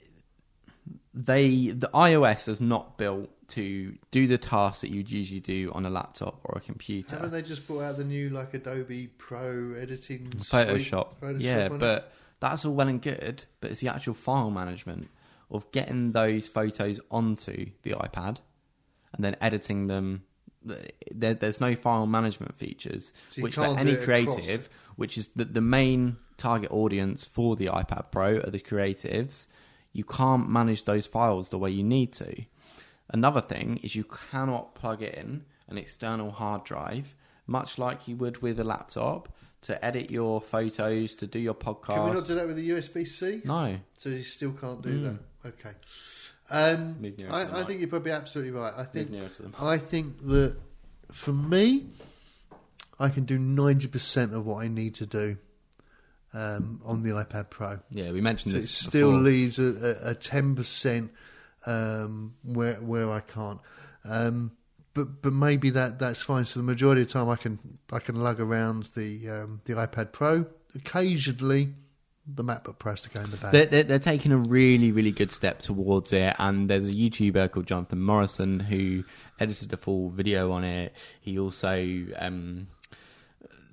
they 1.12 1.68
the 1.68 1.90
iOS 1.92 2.48
is 2.48 2.60
not 2.62 2.96
built 2.96 3.28
to 3.48 3.96
do 4.10 4.26
the 4.26 4.38
tasks 4.38 4.80
that 4.80 4.90
you'd 4.90 5.10
usually 5.10 5.40
do 5.40 5.70
on 5.74 5.86
a 5.86 5.90
laptop 5.90 6.40
or 6.44 6.58
a 6.58 6.60
computer. 6.60 7.16
Haven't 7.16 7.32
they 7.32 7.42
just 7.42 7.66
brought 7.66 7.82
out 7.82 7.96
the 7.96 8.04
new 8.04 8.30
like 8.30 8.54
Adobe 8.54 9.08
Pro 9.18 9.74
editing? 9.74 10.30
Photoshop. 10.30 11.08
Photoshop 11.20 11.40
yeah, 11.40 11.66
on 11.66 11.72
it? 11.72 11.78
but 11.78 12.12
that's 12.40 12.64
all 12.64 12.74
well 12.74 12.88
and 12.88 13.00
good. 13.00 13.44
But 13.60 13.70
it's 13.70 13.80
the 13.80 13.88
actual 13.88 14.14
file 14.14 14.50
management 14.50 15.08
of 15.50 15.70
getting 15.72 16.12
those 16.12 16.48
photos 16.48 17.00
onto 17.10 17.70
the 17.82 17.92
iPad 17.92 18.38
and 19.12 19.24
then 19.24 19.36
editing 19.40 19.86
them. 19.86 20.24
There, 20.62 21.34
there's 21.34 21.60
no 21.60 21.74
file 21.74 22.06
management 22.06 22.56
features, 22.56 23.12
So 23.28 23.42
which 23.42 23.56
for 23.56 23.78
any 23.78 23.96
creative, 23.96 24.70
which 24.96 25.18
is 25.18 25.28
the, 25.36 25.44
the 25.44 25.60
main 25.60 26.16
target 26.38 26.70
audience 26.70 27.24
for 27.24 27.54
the 27.54 27.66
iPad 27.66 28.10
Pro 28.10 28.38
are 28.38 28.50
the 28.50 28.60
creatives. 28.60 29.46
You 29.92 30.04
can't 30.04 30.48
manage 30.48 30.84
those 30.84 31.06
files 31.06 31.50
the 31.50 31.58
way 31.58 31.70
you 31.70 31.84
need 31.84 32.14
to. 32.14 32.46
Another 33.10 33.40
thing 33.40 33.78
is 33.82 33.94
you 33.94 34.04
cannot 34.30 34.74
plug 34.74 35.02
in 35.02 35.44
an 35.68 35.78
external 35.78 36.30
hard 36.30 36.64
drive, 36.64 37.14
much 37.46 37.78
like 37.78 38.08
you 38.08 38.16
would 38.16 38.42
with 38.42 38.58
a 38.58 38.64
laptop, 38.64 39.28
to 39.62 39.82
edit 39.84 40.10
your 40.10 40.40
photos, 40.40 41.14
to 41.16 41.26
do 41.26 41.38
your 41.38 41.54
podcast. 41.54 41.94
Can 41.94 42.04
we 42.04 42.10
not 42.12 42.26
do 42.26 42.34
that 42.34 42.46
with 42.46 42.56
the 42.56 42.68
USB 42.70 43.06
C? 43.06 43.40
No. 43.44 43.78
So 43.96 44.08
you 44.10 44.22
still 44.22 44.52
can't 44.52 44.82
do 44.82 44.90
Mm. 45.00 45.18
that. 45.42 45.48
Okay. 45.48 45.70
Um, 46.50 47.00
Move 47.00 47.16
nearer 47.18 47.30
to 47.30 47.46
the 47.50 47.56
I, 47.56 47.60
I 47.60 47.64
think 47.64 47.80
you're 47.80 47.88
probably 47.88 48.12
absolutely 48.12 48.52
right. 48.52 48.72
I 48.76 48.84
think 48.84 49.10
nearer 49.10 49.28
to 49.30 49.42
them. 49.42 49.54
I 49.58 49.78
think 49.78 50.18
that 50.26 50.56
for 51.12 51.32
me, 51.32 51.86
I 53.00 53.08
can 53.08 53.24
do 53.24 53.38
ninety 53.38 53.86
percent 53.88 54.34
of 54.34 54.44
what 54.44 54.62
I 54.62 54.68
need 54.68 54.94
to 54.96 55.06
do 55.06 55.36
um, 56.34 56.80
on 56.84 57.02
the 57.02 57.10
iPad 57.10 57.48
Pro. 57.50 57.80
Yeah, 57.90 58.12
we 58.12 58.20
mentioned 58.20 58.52
So 58.52 58.58
it 58.58 58.68
still 58.68 59.10
before. 59.12 59.22
leaves 59.22 59.58
a 59.58 60.14
ten 60.14 60.54
percent 60.54 61.10
um, 61.66 62.34
where 62.42 62.74
where 62.76 63.10
I 63.10 63.20
can't. 63.20 63.60
Um, 64.04 64.52
but 64.94 65.22
but 65.22 65.32
maybe 65.32 65.70
that 65.70 65.98
that's 65.98 66.22
fine. 66.22 66.44
So 66.44 66.60
the 66.60 66.64
majority 66.64 67.02
of 67.02 67.08
the 67.08 67.12
time 67.12 67.28
I 67.28 67.36
can 67.36 67.58
I 67.92 67.98
can 67.98 68.16
lug 68.16 68.40
around 68.40 68.90
the 68.96 69.28
um, 69.28 69.60
the 69.64 69.74
iPad 69.74 70.12
Pro. 70.12 70.46
Occasionally, 70.74 71.74
the 72.26 72.42
MacBook 72.42 72.78
Pro 72.78 72.92
has 72.92 73.02
to 73.02 73.10
go 73.10 73.20
in 73.20 73.30
the 73.30 73.36
bag. 73.36 73.52
They're, 73.52 73.66
they're, 73.66 73.82
they're 73.84 73.98
taking 73.98 74.32
a 74.32 74.36
really, 74.36 74.90
really 74.92 75.12
good 75.12 75.30
step 75.30 75.60
towards 75.60 76.12
it. 76.12 76.34
And 76.38 76.68
there's 76.70 76.88
a 76.88 76.92
YouTuber 76.92 77.50
called 77.50 77.66
Jonathan 77.66 78.02
Morrison 78.02 78.60
who 78.60 79.04
edited 79.38 79.72
a 79.72 79.76
full 79.76 80.08
video 80.10 80.50
on 80.52 80.64
it. 80.64 80.94
He 81.20 81.38
also 81.38 82.06
um, 82.18 82.68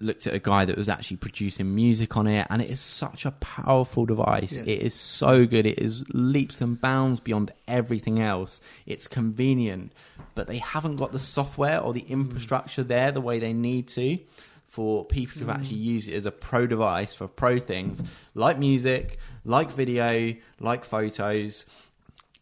looked 0.03 0.27
at 0.27 0.33
a 0.33 0.39
guy 0.39 0.65
that 0.65 0.77
was 0.77 0.89
actually 0.89 1.17
producing 1.17 1.73
music 1.73 2.17
on 2.17 2.27
it. 2.27 2.47
And 2.49 2.61
it 2.61 2.69
is 2.69 2.79
such 2.79 3.25
a 3.25 3.31
powerful 3.31 4.05
device. 4.05 4.53
Yeah. 4.53 4.63
It 4.63 4.81
is 4.81 4.93
so 4.93 5.45
good. 5.45 5.65
It 5.65 5.79
is 5.79 6.03
leaps 6.13 6.61
and 6.61 6.79
bounds 6.79 7.19
beyond 7.19 7.51
everything 7.67 8.19
else. 8.19 8.61
It's 8.85 9.07
convenient, 9.07 9.93
but 10.35 10.47
they 10.47 10.57
haven't 10.57 10.97
got 10.97 11.11
the 11.11 11.19
software 11.19 11.79
or 11.79 11.93
the 11.93 12.01
mm. 12.01 12.09
infrastructure 12.09 12.83
there 12.83 13.11
the 13.11 13.21
way 13.21 13.39
they 13.39 13.53
need 13.53 13.87
to 13.89 14.19
for 14.71 15.03
people 15.03 15.37
to 15.37 15.45
mm. 15.45 15.53
actually 15.53 15.77
use 15.77 16.07
it 16.07 16.13
as 16.13 16.25
a 16.25 16.31
pro 16.31 16.65
device 16.65 17.13
for 17.13 17.27
pro 17.27 17.59
things 17.59 18.01
like 18.33 18.57
music, 18.57 19.19
like 19.43 19.69
video, 19.71 20.33
like 20.59 20.85
photos. 20.85 21.65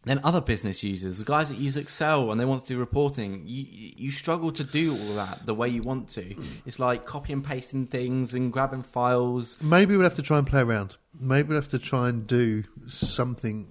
Then 0.04 0.20
other 0.24 0.40
business 0.40 0.82
users, 0.82 1.18
the 1.18 1.24
guys 1.24 1.50
that 1.50 1.58
use 1.58 1.76
Excel 1.76 2.30
and 2.30 2.40
they 2.40 2.44
want 2.46 2.62
to 2.62 2.66
do 2.68 2.78
reporting, 2.78 3.42
you, 3.46 3.66
you 3.96 4.10
struggle 4.10 4.50
to 4.52 4.64
do 4.64 4.92
all 4.92 5.08
of 5.10 5.14
that 5.16 5.44
the 5.44 5.54
way 5.54 5.68
you 5.68 5.82
want 5.82 6.08
to. 6.10 6.34
It's 6.64 6.78
like 6.78 7.04
copy 7.04 7.32
and 7.34 7.44
pasting 7.44 7.86
things 7.86 8.32
and 8.32 8.50
grabbing 8.52 8.82
files. 8.82 9.56
Maybe 9.60 9.94
we'll 9.96 10.04
have 10.04 10.14
to 10.16 10.22
try 10.22 10.38
and 10.38 10.46
play 10.46 10.62
around. 10.62 10.96
Maybe 11.18 11.48
we'll 11.50 11.60
have 11.60 11.70
to 11.72 11.78
try 11.78 12.08
and 12.08 12.26
do 12.26 12.64
something 12.86 13.68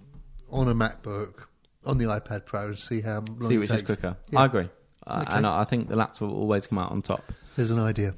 on 0.52 0.68
a 0.68 0.76
MacBook, 0.76 1.46
on 1.86 1.98
the 1.98 2.06
iPad 2.06 2.46
Pro, 2.46 2.68
and 2.68 2.78
see 2.80 3.02
how 3.02 3.22
long 3.22 3.50
See 3.50 3.58
which 3.58 3.70
is 3.72 3.82
quicker. 3.82 4.16
Yeah. 4.30 4.42
I 4.42 4.46
agree. 4.46 4.70
Uh, 5.08 5.24
Okay. 5.26 5.34
And 5.38 5.48
I 5.48 5.62
I 5.62 5.64
think 5.64 5.90
the 5.90 5.96
laptop 5.96 6.30
will 6.30 6.36
always 6.38 6.68
come 6.68 6.78
out 6.78 6.92
on 6.92 7.02
top. 7.02 7.24
There's 7.56 7.72
an 7.72 7.80
idea. 7.80 8.14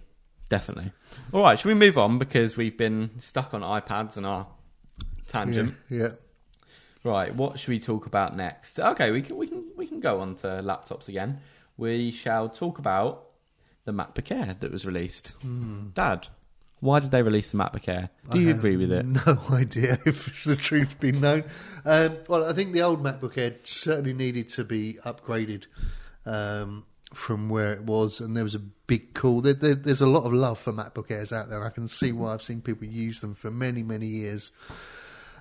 Definitely. 0.50 0.92
All 1.32 1.42
right, 1.44 1.58
should 1.58 1.70
we 1.70 1.74
move 1.76 1.98
on 1.98 2.20
because 2.20 2.58
we've 2.58 2.78
been 2.78 3.12
stuck 3.20 3.54
on 3.54 3.62
iPads 3.62 4.18
and 4.18 4.26
our 4.26 4.48
tangent. 5.28 5.76
Yeah, 5.90 5.98
yeah. 6.00 6.10
Right, 7.04 7.34
what 7.36 7.60
should 7.60 7.70
we 7.70 7.80
talk 7.80 8.06
about 8.06 8.36
next? 8.36 8.80
Okay, 8.80 9.12
we 9.12 9.22
can 9.22 9.38
we 9.38 9.48
can 9.48 9.64
we 9.76 9.88
can 9.88 10.00
go 10.00 10.22
on 10.22 10.36
to 10.38 10.48
laptops 10.48 11.08
again. 11.08 11.40
We 11.78 12.12
shall 12.12 12.48
talk 12.48 12.78
about 12.78 13.26
the 13.86 13.92
MacBook 13.92 14.32
Air 14.32 14.56
that 14.60 14.72
was 14.72 14.86
released. 14.86 15.34
Dad, 15.96 16.28
why 16.80 17.00
did 17.00 17.12
they 17.12 17.24
release 17.24 17.52
the 17.52 17.58
MacBook 17.58 17.88
Air? 17.88 18.10
Do 18.32 18.40
you 18.40 18.52
agree 18.52 18.78
with 18.78 18.92
it? 18.92 19.06
No 19.06 19.42
idea 19.52 20.00
if 20.06 20.44
the 20.44 20.56
truth 20.56 21.00
be 21.00 21.12
known. 21.12 21.44
Um, 21.86 22.18
well, 22.28 22.46
I 22.46 22.54
think 22.54 22.74
the 22.74 22.82
old 22.82 23.04
MacBook 23.04 23.38
Air 23.38 23.56
certainly 23.64 24.14
needed 24.14 24.50
to 24.50 24.64
be 24.64 25.00
upgraded 25.04 25.66
um, 26.26 26.86
from 27.14 27.50
where 27.50 27.74
it 27.74 27.84
was, 27.84 28.20
and 28.20 28.36
there 28.36 28.44
was 28.44 28.56
a 28.56 28.60
big 28.60 29.16
call. 29.16 29.42
There, 29.42 29.54
there, 29.54 29.76
there's 29.76 30.02
a 30.02 30.08
lot 30.08 30.26
of 30.26 30.34
love 30.34 30.60
for 30.60 30.72
MacBook 30.72 31.10
Airs 31.10 31.32
out 31.32 31.50
there. 31.50 31.58
and 31.60 31.68
I 31.68 31.72
can 31.72 31.88
see 31.88 32.12
why 32.12 32.34
I've 32.34 32.44
seen 32.44 32.62
people 32.62 32.88
use 32.88 33.22
them 33.22 33.34
for 33.34 33.50
many, 33.50 33.82
many 33.84 34.08
years. 34.08 34.52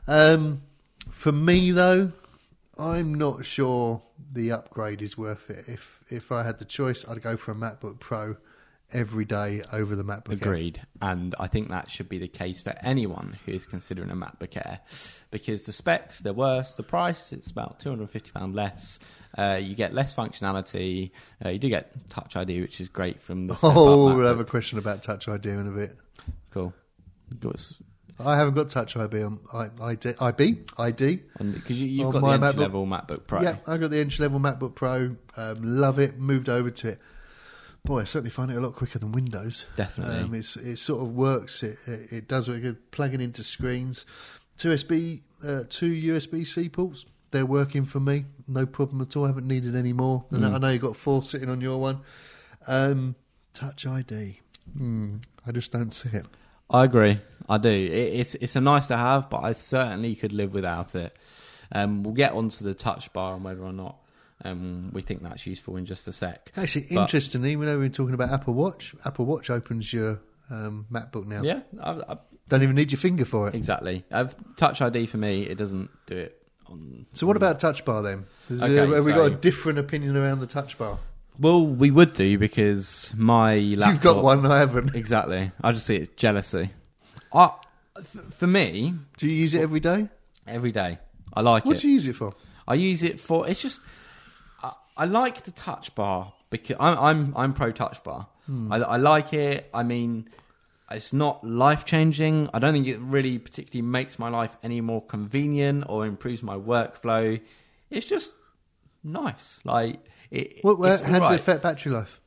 Um, 0.06 0.62
for 1.10 1.32
me, 1.32 1.70
though, 1.70 2.12
I'm 2.78 3.14
not 3.14 3.44
sure 3.44 4.02
the 4.32 4.52
upgrade 4.52 5.02
is 5.02 5.16
worth 5.18 5.50
it. 5.50 5.64
If 5.68 6.00
if 6.08 6.32
I 6.32 6.42
had 6.42 6.58
the 6.58 6.64
choice, 6.64 7.04
I'd 7.08 7.22
go 7.22 7.36
for 7.36 7.52
a 7.52 7.54
MacBook 7.54 7.98
Pro 8.00 8.36
every 8.92 9.24
day 9.24 9.62
over 9.72 9.94
the 9.94 10.02
MacBook 10.02 10.32
Air. 10.32 10.36
Agreed, 10.52 10.82
and 11.00 11.34
I 11.38 11.46
think 11.46 11.68
that 11.68 11.90
should 11.90 12.08
be 12.08 12.18
the 12.18 12.26
case 12.28 12.60
for 12.60 12.74
anyone 12.82 13.38
who 13.44 13.52
is 13.52 13.64
considering 13.66 14.10
a 14.10 14.16
MacBook 14.16 14.56
Air, 14.56 14.80
because 15.30 15.62
the 15.62 15.72
specs 15.72 16.18
they're 16.20 16.32
worse, 16.32 16.74
the 16.74 16.82
price 16.82 17.32
it's 17.32 17.50
about 17.50 17.80
two 17.80 17.90
hundred 17.90 18.02
and 18.02 18.10
fifty 18.10 18.30
pound 18.30 18.54
less. 18.54 18.98
Uh, 19.38 19.60
you 19.62 19.76
get 19.76 19.94
less 19.94 20.14
functionality. 20.14 21.12
Uh, 21.44 21.50
you 21.50 21.58
do 21.58 21.68
get 21.68 21.92
Touch 22.08 22.34
ID, 22.34 22.60
which 22.60 22.80
is 22.80 22.88
great 22.88 23.20
from 23.20 23.46
the. 23.46 23.56
Oh, 23.62 24.14
we'll 24.16 24.26
have 24.26 24.40
a 24.40 24.44
question 24.44 24.78
about 24.78 25.02
Touch 25.02 25.28
ID 25.28 25.50
in 25.50 25.66
a 25.68 25.70
bit. 25.70 25.96
cool. 26.50 26.72
I 28.26 28.36
haven't 28.36 28.54
got 28.54 28.68
Touch 28.70 28.96
ID 28.96 29.22
on 29.22 29.40
I, 29.52 29.68
ID, 29.80 30.14
IB, 30.20 30.58
ID. 30.78 31.20
you, 31.68 31.74
you've 31.74 32.12
got 32.12 32.22
my 32.22 32.36
the 32.36 32.44
MacBook- 32.44 32.48
entry 32.48 32.60
level 32.62 32.86
MacBook 32.86 33.26
Pro. 33.26 33.40
Yeah, 33.42 33.56
I 33.66 33.76
got 33.76 33.90
the 33.90 33.98
entry 33.98 34.22
level 34.24 34.40
MacBook 34.40 34.74
Pro. 34.74 35.16
Um, 35.36 35.56
love 35.80 35.98
it. 35.98 36.18
Moved 36.18 36.48
over 36.48 36.70
to 36.70 36.88
it. 36.88 36.98
Boy, 37.84 38.00
I 38.00 38.04
certainly 38.04 38.30
find 38.30 38.50
it 38.50 38.56
a 38.56 38.60
lot 38.60 38.74
quicker 38.74 38.98
than 38.98 39.12
Windows. 39.12 39.64
Definitely. 39.76 40.16
Um, 40.18 40.34
it's, 40.34 40.54
it 40.56 40.76
sort 40.78 41.00
of 41.02 41.14
works. 41.14 41.62
It, 41.62 41.78
it, 41.86 42.12
it 42.12 42.28
does 42.28 42.48
what 42.48 42.60
good. 42.60 42.90
Plugging 42.90 43.20
into 43.22 43.42
screens. 43.42 44.04
Two 44.58 44.68
USB, 44.68 45.22
uh, 45.42 45.62
two 45.70 45.90
USB 45.90 46.46
C 46.46 46.68
ports. 46.68 47.06
They're 47.30 47.46
working 47.46 47.84
for 47.86 48.00
me. 48.00 48.26
No 48.46 48.66
problem 48.66 49.00
at 49.00 49.16
all. 49.16 49.24
I 49.24 49.28
haven't 49.28 49.46
needed 49.48 49.74
any 49.76 49.92
more. 49.94 50.24
And 50.30 50.42
Mm. 50.44 50.54
I 50.54 50.58
know 50.58 50.68
you've 50.68 50.82
got 50.82 50.96
four 50.96 51.22
sitting 51.22 51.48
on 51.48 51.60
your 51.62 51.78
one. 51.80 52.00
Um, 52.66 53.14
Touch 53.54 53.86
ID. 53.86 54.40
Hmm, 54.76 55.16
I 55.46 55.52
just 55.52 55.72
don't 55.72 55.92
see 55.92 56.10
it. 56.12 56.26
I 56.68 56.84
agree. 56.84 57.18
I 57.50 57.58
do. 57.58 57.68
It, 57.68 57.90
it's 58.20 58.34
it's 58.36 58.56
a 58.56 58.60
nice 58.60 58.86
to 58.86 58.96
have, 58.96 59.28
but 59.28 59.42
I 59.44 59.52
certainly 59.52 60.14
could 60.14 60.32
live 60.32 60.54
without 60.54 60.94
it. 60.94 61.14
Um, 61.72 62.02
we'll 62.02 62.14
get 62.14 62.32
onto 62.32 62.64
the 62.64 62.74
touch 62.74 63.12
bar 63.12 63.34
and 63.34 63.44
whether 63.44 63.62
or 63.62 63.72
not 63.72 63.96
um, 64.44 64.90
we 64.92 65.02
think 65.02 65.22
that's 65.22 65.46
useful 65.46 65.76
in 65.76 65.84
just 65.86 66.08
a 66.08 66.12
sec. 66.12 66.52
Actually, 66.56 66.86
But- 66.90 67.02
interestingly, 67.02 67.56
we 67.56 67.66
know 67.66 67.78
we're 67.78 67.88
talking 67.88 68.14
about 68.14 68.30
Apple 68.30 68.54
Watch. 68.54 68.94
Apple 69.04 69.26
Watch 69.26 69.50
opens 69.50 69.92
your 69.92 70.20
um, 70.50 70.86
MacBook 70.90 71.26
now. 71.26 71.42
Yeah, 71.42 71.60
I, 71.80 71.90
I, 72.08 72.16
Don't 72.48 72.62
even 72.62 72.74
need 72.76 72.90
your 72.92 72.98
finger 72.98 73.24
for 73.24 73.48
it. 73.48 73.54
exactly. 73.54 74.04
I've, 74.10 74.34
touch 74.56 74.80
ID 74.80 75.06
for 75.06 75.18
me, 75.18 75.42
it 75.42 75.58
doesn't 75.58 75.90
do 76.06 76.16
it. 76.16 76.36
On, 76.66 77.06
So, 77.12 77.26
what 77.26 77.36
about 77.36 77.58
Touch 77.60 77.84
Bar 77.84 78.02
then? 78.02 78.26
Is, 78.48 78.62
uh, 78.62 78.66
Okay, 78.66 78.94
have 78.94 79.04
we 79.04 79.12
got 79.12 79.26
a 79.26 79.34
different 79.34 79.78
opinion 79.78 80.16
around 80.16 80.40
the 80.40 80.46
Touch 80.46 80.78
Bar? 80.78 80.98
Well, 81.38 81.64
we 81.66 81.90
would 81.90 82.12
do 82.14 82.38
because 82.38 83.12
my 83.16 83.56
laptop. 83.58 83.92
You've 83.94 84.02
got 84.02 84.22
one, 84.24 84.46
I 84.46 84.58
haven't. 84.58 84.94
Exactly. 84.94 85.50
I 85.62 85.72
just 85.72 85.86
see 85.86 85.96
it 85.96 86.16
jealousy. 86.16 86.70
I, 87.32 87.52
for 88.30 88.46
me, 88.46 88.94
Do 89.18 89.26
you 89.26 89.34
use 89.34 89.54
it 89.54 89.60
every 89.60 89.80
day? 89.80 90.08
every 90.46 90.72
day, 90.72 90.98
I 91.32 91.40
like 91.42 91.64
it. 91.64 91.68
What 91.68 91.76
it. 91.76 91.82
do 91.82 91.88
you 91.88 91.94
use 91.94 92.06
it 92.06 92.16
for? 92.16 92.34
I 92.66 92.74
use 92.74 93.02
it 93.02 93.20
for. 93.20 93.48
It's 93.48 93.60
just. 93.62 93.80
I, 94.62 94.72
I 94.96 95.04
like 95.04 95.42
the 95.44 95.50
touch 95.52 95.94
bar 95.94 96.32
because 96.50 96.76
I'm 96.80 96.98
I'm 96.98 97.36
I'm 97.36 97.52
pro 97.52 97.72
touch 97.72 98.02
bar. 98.02 98.28
Hmm. 98.46 98.72
I, 98.72 98.76
I 98.78 98.96
like 98.96 99.32
it. 99.32 99.68
I 99.72 99.82
mean, 99.82 100.28
it's 100.90 101.12
not 101.12 101.46
life 101.46 101.84
changing. 101.84 102.48
I 102.52 102.58
don't 102.58 102.72
think 102.72 102.86
it 102.86 102.98
really 102.98 103.38
particularly 103.38 103.82
makes 103.88 104.18
my 104.18 104.28
life 104.28 104.56
any 104.62 104.80
more 104.80 105.02
convenient 105.04 105.84
or 105.88 106.06
improves 106.06 106.42
my 106.42 106.56
workflow. 106.56 107.40
It's 107.90 108.06
just 108.06 108.32
nice. 109.04 109.60
Like 109.64 110.00
it. 110.30 110.58
What, 110.62 110.78
it's 110.90 111.00
how 111.02 111.12
does 111.12 111.22
alright. 111.22 111.32
it 111.32 111.40
affect 111.40 111.62
battery 111.62 111.92
life? 111.92 112.20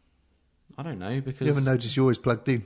I 0.77 0.83
don't 0.83 0.99
know 0.99 1.21
because 1.21 1.41
You 1.41 1.47
haven't 1.47 1.65
noticed 1.65 1.95
you're 1.95 2.03
always 2.03 2.17
plugged 2.17 2.47
in. 2.49 2.63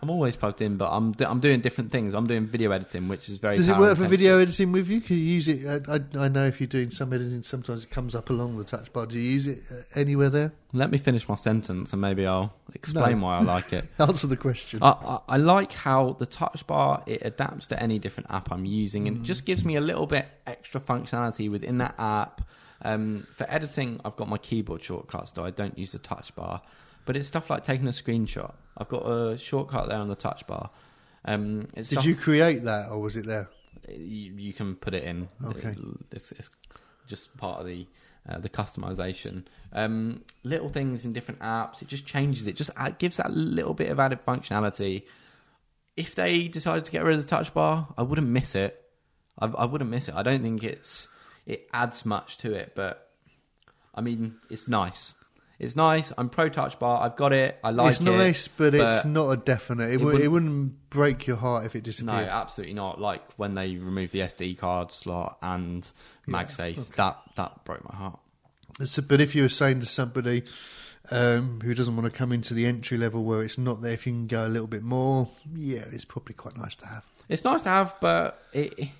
I'm 0.00 0.10
always 0.10 0.36
plugged 0.36 0.60
in, 0.60 0.76
but 0.76 0.90
I'm 0.90 1.14
I'm 1.20 1.40
doing 1.40 1.60
different 1.60 1.90
things. 1.90 2.14
I'm 2.14 2.26
doing 2.26 2.46
video 2.46 2.70
editing, 2.70 3.08
which 3.08 3.28
is 3.28 3.38
very. 3.38 3.56
Does 3.56 3.68
it 3.68 3.76
work 3.76 3.98
for 3.98 4.04
video 4.06 4.38
editing 4.38 4.70
with 4.70 4.88
you? 4.88 5.00
Can 5.00 5.16
you 5.16 5.22
use 5.24 5.48
it? 5.48 5.66
I, 5.66 5.94
I, 5.96 6.24
I 6.24 6.28
know 6.28 6.46
if 6.46 6.60
you're 6.60 6.68
doing 6.68 6.90
some 6.90 7.12
editing, 7.12 7.42
sometimes 7.42 7.84
it 7.84 7.90
comes 7.90 8.14
up 8.14 8.30
along 8.30 8.58
the 8.58 8.64
touch 8.64 8.92
bar. 8.92 9.06
Do 9.06 9.18
you 9.18 9.28
use 9.28 9.46
it 9.48 9.62
uh, 9.70 9.82
anywhere 9.94 10.30
there? 10.30 10.52
Let 10.72 10.90
me 10.90 10.98
finish 10.98 11.28
my 11.28 11.34
sentence, 11.34 11.92
and 11.92 12.00
maybe 12.00 12.26
I'll 12.26 12.54
explain 12.74 13.18
No. 13.18 13.26
why 13.26 13.38
I 13.38 13.42
like 13.42 13.72
it. 13.72 13.86
Answer 13.98 14.28
the 14.28 14.36
question. 14.36 14.78
I, 14.82 14.90
I, 14.90 15.18
I 15.30 15.36
like 15.36 15.72
how 15.72 16.16
the 16.18 16.26
touch 16.26 16.66
bar 16.66 17.02
it 17.06 17.22
adapts 17.24 17.66
to 17.68 17.82
any 17.82 17.98
different 17.98 18.30
app 18.30 18.52
I'm 18.52 18.64
using, 18.64 19.08
and 19.08 19.16
it 19.18 19.22
just 19.24 19.46
gives 19.46 19.64
me 19.64 19.76
a 19.76 19.80
little 19.80 20.06
bit 20.06 20.26
extra 20.46 20.80
functionality 20.80 21.50
within 21.50 21.78
that 21.78 21.94
app. 21.98 22.42
Um, 22.82 23.26
for 23.34 23.44
editing, 23.50 24.00
I've 24.04 24.14
got 24.14 24.28
my 24.28 24.38
keyboard 24.38 24.84
shortcuts, 24.84 25.32
so 25.34 25.44
I 25.44 25.50
don't 25.50 25.76
use 25.76 25.90
the 25.90 25.98
touch 25.98 26.32
bar. 26.36 26.62
But 27.08 27.16
it's 27.16 27.26
stuff 27.26 27.48
like 27.48 27.64
taking 27.64 27.88
a 27.88 27.90
screenshot. 27.90 28.52
I've 28.76 28.88
got 28.90 28.98
a 29.06 29.38
shortcut 29.38 29.88
there 29.88 29.96
on 29.96 30.08
the 30.08 30.14
touch 30.14 30.46
bar. 30.46 30.68
Um, 31.24 31.66
it's 31.74 31.88
Did 31.88 31.94
stuff- 31.96 32.04
you 32.04 32.14
create 32.14 32.64
that, 32.64 32.90
or 32.90 33.00
was 33.00 33.16
it 33.16 33.24
there? 33.24 33.48
you, 33.88 34.34
you 34.36 34.52
can 34.52 34.76
put 34.76 34.92
it 34.92 35.04
in. 35.04 35.30
Okay. 35.42 35.70
It- 35.70 35.78
it's, 36.12 36.32
it's 36.32 36.50
just 37.06 37.34
part 37.38 37.60
of 37.60 37.66
the 37.66 37.86
uh, 38.28 38.38
the 38.40 38.50
customization. 38.50 39.44
Um, 39.72 40.22
little 40.44 40.68
things 40.68 41.06
in 41.06 41.14
different 41.14 41.40
apps. 41.40 41.80
It 41.80 41.88
just 41.88 42.04
changes 42.04 42.46
it. 42.46 42.56
Just 42.56 42.72
gives 42.98 43.16
that 43.16 43.30
little 43.34 43.72
bit 43.72 43.90
of 43.90 43.98
added 43.98 44.22
functionality. 44.26 45.04
If 45.96 46.14
they 46.14 46.46
decided 46.46 46.84
to 46.84 46.92
get 46.92 47.04
rid 47.04 47.16
of 47.16 47.22
the 47.22 47.26
touch 47.28 47.54
bar, 47.54 47.88
I 47.96 48.02
wouldn't 48.02 48.28
miss 48.28 48.54
it. 48.54 48.84
I, 49.38 49.46
I 49.46 49.64
wouldn't 49.64 49.88
miss 49.90 50.08
it. 50.08 50.14
I 50.14 50.22
don't 50.22 50.42
think 50.42 50.62
it's 50.62 51.08
it 51.46 51.70
adds 51.72 52.04
much 52.04 52.36
to 52.38 52.52
it, 52.52 52.72
but 52.74 53.08
I 53.94 54.02
mean, 54.02 54.36
it's 54.50 54.68
nice. 54.68 55.14
It's 55.58 55.74
nice. 55.74 56.12
I'm 56.16 56.28
pro 56.28 56.48
touch 56.48 56.78
bar. 56.78 57.02
I've 57.02 57.16
got 57.16 57.32
it. 57.32 57.58
I 57.64 57.70
like 57.70 57.90
it's 57.90 58.00
it. 58.00 58.06
It's 58.06 58.16
nice, 58.16 58.48
but, 58.48 58.74
it's 58.74 59.04
not 59.04 59.30
a 59.30 59.36
definite. 59.36 59.90
It, 59.90 59.94
it 59.94 59.96
would, 59.96 60.04
wouldn't- 60.04 60.24
it 60.24 60.28
wouldn't 60.28 60.90
break 60.90 61.26
your 61.26 61.36
heart 61.36 61.64
if 61.64 61.74
it 61.74 61.82
disappeared. 61.82 62.26
No, 62.26 62.32
absolutely 62.32 62.74
not. 62.74 63.00
Like 63.00 63.22
when 63.36 63.54
they 63.54 63.74
removed 63.76 64.12
the 64.12 64.20
SD 64.20 64.56
card 64.58 64.92
slot 64.92 65.36
and 65.42 65.90
MagSafe, 66.28 66.78
okay. 66.78 66.84
that 66.96 67.18
that 67.34 67.64
broke 67.64 67.82
my 67.90 67.96
heart. 67.96 68.20
So, 68.84 69.02
but 69.02 69.20
if 69.20 69.34
you 69.34 69.42
were 69.42 69.48
saying 69.48 69.80
to 69.80 69.86
somebody 69.86 70.44
um, 71.10 71.60
who 71.62 71.74
doesn't 71.74 71.96
want 71.96 72.10
to 72.10 72.16
come 72.16 72.30
into 72.32 72.54
the 72.54 72.66
entry 72.66 72.96
level 72.96 73.24
where 73.24 73.42
it's 73.42 73.58
not 73.58 73.82
there, 73.82 73.92
if 73.92 74.06
you 74.06 74.12
can 74.12 74.26
go 74.28 74.46
a 74.46 74.48
little 74.48 74.68
bit 74.68 74.84
more, 74.84 75.28
yeah, 75.56 75.84
it's 75.90 76.04
probably 76.04 76.34
quite 76.34 76.56
nice 76.56 76.76
to 76.76 76.86
have. 76.86 77.04
It's 77.28 77.42
nice 77.42 77.62
to 77.62 77.70
have, 77.70 77.96
but 78.00 78.40
it, 78.52 78.90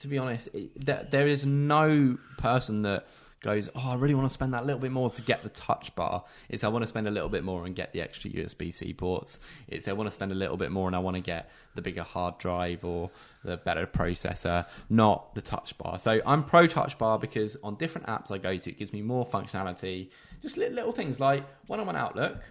to 0.00 0.08
be 0.08 0.18
honest, 0.18 0.50
there, 0.76 1.06
there 1.10 1.26
is 1.26 1.44
no 1.44 2.16
person 2.38 2.82
that 2.82 3.06
goes, 3.46 3.70
"Oh, 3.74 3.90
I 3.90 3.94
really 3.94 4.14
want 4.14 4.28
to 4.28 4.32
spend 4.32 4.52
that 4.54 4.66
little 4.66 4.80
bit 4.80 4.90
more 4.90 5.08
to 5.10 5.22
get 5.22 5.42
the 5.42 5.48
touch 5.48 5.94
bar." 5.94 6.24
It's 6.48 6.64
I 6.64 6.68
want 6.68 6.82
to 6.82 6.88
spend 6.88 7.06
a 7.08 7.10
little 7.10 7.28
bit 7.28 7.44
more 7.44 7.64
and 7.64 7.74
get 7.74 7.92
the 7.92 8.00
extra 8.00 8.30
USB 8.30 8.72
C 8.72 8.92
ports. 8.92 9.38
It's 9.68 9.88
I 9.88 9.92
want 9.92 10.08
to 10.08 10.12
spend 10.12 10.32
a 10.32 10.34
little 10.34 10.56
bit 10.56 10.70
more 10.72 10.86
and 10.88 10.96
I 10.96 10.98
want 10.98 11.16
to 11.16 11.22
get 11.22 11.50
the 11.74 11.82
bigger 11.82 12.02
hard 12.02 12.38
drive 12.38 12.84
or 12.84 13.10
the 13.44 13.56
better 13.56 13.86
processor, 13.86 14.66
not 14.90 15.34
the 15.34 15.42
touch 15.42 15.78
bar. 15.78 15.98
So 15.98 16.20
I'm 16.26 16.44
pro 16.44 16.66
touch 16.66 16.98
bar 16.98 17.18
because 17.18 17.56
on 17.62 17.76
different 17.76 18.08
apps 18.08 18.30
I 18.30 18.38
go 18.38 18.56
to, 18.56 18.70
it 18.70 18.78
gives 18.78 18.92
me 18.92 19.02
more 19.02 19.24
functionality. 19.24 20.10
Just 20.42 20.56
little, 20.56 20.92
things 20.92 21.20
like 21.20 21.44
when 21.66 21.80
I'm 21.80 21.88
on 21.88 21.96
Outlook, 21.96 22.42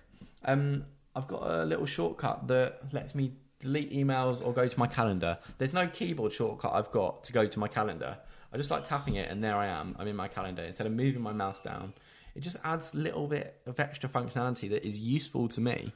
um, 0.46 0.86
I've 1.16 1.28
got 1.28 1.44
a 1.44 1.66
little 1.66 1.86
shortcut 1.86 2.48
that 2.48 2.82
lets 2.94 3.14
me 3.14 3.34
delete 3.60 3.92
emails 3.92 4.46
or 4.46 4.54
go 4.54 4.68
to 4.68 4.80
my 4.80 4.88
calendar. 4.88 5.38
There's 5.58 5.74
no 5.74 5.88
keyboard 5.88 6.34
shortcut 6.34 6.74
I've 6.74 6.92
got 6.92 7.24
to 7.26 7.34
go 7.34 7.46
to 7.46 7.60
my 7.60 7.68
calendar. 7.68 8.18
I 8.56 8.58
just 8.58 8.72
like 8.72 8.86
tapping 8.86 9.16
it 9.16 9.30
and 9.30 9.44
there 9.44 9.58
I 9.58 9.68
am. 9.68 9.98
I'm 10.00 10.08
in 10.08 10.16
my 10.16 10.30
calendar 10.30 10.64
instead 10.64 10.88
of 10.88 10.94
moving 10.94 11.22
my 11.22 11.34
mouse 11.34 11.60
down. 11.60 11.94
It 12.36 12.40
just 12.40 12.56
adds 12.64 12.94
a 12.94 12.98
little 12.98 13.28
bit 13.28 13.60
of 13.66 13.82
extra 13.82 14.08
functionality 14.08 14.70
that 14.70 14.88
is 14.88 14.98
useful 14.98 15.50
to 15.50 15.60
me. 15.60 15.92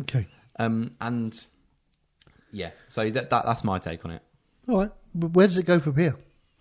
Okay. 0.00 0.26
Um, 0.58 0.92
and 1.02 1.38
yeah, 2.50 2.70
so 2.88 3.10
that, 3.10 3.28
that 3.28 3.44
that's 3.44 3.62
my 3.62 3.78
take 3.78 4.06
on 4.06 4.12
it. 4.12 4.22
All 4.66 4.78
right. 4.78 4.90
But 5.14 5.32
where 5.32 5.46
does 5.46 5.58
it 5.58 5.66
go 5.66 5.80
from 5.80 5.96
here? 5.96 6.16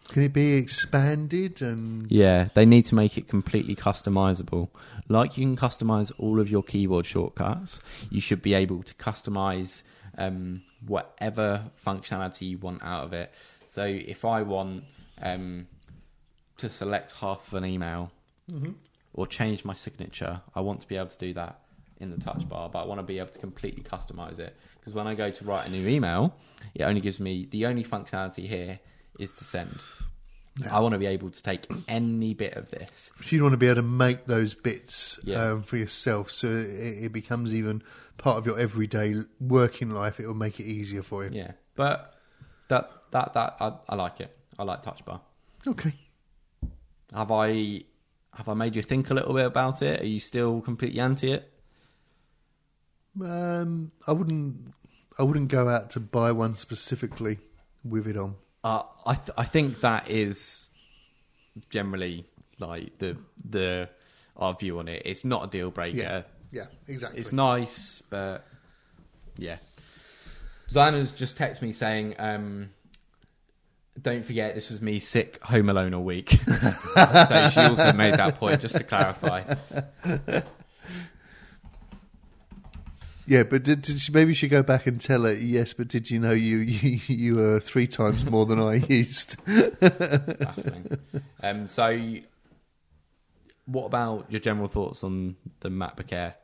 Can 0.09 0.23
it 0.23 0.33
be 0.33 0.55
expanded 0.55 1.61
and 1.61 2.11
Yeah, 2.11 2.49
they 2.53 2.65
need 2.65 2.83
to 2.85 2.95
make 2.95 3.17
it 3.17 3.29
completely 3.29 3.75
customizable. 3.75 4.67
Like 5.07 5.37
you 5.37 5.45
can 5.45 5.55
customize 5.55 6.11
all 6.17 6.41
of 6.41 6.49
your 6.49 6.61
keyboard 6.61 7.05
shortcuts, 7.05 7.79
you 8.09 8.19
should 8.19 8.41
be 8.41 8.53
able 8.53 8.83
to 8.83 8.93
customize 8.95 9.83
um, 10.17 10.63
whatever 10.85 11.71
functionality 11.81 12.49
you 12.49 12.57
want 12.57 12.83
out 12.83 13.05
of 13.05 13.13
it. 13.13 13.33
So 13.69 13.85
if 13.85 14.25
I 14.25 14.41
want 14.41 14.83
um, 15.21 15.67
to 16.57 16.69
select 16.69 17.11
half 17.11 17.47
of 17.47 17.53
an 17.55 17.65
email 17.65 18.11
or 19.13 19.27
change 19.27 19.65
my 19.65 19.73
signature, 19.73 20.41
I 20.55 20.61
want 20.61 20.81
to 20.81 20.87
be 20.87 20.95
able 20.95 21.07
to 21.07 21.17
do 21.17 21.33
that 21.33 21.59
in 21.99 22.11
the 22.11 22.17
touch 22.17 22.47
bar, 22.47 22.69
but 22.69 22.83
I 22.83 22.85
want 22.85 22.99
to 22.99 23.03
be 23.03 23.19
able 23.19 23.31
to 23.31 23.39
completely 23.39 23.83
customize 23.83 24.39
it. 24.39 24.55
Because 24.79 24.93
when 24.93 25.07
I 25.07 25.15
go 25.15 25.31
to 25.31 25.45
write 25.45 25.67
a 25.67 25.71
new 25.71 25.87
email, 25.87 26.35
it 26.75 26.83
only 26.83 27.01
gives 27.01 27.19
me 27.19 27.47
the 27.49 27.65
only 27.65 27.83
functionality 27.83 28.47
here 28.47 28.79
is 29.19 29.33
to 29.33 29.43
send. 29.43 29.81
I 30.71 30.79
want 30.79 30.93
to 30.93 30.99
be 30.99 31.05
able 31.05 31.29
to 31.29 31.43
take 31.43 31.67
any 31.87 32.33
bit 32.33 32.53
of 32.53 32.69
this. 32.71 33.11
So 33.23 33.35
you 33.35 33.43
want 33.43 33.53
to 33.53 33.57
be 33.57 33.67
able 33.67 33.75
to 33.75 33.81
make 33.83 34.25
those 34.25 34.55
bits 34.55 35.19
Yeah. 35.23 35.51
um, 35.51 35.63
for 35.63 35.77
yourself 35.77 36.31
so 36.31 36.47
it, 36.47 37.05
it 37.05 37.13
becomes 37.13 37.53
even 37.53 37.83
part 38.17 38.37
of 38.37 38.45
your 38.47 38.57
everyday 38.59 39.15
working 39.39 39.91
life? 39.91 40.19
It 40.19 40.25
will 40.27 40.33
make 40.33 40.59
it 40.59 40.65
easier 40.65 41.03
for 41.03 41.23
you. 41.25 41.29
Yeah, 41.31 41.51
but 41.75 42.15
that 42.69 42.89
that 43.11 43.33
that 43.33 43.57
I, 43.59 43.73
I 43.89 43.95
like 43.95 44.19
it. 44.19 44.35
I 44.59 44.63
like 44.63 44.81
touch 44.81 45.03
bar. 45.05 45.21
Okay. 45.65 45.93
Have 47.13 47.31
I 47.31 47.83
have 48.33 48.49
I 48.49 48.53
made 48.53 48.75
you 48.75 48.81
think 48.81 49.09
a 49.09 49.13
little 49.13 49.33
bit 49.33 49.45
about 49.45 49.81
it? 49.81 50.01
Are 50.01 50.05
you 50.05 50.19
still 50.19 50.61
completely 50.61 50.99
anti 50.99 51.31
it? 51.31 51.51
Um, 53.23 53.91
I 54.05 54.11
wouldn't. 54.11 54.73
I 55.17 55.23
wouldn't 55.23 55.49
go 55.49 55.67
out 55.67 55.89
to 55.91 55.99
buy 55.99 56.31
one 56.31 56.53
specifically 56.53 57.39
with 57.83 58.07
it 58.07 58.17
on. 58.17 58.35
Uh, 58.63 58.83
I 59.05 59.15
th- 59.15 59.31
I 59.37 59.43
think 59.45 59.81
that 59.81 60.09
is 60.09 60.69
generally 61.69 62.25
like 62.59 62.97
the 62.99 63.17
the 63.43 63.89
our 64.35 64.53
view 64.53 64.77
on 64.79 64.87
it. 64.87 65.01
It's 65.05 65.25
not 65.25 65.45
a 65.45 65.47
deal 65.47 65.71
breaker. 65.71 65.97
Yeah. 65.97 66.21
Yeah. 66.51 66.65
Exactly. 66.87 67.19
It's 67.19 67.31
nice, 67.31 68.03
but 68.09 68.45
yeah. 69.37 69.57
Zana's 70.69 71.11
just 71.13 71.37
texted 71.37 71.61
me 71.61 71.71
saying, 71.71 72.15
um, 72.19 72.69
"Don't 74.01 74.25
forget, 74.25 74.55
this 74.55 74.69
was 74.69 74.81
me 74.81 74.99
sick, 74.99 75.39
home 75.43 75.69
alone 75.69 75.93
all 75.93 76.03
week." 76.03 76.31
so 76.95 77.49
she 77.53 77.59
also 77.61 77.93
made 77.93 78.15
that 78.15 78.37
point, 78.39 78.61
just 78.61 78.77
to 78.77 78.83
clarify. 78.83 79.43
Yeah, 83.27 83.43
but 83.43 83.63
did, 83.63 83.81
did 83.81 83.99
she, 83.99 84.13
maybe 84.13 84.33
she 84.33 84.47
go 84.47 84.63
back 84.63 84.87
and 84.87 85.01
tell 85.01 85.23
her 85.23 85.33
yes? 85.33 85.73
But 85.73 85.89
did 85.89 86.09
you 86.09 86.17
know 86.17 86.31
you 86.31 86.57
you, 86.59 86.99
you 87.07 87.35
were 87.35 87.59
three 87.59 87.85
times 87.85 88.25
more 88.29 88.45
than 88.45 88.59
I 88.59 88.75
used? 88.75 89.35
Um, 91.43 91.67
so, 91.67 92.17
what 93.65 93.85
about 93.85 94.25
your 94.31 94.39
general 94.39 94.67
thoughts 94.67 95.03
on 95.03 95.35
the 95.59 95.69
MacBook 95.69 96.11
Air? 96.13 96.35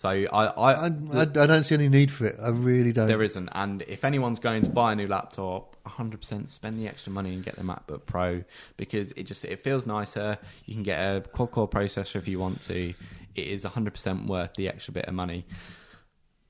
So, 0.00 0.08
I, 0.08 0.24
I, 0.24 0.86
I, 0.86 0.86
I, 1.20 1.24
don't 1.26 1.62
see 1.62 1.74
any 1.74 1.90
need 1.90 2.10
for 2.10 2.24
it. 2.24 2.38
I 2.40 2.48
really 2.48 2.90
don't. 2.90 3.06
there 3.06 3.22
isn't, 3.22 3.50
and 3.52 3.82
if 3.82 4.02
anyone's 4.02 4.38
going 4.38 4.62
to 4.62 4.70
buy 4.70 4.92
a 4.92 4.96
new 4.96 5.06
laptop, 5.06 5.76
100% 5.86 6.48
spend 6.48 6.78
the 6.78 6.88
extra 6.88 7.12
money 7.12 7.34
and 7.34 7.44
get 7.44 7.56
the 7.56 7.64
MacBook 7.64 8.06
Pro 8.06 8.42
because 8.78 9.12
it 9.12 9.24
just 9.24 9.44
it 9.44 9.60
feels 9.60 9.84
nicer. 9.84 10.38
You 10.64 10.72
can 10.72 10.84
get 10.84 11.00
a 11.00 11.20
quad 11.20 11.50
core 11.50 11.68
processor 11.68 12.16
if 12.16 12.28
you 12.28 12.38
want 12.38 12.62
to. 12.62 12.94
It 13.34 13.46
is 13.46 13.66
100% 13.66 14.26
worth 14.26 14.54
the 14.54 14.70
extra 14.70 14.94
bit 14.94 15.04
of 15.04 15.12
money. 15.12 15.44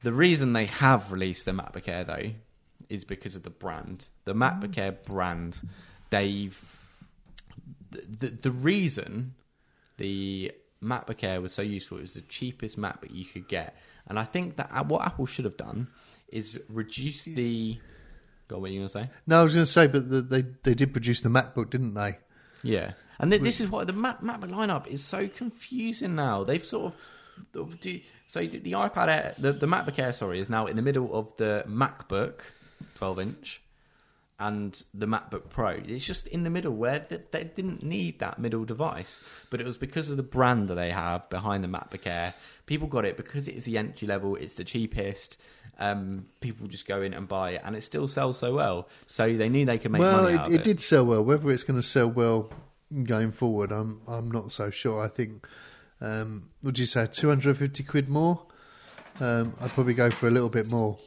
The 0.05 0.12
reason 0.12 0.53
they 0.53 0.66
have 0.66 1.11
released 1.11 1.44
the 1.44 1.51
MacBook 1.51 1.88
Air 1.88 2.05
though 2.05 2.30
is 2.88 3.03
because 3.03 3.34
of 3.34 3.42
the 3.42 3.51
brand. 3.51 4.07
The 4.26 4.32
MacBook 4.32 4.78
Air 4.78 4.92
brand, 4.92 5.59
they've 6.11 6.57
the, 7.90 8.05
the, 8.16 8.26
the 8.28 8.51
reason 8.53 9.34
the 9.96 10.53
MacBook 10.83 11.22
Air 11.22 11.41
was 11.41 11.53
so 11.53 11.62
useful 11.62 11.99
it 11.99 12.03
was 12.03 12.14
the 12.14 12.22
cheapest 12.22 12.78
MacBook 12.78 13.12
you 13.12 13.24
could 13.24 13.49
get, 13.49 13.76
and 14.07 14.18
I 14.18 14.24
think 14.24 14.57
that 14.57 14.70
uh, 14.72 14.85
what 14.85 15.07
Apple 15.07 15.26
should 15.26 15.45
have 15.45 15.57
done 15.57 15.89
is 16.28 16.59
reduce 16.68 17.24
the. 17.24 17.78
Go 18.49 18.57
on, 18.57 18.62
what 18.62 18.70
are 18.70 18.72
you 18.72 18.81
gonna 18.81 18.89
say? 18.89 19.11
No, 19.26 19.41
I 19.41 19.43
was 19.43 19.55
going 19.55 19.64
to 19.64 19.70
say, 19.70 19.87
but 19.87 20.11
the, 20.11 20.22
they 20.22 20.43
they 20.62 20.74
did 20.74 20.93
produce 20.93 21.20
the 21.20 21.28
MacBook, 21.28 21.70
didn't 21.70 21.95
they? 21.95 22.18
Yeah, 22.62 22.93
and 23.18 23.31
th- 23.31 23.43
this 23.43 23.61
is 23.61 23.68
why 23.68 23.85
the 23.85 23.93
Mac, 23.93 24.20
MacBook 24.20 24.51
lineup 24.51 24.87
is 24.87 25.05
so 25.05 25.28
confusing 25.28 26.14
now. 26.14 26.45
They've 26.45 26.64
sort 26.64 26.95
of 27.55 27.81
do, 27.81 28.01
so 28.26 28.41
the, 28.41 28.59
the 28.59 28.72
iPad 28.72 29.09
Air, 29.09 29.35
the, 29.39 29.53
the 29.53 29.66
MacBook 29.66 29.99
Air, 29.99 30.12
sorry, 30.12 30.41
is 30.41 30.51
now 30.51 30.66
in 30.66 30.76
the 30.76 30.83
middle 30.83 31.14
of 31.14 31.37
the 31.37 31.64
MacBook, 31.68 32.41
twelve 32.97 33.20
inch, 33.20 33.62
and 34.41 34.82
the 34.95 35.07
MacBook 35.07 35.51
Pro. 35.51 35.68
It's 35.68 36.05
just 36.05 36.26
in 36.26 36.43
the 36.43 36.51
middle 36.51 36.72
where 36.72 36.99
they, 36.99 37.20
they 37.30 37.45
didn't 37.45 37.82
need 37.82 38.18
that 38.20 38.38
middle 38.38 38.64
device, 38.64 39.20
but 39.51 39.61
it 39.61 39.66
was 39.66 39.76
because 39.76 40.09
of 40.09 40.16
the 40.16 40.22
brand 40.22 40.68
that 40.68 40.76
they 40.76 40.91
have 40.91 41.28
behind 41.28 41.62
the 41.62 41.68
MacBook 41.68 42.07
Air. 42.07 42.32
People 42.64 42.88
got 42.88 43.05
it 43.05 43.18
because 43.18 43.47
it's 43.47 43.64
the 43.64 43.76
entry 43.76 44.09
level, 44.09 44.36
it's 44.36 44.55
the 44.55 44.64
cheapest. 44.64 45.38
Um, 45.78 46.26
people 46.41 46.66
just 46.68 46.86
go 46.86 47.03
in 47.03 47.12
and 47.12 47.28
buy 47.28 47.53
it, 47.53 47.61
and 47.64 47.76
it 47.76 47.82
still 47.82 48.09
sells 48.09 48.38
so 48.38 48.55
well. 48.55 48.88
So 49.07 49.32
they 49.36 49.49
knew 49.51 49.66
they 49.66 49.78
could 49.78 49.93
make 49.93 50.01
well, 50.01 50.22
money 50.22 50.36
it, 50.36 50.53
it 50.53 50.61
it. 50.61 50.64
did 50.64 50.80
sell 50.80 51.05
well. 51.05 51.22
Whether 51.22 51.51
it's 51.51 51.62
going 51.62 51.80
to 51.80 51.86
sell 51.86 52.09
well 52.09 52.51
going 53.05 53.32
forward, 53.32 53.72
I'm 53.72 54.01
I'm 54.09 54.30
not 54.30 54.53
so 54.53 54.70
sure. 54.70 55.05
I 55.05 55.09
think, 55.09 55.47
um, 56.01 56.49
would 56.62 56.78
you 56.78 56.86
say 56.86 57.07
250 57.07 57.82
quid 57.84 58.09
more? 58.09 58.43
Um, 59.20 59.55
I'd 59.61 59.70
probably 59.70 59.95
go 59.95 60.11
for 60.11 60.28
a 60.28 60.30
little 60.30 60.49
bit 60.49 60.70
more 60.70 60.99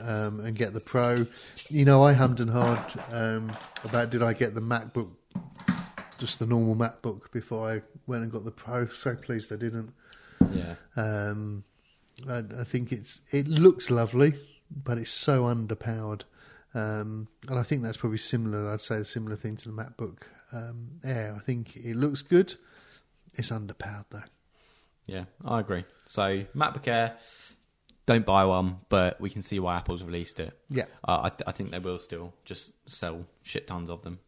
um, 0.00 0.40
and 0.40 0.56
get 0.56 0.72
the 0.72 0.80
Pro. 0.80 1.26
You 1.68 1.84
know, 1.84 2.04
I 2.04 2.12
hummed 2.12 2.40
and 2.40 2.50
hard 2.50 2.80
um, 3.10 3.52
about 3.84 4.10
did 4.10 4.22
I 4.22 4.32
get 4.32 4.54
the 4.54 4.60
MacBook, 4.60 5.10
just 6.18 6.38
the 6.38 6.46
normal 6.46 6.74
MacBook, 6.74 7.30
before 7.32 7.70
I 7.70 7.82
went 8.06 8.22
and 8.22 8.32
got 8.32 8.44
the 8.44 8.50
Pro. 8.50 8.86
So 8.88 9.14
pleased 9.14 9.52
I 9.52 9.56
didn't. 9.56 9.92
Yeah. 10.52 10.74
Um, 10.96 11.64
I, 12.28 12.42
I 12.60 12.64
think 12.64 12.92
it's 12.92 13.20
it 13.30 13.48
looks 13.48 13.90
lovely, 13.90 14.34
but 14.70 14.98
it's 14.98 15.10
so 15.10 15.44
underpowered, 15.44 16.22
um, 16.74 17.28
and 17.48 17.58
I 17.58 17.62
think 17.62 17.82
that's 17.82 17.96
probably 17.96 18.18
similar. 18.18 18.70
I'd 18.72 18.80
say 18.80 18.96
a 18.96 19.04
similar 19.04 19.36
thing 19.36 19.56
to 19.56 19.70
the 19.70 19.74
MacBook 19.74 20.18
um, 20.52 21.00
Air. 21.04 21.34
I 21.36 21.42
think 21.42 21.76
it 21.76 21.96
looks 21.96 22.22
good. 22.22 22.54
It's 23.34 23.50
underpowered 23.50 24.06
though. 24.10 24.22
Yeah, 25.06 25.24
I 25.44 25.60
agree. 25.60 25.84
So 26.06 26.44
MacBook 26.54 26.86
Air, 26.86 27.16
don't 28.06 28.26
buy 28.26 28.44
one, 28.44 28.78
but 28.88 29.20
we 29.20 29.30
can 29.30 29.42
see 29.42 29.58
why 29.60 29.76
Apple's 29.76 30.02
released 30.02 30.40
it. 30.40 30.58
Yeah, 30.68 30.86
Uh, 31.06 31.20
I, 31.24 31.28
th- 31.30 31.42
I 31.46 31.52
think 31.52 31.70
they 31.70 31.78
will 31.78 31.98
still 31.98 32.32
just 32.44 32.72
sell 32.88 33.26
shit 33.42 33.66
tons 33.66 33.88
of 33.90 34.02
them. 34.02 34.18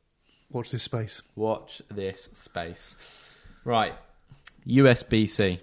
watch 0.51 0.71
this 0.71 0.83
space. 0.85 1.23
Watch 1.35 1.83
this 1.91 2.29
space. 2.35 2.95
Right, 3.65 3.95
USB 4.67 5.29
C 5.29 5.59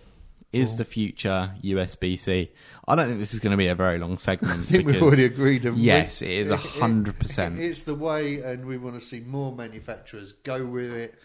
is 0.51 0.77
the 0.77 0.83
future 0.83 1.53
USB 1.63 2.19
C. 2.19 2.51
I 2.85 2.95
don't 2.95 3.07
think 3.07 3.19
this 3.19 3.33
is 3.33 3.39
going 3.39 3.51
to 3.51 3.57
be 3.57 3.67
a 3.67 3.75
very 3.75 3.97
long 3.99 4.17
segment. 4.17 4.59
I 4.59 4.63
think 4.63 4.85
we've 4.87 5.01
already 5.01 5.23
agreed. 5.25 5.63
haven't 5.63 5.79
we? 5.79 5.85
Yes, 5.85 6.21
it 6.21 6.29
is 6.31 6.49
a 6.49 6.57
hundred 6.57 7.17
percent. 7.19 7.59
It's 7.59 7.85
the 7.85 7.95
way, 7.95 8.39
and 8.39 8.65
we 8.65 8.77
want 8.77 8.99
to 8.99 9.05
see 9.05 9.21
more 9.21 9.55
manufacturers 9.55 10.33
go 10.33 10.65
with 10.65 10.91
it. 10.91 11.15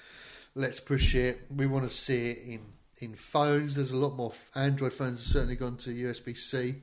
Let's 0.55 0.78
push 0.80 1.14
it. 1.14 1.41
We 1.55 1.66
want 1.66 1.89
to 1.89 1.95
see 1.95 2.30
it 2.30 2.39
in 2.47 2.61
in 3.03 3.15
phones. 3.15 3.77
There's 3.77 3.93
a 3.93 3.97
lot 3.97 4.17
more 4.17 4.33
Android 4.55 4.93
phones 4.93 5.19
have 5.19 5.33
certainly 5.33 5.57
gone 5.57 5.77
to 5.79 5.91
USB 5.91 6.37
C, 6.37 6.77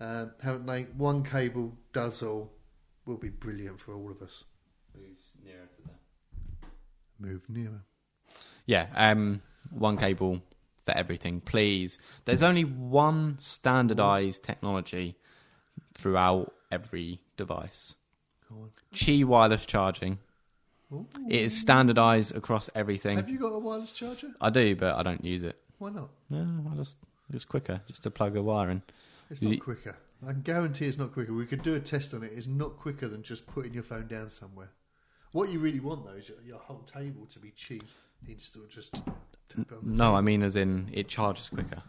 uh, 0.00 0.26
haven't 0.42 0.66
they? 0.66 0.82
One 0.96 1.24
cable 1.24 1.76
does 1.92 2.22
all. 2.22 2.52
Will 3.06 3.16
be 3.16 3.30
brilliant 3.30 3.80
for 3.80 3.94
all 3.94 4.10
of 4.10 4.20
us. 4.20 4.44
Move 7.18 7.42
nearer. 7.48 7.82
Yeah, 8.66 8.86
um, 8.94 9.42
one 9.70 9.96
cable 9.96 10.42
for 10.84 10.96
everything, 10.96 11.40
please. 11.40 11.98
There's 12.26 12.42
only 12.42 12.64
one 12.64 13.36
standardized 13.40 14.42
technology 14.42 15.16
throughout 15.94 16.52
every 16.70 17.20
device. 17.36 17.94
Go 18.48 18.56
on. 18.56 18.70
Qi 18.94 19.24
wireless 19.24 19.66
charging. 19.66 20.18
Ooh. 20.92 21.06
It 21.28 21.40
is 21.42 21.58
standardized 21.58 22.34
across 22.34 22.70
everything. 22.74 23.16
Have 23.16 23.28
you 23.28 23.38
got 23.38 23.48
a 23.52 23.58
wireless 23.58 23.92
charger? 23.92 24.32
I 24.40 24.50
do, 24.50 24.74
but 24.74 24.94
I 24.94 25.02
don't 25.02 25.24
use 25.24 25.42
it. 25.42 25.58
Why 25.78 25.90
not? 25.90 26.08
No, 26.30 26.70
I 26.72 26.76
just 26.76 26.96
it's 27.32 27.44
quicker 27.44 27.80
just 27.86 28.02
to 28.04 28.10
plug 28.10 28.36
a 28.36 28.42
wire 28.42 28.70
in. 28.70 28.82
It's 29.30 29.42
not 29.42 29.60
quicker. 29.60 29.96
I 30.26 30.32
can 30.32 30.42
guarantee 30.42 30.86
it's 30.86 30.98
not 30.98 31.12
quicker. 31.12 31.32
We 31.32 31.46
could 31.46 31.62
do 31.62 31.74
a 31.74 31.80
test 31.80 32.14
on 32.14 32.22
it. 32.22 32.32
It's 32.34 32.46
not 32.46 32.78
quicker 32.78 33.06
than 33.06 33.22
just 33.22 33.46
putting 33.46 33.74
your 33.74 33.82
phone 33.82 34.08
down 34.08 34.30
somewhere. 34.30 34.70
What 35.32 35.50
you 35.50 35.58
really 35.58 35.80
want 35.80 36.04
though 36.04 36.14
is 36.14 36.28
your, 36.28 36.38
your 36.44 36.58
whole 36.58 36.82
table 36.92 37.26
to 37.32 37.38
be 37.38 37.50
cheap 37.50 37.84
instead 38.26 38.62
of 38.62 38.70
just 38.70 38.94
tap 38.94 39.16
it 39.58 39.72
on 39.72 39.80
the 39.82 39.96
No, 39.96 40.14
I 40.14 40.22
mean 40.22 40.42
as 40.42 40.56
in 40.56 40.88
it 40.92 41.08
charges 41.08 41.50
quicker. 41.50 41.82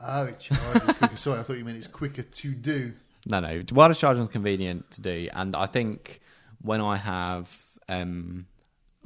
Oh, 0.00 0.24
it 0.24 0.40
charges 0.40 0.96
quicker. 0.96 1.16
Sorry, 1.16 1.40
I 1.40 1.42
thought 1.44 1.56
you 1.56 1.64
meant 1.64 1.78
it's 1.78 1.86
quicker 1.86 2.22
to 2.22 2.54
do. 2.54 2.94
No, 3.26 3.40
no. 3.40 3.62
Wireless 3.72 3.98
charging 3.98 4.24
is 4.24 4.28
convenient 4.28 4.90
to 4.90 5.00
do, 5.00 5.28
and 5.32 5.56
I 5.56 5.66
think 5.66 6.20
when 6.60 6.80
I 6.80 6.96
have 6.96 7.48
um, 7.88 8.46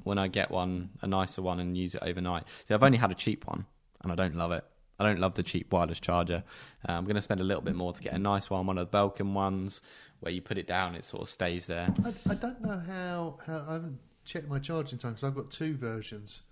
when 0.04 0.18
I 0.18 0.28
get 0.28 0.50
one, 0.50 0.90
a 1.02 1.06
nicer 1.06 1.42
one, 1.42 1.60
and 1.60 1.76
use 1.76 1.94
it 1.94 2.02
overnight. 2.02 2.44
So 2.66 2.74
I've 2.74 2.82
only 2.82 2.98
had 2.98 3.10
a 3.10 3.14
cheap 3.14 3.46
one, 3.46 3.66
and 4.02 4.12
I 4.12 4.14
don't 4.14 4.36
love 4.36 4.52
it. 4.52 4.64
I 5.00 5.04
don't 5.04 5.20
love 5.20 5.34
the 5.34 5.44
cheap 5.44 5.72
wireless 5.72 6.00
charger. 6.00 6.42
Uh, 6.88 6.92
I'm 6.92 7.04
going 7.04 7.16
to 7.16 7.22
spend 7.22 7.40
a 7.40 7.44
little 7.44 7.62
bit 7.62 7.76
more 7.76 7.92
to 7.92 8.02
get 8.02 8.14
a 8.14 8.18
nice 8.18 8.50
one, 8.50 8.66
one 8.66 8.78
of 8.78 8.90
the 8.90 8.96
Belkin 8.96 9.32
ones, 9.32 9.80
where 10.20 10.32
you 10.32 10.42
put 10.42 10.58
it 10.58 10.66
down, 10.66 10.96
it 10.96 11.04
sort 11.04 11.22
of 11.22 11.28
stays 11.28 11.66
there. 11.66 11.94
I, 12.04 12.32
I 12.32 12.34
don't 12.34 12.60
know 12.60 12.82
how, 12.84 13.38
how 13.46 13.64
I 13.68 13.72
haven't 13.74 13.98
checked 14.24 14.48
my 14.48 14.58
charging 14.58 14.98
time 14.98 15.12
because 15.12 15.24
I've 15.24 15.36
got 15.36 15.50
two 15.50 15.76
versions. 15.76 16.42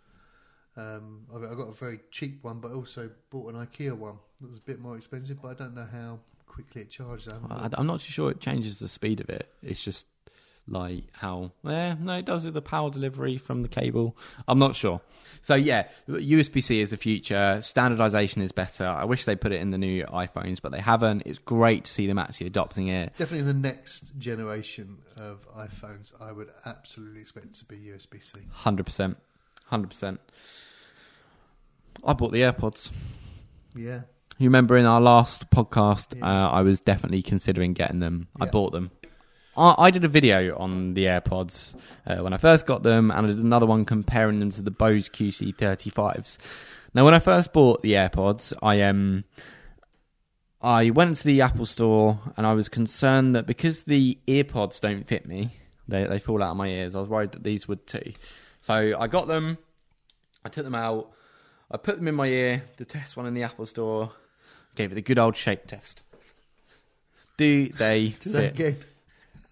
Um, 0.77 1.27
I've, 1.35 1.43
I've 1.43 1.57
got 1.57 1.69
a 1.69 1.73
very 1.73 2.01
cheap 2.11 2.45
one, 2.45 2.61
but 2.61 2.71
also 2.71 3.11
bought 3.31 3.53
an 3.53 3.67
IKEA 3.67 3.97
one 3.97 4.19
that 4.41 4.47
was 4.47 4.59
a 4.59 4.63
bit 4.63 4.79
more 4.79 4.97
expensive. 4.97 5.43
But 5.43 5.49
I 5.49 5.55
don't 5.55 5.75
know 5.75 5.89
how 5.91 6.21
quickly 6.47 6.83
it 6.83 6.91
charges. 6.91 7.29
I 7.29 7.35
haven't 7.35 7.51
I, 7.51 7.63
looked. 7.65 7.75
I'm 7.79 7.87
not 7.87 8.01
too 8.01 8.13
sure 8.13 8.31
it 8.31 8.41
changes 8.41 8.79
the 8.79 8.89
speed 8.89 9.21
of 9.21 9.29
it. 9.29 9.51
It's 9.63 9.83
just 9.83 10.07
like 10.69 11.05
how. 11.13 11.53
Yeah, 11.65 11.95
no, 12.01 12.19
it 12.19 12.25
does 12.25 12.45
it 12.45 12.55
the 12.55 12.63
power 12.63 12.91
delivery 12.91 13.39
from 13.39 13.63
the 13.63 13.69
cable. 13.69 14.17
I'm 14.49 14.59
not 14.59 14.75
sure. 14.75 15.01
So 15.43 15.55
yeah, 15.55 15.89
USB 16.09 16.63
C 16.63 16.81
is 16.81 16.91
the 16.91 16.97
future. 16.97 17.61
Standardization 17.63 18.43
is 18.43 18.51
better. 18.53 18.85
I 18.85 19.05
wish 19.05 19.25
they 19.27 19.37
put 19.37 19.53
it 19.53 19.61
in 19.61 19.71
the 19.71 19.79
new 19.79 20.05
iPhones, 20.07 20.61
but 20.61 20.73
they 20.73 20.81
haven't. 20.81 21.23
It's 21.25 21.39
great 21.39 21.85
to 21.85 21.93
see 21.93 22.07
them 22.09 22.19
actually 22.19 22.49
adopting 22.49 22.89
it. 22.89 23.13
Definitely 23.17 23.47
the 23.47 23.55
next 23.59 24.19
generation 24.19 24.99
of 25.17 25.47
iPhones, 25.57 26.13
I 26.21 26.33
would 26.33 26.51
absolutely 26.65 27.21
expect 27.21 27.55
to 27.61 27.65
be 27.65 27.77
USB 27.77 28.23
C. 28.23 28.41
Hundred 28.51 28.87
percent, 28.87 29.17
hundred 29.67 29.89
percent. 29.89 30.21
I 32.05 32.13
bought 32.13 32.33
the 32.33 32.41
AirPods. 32.43 32.91
Yeah, 33.75 34.03
You 34.39 34.49
remember 34.49 34.77
in 34.77 34.85
our 34.87 35.01
last 35.01 35.51
podcast, 35.51 36.17
Yeah. 36.17 36.47
uh, 36.47 36.51
I 36.51 36.63
was 36.63 36.81
definitely 36.81 37.23
considering 37.23 37.73
getting 37.73 38.01
them. 38.01 38.29
I 38.41 38.47
bought 38.47 38.73
them. 38.73 38.91
I, 39.57 39.91
did 39.91 40.05
a 40.05 40.09
video 40.09 40.57
on 40.59 40.95
the 40.95 41.07
AirPods 41.07 41.75
uh, 42.07 42.17
when 42.19 42.33
I 42.33 42.37
first 42.37 42.67
got 42.67 42.83
them, 42.83 43.11
and 43.11 43.27
I 43.27 43.29
did 43.29 43.39
another 43.39 43.67
one 43.67 43.85
comparing 43.85 44.39
them 44.39 44.51
to 44.51 44.63
the 44.63 44.71
Bose 44.71 45.09
QC35s. 45.09 46.39
Now, 46.95 47.05
when 47.05 47.15
I 47.15 47.19
first 47.19 47.53
bought 47.53 47.83
the 47.83 47.93
AirPods, 47.93 48.53
I 48.63 48.83
um, 48.83 49.25
I 50.61 50.91
went 50.91 51.17
to 51.17 51.25
the 51.25 51.43
Apple 51.43 51.67
Store 51.67 52.19
and 52.37 52.47
I 52.47 52.55
was 52.55 52.69
concerned 52.69 53.35
that 53.35 53.47
because 53.47 53.85
the 53.85 54.19
earpods 54.27 54.81
don't 54.81 55.07
fit 55.07 55.27
me, 55.27 55.53
they 55.87 56.05
they 56.05 56.19
fall 56.19 56.43
out 56.43 56.51
of 56.53 56.57
my 56.57 56.69
ears. 56.69 56.95
I 56.95 57.01
was 57.01 57.09
worried 57.09 57.33
that 57.33 57.45
these 57.45 57.69
would 57.69 57.87
too. 57.87 58.13
So 58.61 58.99
I 58.99 59.07
got 59.07 59.27
them. 59.27 59.59
I 60.45 60.49
took 60.49 60.65
them 60.65 60.75
out. 60.75 61.13
I 61.71 61.77
put 61.77 61.97
them 61.97 62.09
in 62.09 62.15
my 62.15 62.27
ear. 62.27 62.63
The 62.79 62.85
test 62.85 63.17
one 63.17 63.27
in 63.27 63.35
the 63.35 63.43
Apple 63.43 63.67
Store 63.67 64.13
gave 64.75 64.93
it 64.93 64.95
the 64.95 65.03
good 65.03 65.19
old 65.19 65.37
shake 65.37 65.67
test. 65.67 66.03
Do 67.37 67.69
they 67.69 68.17
fit? 68.33 68.57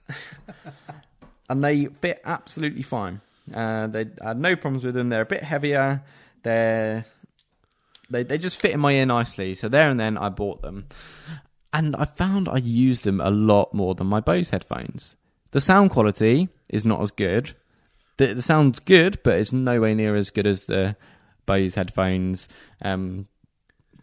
and 1.48 1.62
they 1.62 1.86
fit 1.86 2.20
absolutely 2.24 2.82
fine. 2.82 3.20
Uh, 3.52 3.86
they 3.86 4.06
had 4.22 4.38
no 4.38 4.56
problems 4.56 4.84
with 4.84 4.94
them. 4.94 5.08
They're 5.08 5.22
a 5.22 5.26
bit 5.26 5.44
heavier. 5.44 6.02
They're 6.42 7.04
they 8.10 8.22
they 8.22 8.38
just 8.38 8.60
fit 8.60 8.72
in 8.72 8.80
my 8.80 8.92
ear 8.92 9.06
nicely. 9.06 9.54
So 9.54 9.68
there 9.68 9.90
and 9.90 9.98
then 9.98 10.16
I 10.16 10.28
bought 10.28 10.62
them, 10.62 10.86
and 11.72 11.96
I 11.96 12.04
found 12.04 12.48
I 12.48 12.58
use 12.58 13.02
them 13.02 13.20
a 13.20 13.30
lot 13.30 13.74
more 13.74 13.94
than 13.94 14.06
my 14.06 14.20
Bose 14.20 14.50
headphones. 14.50 15.16
The 15.50 15.60
sound 15.60 15.90
quality 15.90 16.48
is 16.68 16.84
not 16.84 17.00
as 17.00 17.10
good. 17.10 17.54
The, 18.16 18.34
the 18.34 18.42
sound's 18.42 18.78
good, 18.78 19.20
but 19.22 19.38
it's 19.38 19.52
nowhere 19.52 19.94
near 19.94 20.14
as 20.14 20.30
good 20.30 20.46
as 20.46 20.64
the 20.64 20.96
Bose 21.46 21.74
headphones. 21.74 22.48
Um, 22.82 23.28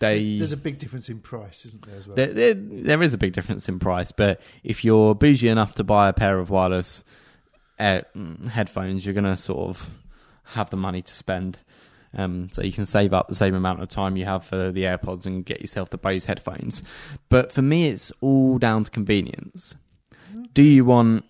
they 0.01 0.37
There's 0.37 0.51
a 0.51 0.57
big 0.57 0.79
difference 0.79 1.07
in 1.07 1.19
price, 1.19 1.65
isn't 1.65 1.85
there, 1.85 1.95
as 1.95 2.07
well? 2.07 2.15
there, 2.15 2.27
there, 2.27 2.53
there 2.53 3.01
is 3.01 3.13
a 3.13 3.17
big 3.17 3.31
difference 3.31 3.69
in 3.69 3.79
price, 3.79 4.11
but 4.11 4.41
if 4.63 4.83
you're 4.83 5.15
bougie 5.15 5.47
enough 5.47 5.75
to 5.75 5.83
buy 5.85 6.09
a 6.09 6.13
pair 6.13 6.37
of 6.39 6.49
wireless 6.49 7.03
uh, 7.79 8.01
headphones, 8.49 9.05
you're 9.05 9.13
going 9.13 9.23
to 9.23 9.37
sort 9.37 9.69
of 9.69 9.89
have 10.43 10.69
the 10.69 10.77
money 10.77 11.01
to 11.01 11.13
spend. 11.13 11.59
Um, 12.13 12.49
so 12.51 12.61
you 12.61 12.73
can 12.73 12.85
save 12.85 13.13
up 13.13 13.29
the 13.29 13.35
same 13.35 13.55
amount 13.55 13.81
of 13.81 13.87
time 13.87 14.17
you 14.17 14.25
have 14.25 14.43
for 14.43 14.71
the 14.71 14.83
AirPods 14.83 15.25
and 15.25 15.45
get 15.45 15.61
yourself 15.61 15.91
the 15.91 15.97
Bose 15.97 16.25
headphones. 16.25 16.83
But 17.29 17.53
for 17.53 17.61
me, 17.61 17.87
it's 17.87 18.11
all 18.19 18.57
down 18.57 18.83
to 18.83 18.91
convenience. 18.91 19.75
Do 20.53 20.63
you 20.63 20.83
want 20.83 21.23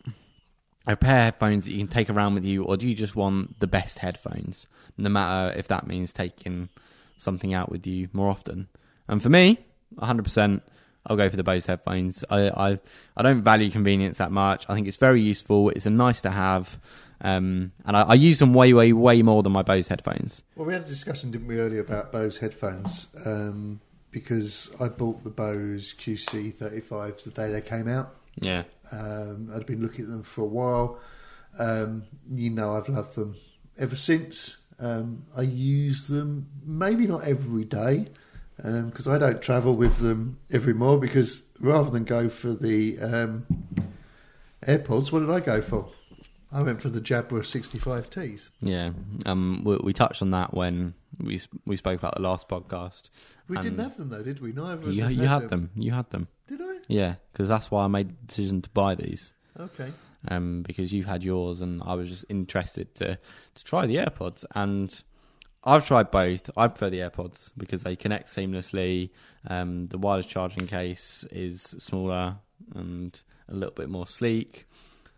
a 0.87 0.95
pair 0.95 1.17
of 1.17 1.23
headphones 1.25 1.65
that 1.65 1.71
you 1.73 1.77
can 1.77 1.87
take 1.87 2.09
around 2.09 2.33
with 2.33 2.45
you, 2.45 2.63
or 2.63 2.77
do 2.77 2.87
you 2.87 2.95
just 2.95 3.15
want 3.15 3.59
the 3.59 3.67
best 3.67 3.99
headphones? 3.99 4.65
No 4.97 5.09
matter 5.09 5.55
if 5.55 5.67
that 5.67 5.85
means 5.85 6.13
taking 6.13 6.69
something 7.21 7.53
out 7.53 7.71
with 7.71 7.85
you 7.87 8.09
more 8.13 8.29
often. 8.29 8.67
And 9.07 9.21
for 9.21 9.29
me, 9.29 9.59
100%, 9.97 10.61
I'll 11.05 11.17
go 11.17 11.29
for 11.29 11.37
the 11.37 11.43
Bose 11.43 11.65
headphones. 11.65 12.23
I, 12.29 12.49
I, 12.49 12.79
I 13.17 13.23
don't 13.23 13.43
value 13.43 13.71
convenience 13.71 14.17
that 14.17 14.31
much. 14.31 14.65
I 14.69 14.75
think 14.75 14.87
it's 14.87 14.97
very 14.97 15.21
useful. 15.21 15.69
It's 15.69 15.85
a 15.85 15.89
nice 15.89 16.21
to 16.21 16.31
have. 16.31 16.79
Um, 17.21 17.71
and 17.85 17.95
I, 17.95 18.01
I 18.01 18.13
use 18.15 18.39
them 18.39 18.53
way, 18.53 18.73
way, 18.73 18.93
way 18.93 19.21
more 19.21 19.43
than 19.43 19.51
my 19.51 19.61
Bose 19.61 19.87
headphones. 19.87 20.43
Well, 20.55 20.65
we 20.65 20.73
had 20.73 20.83
a 20.83 20.85
discussion, 20.85 21.31
didn't 21.31 21.47
we, 21.47 21.59
earlier 21.59 21.81
about 21.81 22.11
Bose 22.11 22.37
headphones? 22.37 23.07
Um, 23.25 23.81
because 24.11 24.75
I 24.79 24.89
bought 24.89 25.23
the 25.23 25.29
Bose 25.29 25.93
QC35s 25.97 27.23
the 27.23 27.31
day 27.31 27.51
they 27.51 27.61
came 27.61 27.87
out. 27.87 28.15
Yeah. 28.35 28.63
Um, 28.91 29.51
I'd 29.55 29.65
been 29.65 29.81
looking 29.81 30.05
at 30.05 30.11
them 30.11 30.23
for 30.23 30.41
a 30.41 30.45
while. 30.45 30.99
Um, 31.57 32.03
you 32.31 32.49
know, 32.49 32.75
I've 32.75 32.89
loved 32.89 33.15
them 33.15 33.35
ever 33.77 33.95
since. 33.95 34.57
Um, 34.81 35.25
I 35.37 35.43
use 35.43 36.07
them 36.07 36.47
maybe 36.65 37.05
not 37.07 37.23
every 37.23 37.63
day 37.65 38.07
because 38.57 39.07
I 39.07 39.17
don't 39.17 39.41
travel 39.41 39.73
with 39.73 39.97
them 39.99 40.39
every 40.51 40.73
more. 40.73 40.99
Because 40.99 41.43
rather 41.59 41.89
than 41.89 42.03
go 42.03 42.29
for 42.29 42.53
the 42.53 42.99
um, 42.99 43.45
AirPods, 44.65 45.11
what 45.11 45.19
did 45.19 45.29
I 45.29 45.39
go 45.39 45.61
for? 45.61 45.91
I 46.51 46.61
went 46.61 46.81
for 46.81 46.89
the 46.89 46.99
Jabra 46.99 47.41
65Ts. 47.41 48.49
Yeah. 48.59 48.91
Um, 49.25 49.61
we, 49.63 49.77
we 49.77 49.93
touched 49.93 50.21
on 50.21 50.31
that 50.31 50.53
when 50.53 50.95
we 51.17 51.39
we 51.65 51.77
spoke 51.77 51.99
about 51.99 52.15
the 52.15 52.21
last 52.21 52.49
podcast. 52.49 53.09
We 53.47 53.57
didn't 53.57 53.79
have 53.79 53.97
them 53.97 54.09
though, 54.09 54.23
did 54.23 54.41
we? 54.41 54.51
Neither 54.51 54.91
You, 54.91 55.07
you 55.07 55.27
had 55.27 55.49
them. 55.49 55.71
You 55.75 55.91
had 55.91 56.09
them. 56.09 56.27
Did 56.47 56.61
I? 56.61 56.77
Yeah, 56.87 57.15
because 57.31 57.47
that's 57.47 57.71
why 57.71 57.85
I 57.85 57.87
made 57.87 58.09
the 58.09 58.27
decision 58.27 58.61
to 58.63 58.69
buy 58.71 58.95
these. 58.95 59.33
Okay. 59.57 59.91
Um, 60.27 60.61
because 60.63 60.91
you 60.93 61.03
had 61.03 61.23
yours 61.23 61.61
and 61.61 61.81
I 61.85 61.93
was 61.95 62.09
just 62.09 62.25
interested 62.29 62.93
to 62.95 63.17
to 63.55 63.63
try 63.63 63.85
the 63.87 63.95
AirPods 63.97 64.45
and 64.55 65.01
I've 65.63 65.85
tried 65.85 66.09
both. 66.09 66.49
I 66.57 66.67
prefer 66.67 66.89
the 66.89 66.99
AirPods 66.99 67.51
because 67.57 67.83
they 67.83 67.95
connect 67.95 68.27
seamlessly. 68.27 69.11
Um, 69.47 69.87
the 69.87 69.97
wireless 69.99 70.25
charging 70.25 70.65
case 70.67 71.23
is 71.31 71.61
smaller 71.79 72.37
and 72.75 73.19
a 73.47 73.53
little 73.53 73.73
bit 73.75 73.89
more 73.89 74.07
sleek. 74.07 74.65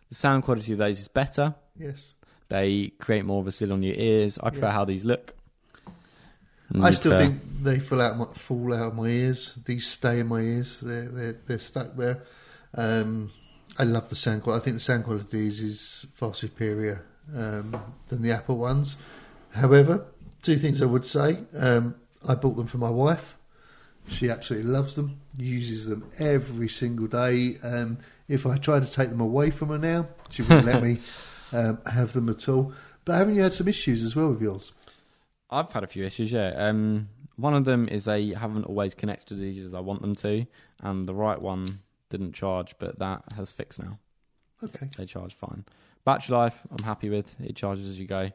The 0.10 0.16
sound 0.16 0.44
quality 0.44 0.74
of 0.74 0.80
those 0.80 1.00
is 1.00 1.08
better. 1.08 1.56
Yes. 1.80 2.16
They 2.50 2.90
create 3.00 3.24
more 3.26 3.40
of 3.40 3.48
a 3.48 3.52
seal 3.54 3.72
on 3.72 3.82
your 3.84 3.96
ears. 3.96 4.38
I 4.44 4.50
prefer 4.50 4.66
Yes. 4.68 4.74
how 4.76 4.86
these 4.86 5.06
look. 5.06 5.34
And 6.70 6.84
I 6.86 6.92
still 6.92 7.12
prefer- 7.14 7.30
think 7.30 7.42
they 7.64 7.80
fall 7.80 8.02
out 8.02 8.18
my, 8.18 8.26
fall 8.34 8.74
out 8.74 8.88
of 8.88 8.96
my 8.96 9.08
ears. 9.08 9.58
These 9.66 9.88
stay 9.88 10.20
in 10.20 10.28
my 10.28 10.40
ears. 10.40 10.82
They're 10.82 11.08
they're, 11.10 11.38
they're 11.48 11.60
stuck 11.60 11.96
there. 11.96 12.24
Um, 12.74 13.32
I 13.78 13.84
love 13.84 14.10
the 14.10 14.16
sound 14.16 14.44
quality. 14.44 14.62
I 14.62 14.66
think 14.66 14.76
the 14.78 14.82
sound 14.82 15.06
quality 15.06 15.26
of 15.26 15.32
these 15.32 15.60
is 15.60 16.06
far 16.16 16.34
superior 16.34 17.06
um, 17.36 17.82
than 18.10 18.22
the 18.22 18.32
Apple 18.32 18.58
ones. 18.58 18.98
However, 19.52 20.06
two 20.42 20.58
things 20.58 20.82
I 20.82 20.86
would 20.86 21.06
say. 21.06 21.40
Um, 21.58 21.96
I 22.28 22.36
bought 22.36 22.56
them 22.56 22.68
for 22.68 22.78
my 22.78 22.90
wife. 22.90 23.36
She 24.08 24.30
absolutely 24.30 24.70
loves 24.70 24.96
them. 24.96 25.20
Uses 25.38 25.88
them 25.88 26.10
every 26.20 26.70
single 26.70 27.08
day. 27.08 27.58
Um, 27.64 27.98
if 28.28 28.46
I 28.46 28.58
try 28.58 28.80
to 28.80 28.86
take 28.86 29.10
them 29.10 29.22
away 29.22 29.50
from 29.50 29.70
her 29.70 29.78
now, 29.78 30.08
she 30.30 30.44
wouldn't 30.44 30.66
let 30.66 30.84
me 30.84 31.00
um, 31.52 31.80
have 31.86 32.14
them 32.14 32.30
at 32.30 32.48
all. 32.48 32.74
But 33.06 33.14
haven't 33.14 33.36
you 33.36 33.42
had 33.42 33.54
some 33.54 33.68
issues 33.68 34.04
as 34.04 34.16
well 34.16 34.30
with 34.30 34.42
yours? 34.42 34.72
I've 35.50 35.72
had 35.72 35.84
a 35.84 35.88
few 35.88 36.06
issues, 36.06 36.32
yeah. 36.32 36.54
Um, 36.56 37.10
one 37.36 37.54
of 37.54 37.66
them 37.66 37.88
is 37.88 38.06
they 38.06 38.30
haven't 38.30 38.66
always 38.66 38.94
connected 38.94 39.34
as 39.34 39.42
easy 39.42 39.64
as 39.64 39.74
I 39.74 39.80
want 39.80 40.02
them 40.02 40.16
to, 40.18 40.46
and 40.80 41.08
the 41.08 41.14
right 41.14 41.42
one 41.42 41.80
didn't 42.14 42.34
charge, 42.34 42.76
but 42.80 43.00
that 43.00 43.24
has 43.36 43.52
fixed 43.52 43.82
now. 43.82 43.98
Okay. 44.64 44.88
They 44.98 45.06
charge 45.06 45.34
fine. 45.34 45.66
Battery 46.06 46.36
life, 46.36 46.62
I'm 46.72 46.84
happy 46.86 47.10
with. 47.10 47.36
It 47.42 47.56
charges 47.56 47.88
as 47.90 48.00
you 48.00 48.06
go. 48.06 48.30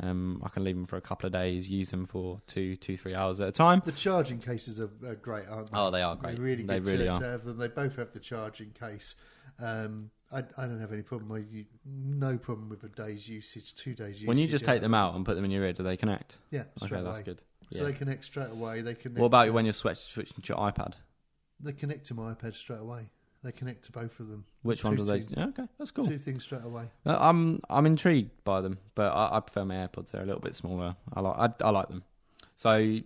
Um, 0.00 0.40
I 0.44 0.48
can 0.48 0.64
leave 0.64 0.74
them 0.76 0.86
for 0.86 0.96
a 0.96 1.00
couple 1.00 1.26
of 1.26 1.32
days, 1.32 1.68
use 1.68 1.90
them 1.90 2.04
for 2.06 2.40
two, 2.46 2.76
two, 2.76 2.96
three 2.96 3.14
hours 3.14 3.40
at 3.40 3.48
a 3.48 3.52
time. 3.52 3.82
The 3.84 3.92
charging 3.92 4.38
cases 4.38 4.80
are, 4.80 4.90
are 5.06 5.14
great, 5.14 5.46
aren't 5.48 5.70
they? 5.70 5.78
Oh, 5.78 5.90
they 5.90 6.02
are 6.02 6.16
great. 6.16 6.36
They're 6.36 6.44
really 6.44 6.62
They 6.64 6.78
good 6.80 6.86
really 6.88 7.04
to, 7.04 7.12
are. 7.12 7.20
to 7.20 7.26
have 7.26 7.44
them. 7.44 7.58
They 7.58 7.68
both 7.68 7.96
have 7.96 8.12
the 8.12 8.18
charging 8.20 8.70
case. 8.70 9.14
Um, 9.60 10.10
I, 10.32 10.38
I 10.56 10.66
don't 10.66 10.80
have 10.80 10.92
any 10.92 11.02
problem. 11.02 11.32
I, 11.32 11.38
u- 11.50 11.64
no 11.86 12.36
problem 12.38 12.68
with 12.68 12.82
a 12.84 12.88
day's 12.88 13.28
usage, 13.28 13.74
two 13.74 13.94
days 13.94 14.16
usage. 14.16 14.28
When 14.28 14.38
you 14.38 14.46
just 14.46 14.64
take 14.64 14.80
them 14.80 14.94
out 14.94 15.14
and 15.14 15.24
put 15.24 15.36
them 15.36 15.44
in 15.44 15.50
your 15.50 15.64
ear, 15.64 15.72
do 15.72 15.82
they 15.82 15.96
connect? 15.96 16.38
yeah, 16.50 16.64
straight 16.76 16.92
Okay, 16.92 17.02
that's 17.02 17.20
good. 17.20 17.42
So 17.72 17.80
Yeah. 17.80 17.90
they 17.90 17.92
connect 17.94 18.24
straight 18.24 18.50
away. 18.50 18.80
They 18.82 18.94
connect. 18.94 19.20
What 19.20 19.26
about 19.26 19.44
to, 19.46 19.50
when 19.52 19.64
you're 19.66 19.72
switch, 19.74 19.98
switching 19.98 20.42
to 20.42 20.48
your 20.48 20.58
iPad? 20.58 20.94
They 21.60 21.72
connect 21.72 22.06
to 22.06 22.14
my 22.14 22.32
iPad 22.34 22.54
straight 22.54 22.80
away. 22.80 23.10
They 23.44 23.52
connect 23.52 23.84
to 23.84 23.92
both 23.92 24.18
of 24.18 24.28
them. 24.28 24.44
Which 24.62 24.80
Two 24.80 24.88
one 24.88 24.96
do 24.96 25.04
they? 25.04 25.20
things. 25.20 25.34
Yeah, 25.36 25.46
okay, 25.46 25.66
that's 25.78 25.90
cool. 25.92 26.06
Two 26.06 26.18
things 26.18 26.42
straight 26.42 26.64
away. 26.64 26.84
Uh, 27.06 27.16
I'm 27.20 27.60
I'm 27.70 27.86
intrigued 27.86 28.30
by 28.44 28.60
them, 28.60 28.78
but 28.94 29.12
I, 29.12 29.36
I 29.36 29.40
prefer 29.40 29.64
my 29.64 29.76
AirPods. 29.76 30.10
They're 30.10 30.22
a 30.22 30.26
little 30.26 30.40
bit 30.40 30.56
smaller. 30.56 30.96
I 31.14 31.20
like 31.20 31.36
I, 31.62 31.64
I 31.64 31.70
like 31.70 31.88
them. 31.88 32.02
So 32.56 32.98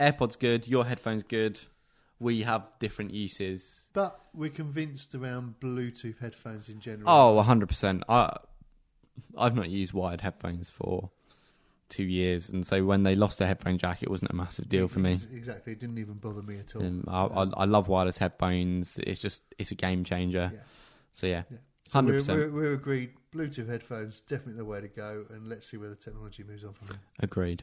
AirPods 0.00 0.38
good. 0.38 0.68
Your 0.68 0.84
headphones 0.84 1.22
good. 1.24 1.60
We 2.18 2.42
have 2.44 2.62
different 2.78 3.12
uses. 3.12 3.88
But 3.92 4.18
we're 4.32 4.48
convinced 4.50 5.14
around 5.14 5.56
Bluetooth 5.60 6.18
headphones 6.20 6.68
in 6.68 6.80
general. 6.80 7.04
Oh, 7.08 7.32
100 7.34 7.66
percent. 7.68 8.04
I 8.08 8.36
I've 9.36 9.54
not 9.56 9.68
used 9.68 9.92
wired 9.92 10.20
headphones 10.20 10.70
for 10.70 11.10
two 11.88 12.04
years, 12.04 12.48
and 12.48 12.66
so 12.66 12.84
when 12.84 13.02
they 13.02 13.14
lost 13.14 13.38
their 13.38 13.48
headphone 13.48 13.78
jack, 13.78 14.02
it 14.02 14.10
wasn't 14.10 14.30
a 14.30 14.34
massive 14.34 14.68
deal 14.68 14.88
for 14.88 14.98
me. 14.98 15.12
Exactly. 15.32 15.72
It 15.72 15.80
didn't 15.80 15.98
even 15.98 16.14
bother 16.14 16.42
me 16.42 16.58
at 16.58 16.74
all. 16.76 16.82
Um, 16.82 17.04
I, 17.08 17.24
I, 17.24 17.42
I 17.42 17.64
love 17.64 17.88
wireless 17.88 18.18
headphones. 18.18 18.98
It's 18.98 19.20
just 19.20 19.42
it's 19.58 19.70
a 19.70 19.74
game 19.74 20.04
changer. 20.04 20.50
Yeah. 20.52 20.60
So 21.12 21.26
yeah, 21.26 21.42
Yeah. 21.50 21.58
So 21.88 22.02
we're, 22.02 22.20
100%. 22.20 22.28
we're, 22.28 22.50
we're 22.50 22.72
agreed. 22.74 23.10
Bluetooth 23.34 23.68
headphones 23.68 24.20
definitely 24.20 24.54
the 24.54 24.64
way 24.64 24.80
to 24.80 24.88
go, 24.88 25.24
and 25.30 25.48
let's 25.48 25.70
see 25.70 25.76
where 25.76 25.88
the 25.90 25.94
technology 25.96 26.42
moves 26.42 26.64
on 26.64 26.72
from 26.72 26.88
there. 26.88 26.98
Agreed. 27.20 27.62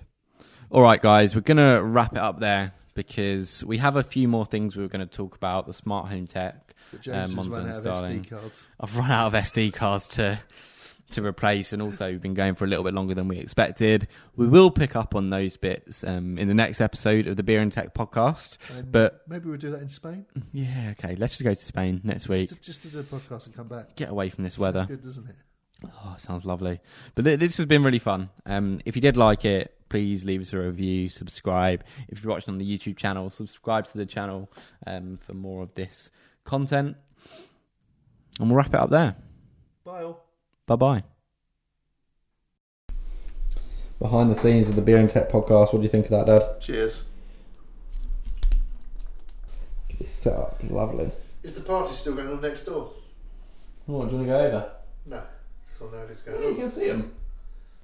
All 0.70 0.82
right, 0.82 1.02
guys, 1.02 1.36
we're 1.36 1.42
to 1.42 1.82
wrap 1.84 2.14
it 2.14 2.20
up 2.20 2.40
there 2.40 2.74
because 2.94 3.64
we 3.64 3.78
have 3.80 3.96
a 3.96 4.04
few 4.04 4.28
more 4.28 4.46
things 4.46 4.76
we 4.76 4.84
were 4.84 4.90
going 4.90 5.08
to 5.08 5.14
talk 5.16 5.36
about 5.36 5.66
the 5.68 5.74
smart 5.74 6.08
home 6.10 6.28
tech. 6.28 6.74
But 6.92 7.02
James 7.02 7.32
Um, 7.32 7.38
has 7.38 7.48
run 7.50 7.70
out 7.70 7.86
of 7.86 7.86
SD 7.86 8.30
cards. 8.30 8.68
I've 8.80 8.98
run 8.98 9.12
out 9.12 9.28
of 9.28 9.34
SD 9.34 9.74
cards 9.74 10.08
to 10.10 10.40
to 11.12 11.24
replace, 11.24 11.74
and 11.74 11.82
also 11.82 12.10
we've 12.10 12.22
been 12.22 12.34
going 12.34 12.56
for 12.56 12.66
a 12.66 12.68
little 12.68 12.84
bit 12.84 12.94
longer 12.94 13.14
than 13.14 13.28
we 13.28 13.38
expected. 13.38 14.08
We 14.36 14.48
will 14.48 14.72
pick 14.72 14.96
up 14.96 15.16
on 15.16 15.30
those 15.30 15.58
bits 15.58 16.04
um, 16.04 16.38
in 16.40 16.48
the 16.48 16.54
next 16.54 16.82
episode 16.82 17.28
of 17.28 17.36
the 17.36 17.44
Beer 17.44 17.62
and 17.62 17.72
Tech 17.72 17.94
podcast. 17.94 18.58
And 18.76 18.92
But- 18.92 19.22
maybe 19.28 19.48
we'll 19.50 19.58
do 19.60 19.70
that 19.72 19.82
in 19.82 19.90
Spain. 19.90 20.26
Yeah, 20.52 20.94
okay, 21.00 21.16
let's 21.16 21.34
just 21.34 21.44
go 21.44 21.54
to 21.54 21.66
Spain 21.66 22.02
next 22.04 22.28
week. 22.30 22.50
Just 22.50 22.62
to, 22.62 22.66
just 22.66 22.82
to 22.84 22.88
do 22.90 23.00
a 23.00 23.04
podcast 23.04 23.46
and 23.46 23.56
come 23.56 23.68
back. 23.68 23.96
Get 23.96 24.10
away 24.10 24.30
from 24.30 24.44
this 24.44 24.58
weather. 24.58 24.80
That's 24.80 24.90
good, 24.92 25.04
doesn't 25.04 25.30
it? 25.30 25.36
Oh, 26.04 26.16
sounds 26.18 26.46
lovely. 26.46 26.80
But 27.14 27.26
th- 27.26 27.40
this 27.40 27.58
has 27.58 27.66
been 27.66 27.84
really 27.84 28.00
fun. 28.00 28.30
Um, 28.46 28.80
if 28.86 28.96
you 28.96 29.02
did 29.02 29.18
like 29.18 29.44
it, 29.46 29.76
please 29.90 30.24
leave 30.26 30.42
us 30.42 30.54
a 30.54 30.58
review, 30.60 31.10
subscribe. 31.10 31.84
If 32.08 32.24
you're 32.24 32.32
watching 32.34 32.54
on 32.54 32.58
the 32.58 32.66
YouTube 32.78 32.98
channel, 32.98 33.30
subscribe 33.30 33.86
to 33.86 33.98
the 33.98 34.06
channel 34.06 34.50
um, 34.88 35.18
for 35.18 35.34
more 35.34 35.62
of 35.62 35.76
this 35.76 36.10
content. 36.46 36.96
And 38.40 38.50
we'll 38.50 38.58
wrap 38.58 38.70
it 38.74 38.80
up 38.80 38.90
there. 38.90 39.16
Bye 39.84 40.04
all. 40.04 40.23
Bye 40.66 40.76
bye. 40.76 41.04
Behind 44.00 44.30
the 44.30 44.36
scenes 44.36 44.70
of 44.70 44.76
the 44.76 44.82
Beer 44.82 44.98
and 44.98 45.10
Tech 45.10 45.30
podcast, 45.30 45.72
what 45.74 45.78
do 45.80 45.84
you 45.84 45.90
think 45.90 46.06
of 46.06 46.12
that, 46.12 46.26
Dad? 46.26 46.62
Cheers. 46.62 47.10
It's 50.00 50.12
set 50.12 50.34
up 50.34 50.60
lovely. 50.70 51.12
Is 51.44 51.56
the 51.56 51.62
party 51.62 51.94
still 51.94 52.16
going 52.16 52.28
on 52.30 52.42
next 52.42 52.66
door? 52.66 52.92
Oh, 53.88 54.06
do 54.06 54.12
you 54.12 54.18
want 54.18 54.20
to 54.22 54.26
go 54.26 54.40
over? 54.40 54.72
No. 55.06 55.22
So 55.78 55.86
now 55.90 56.04
it's 56.10 56.24
going 56.24 56.42
Yeah, 56.42 56.50
you 56.50 56.56
can 56.56 56.70
see 56.70 56.88
them. 56.88 57.14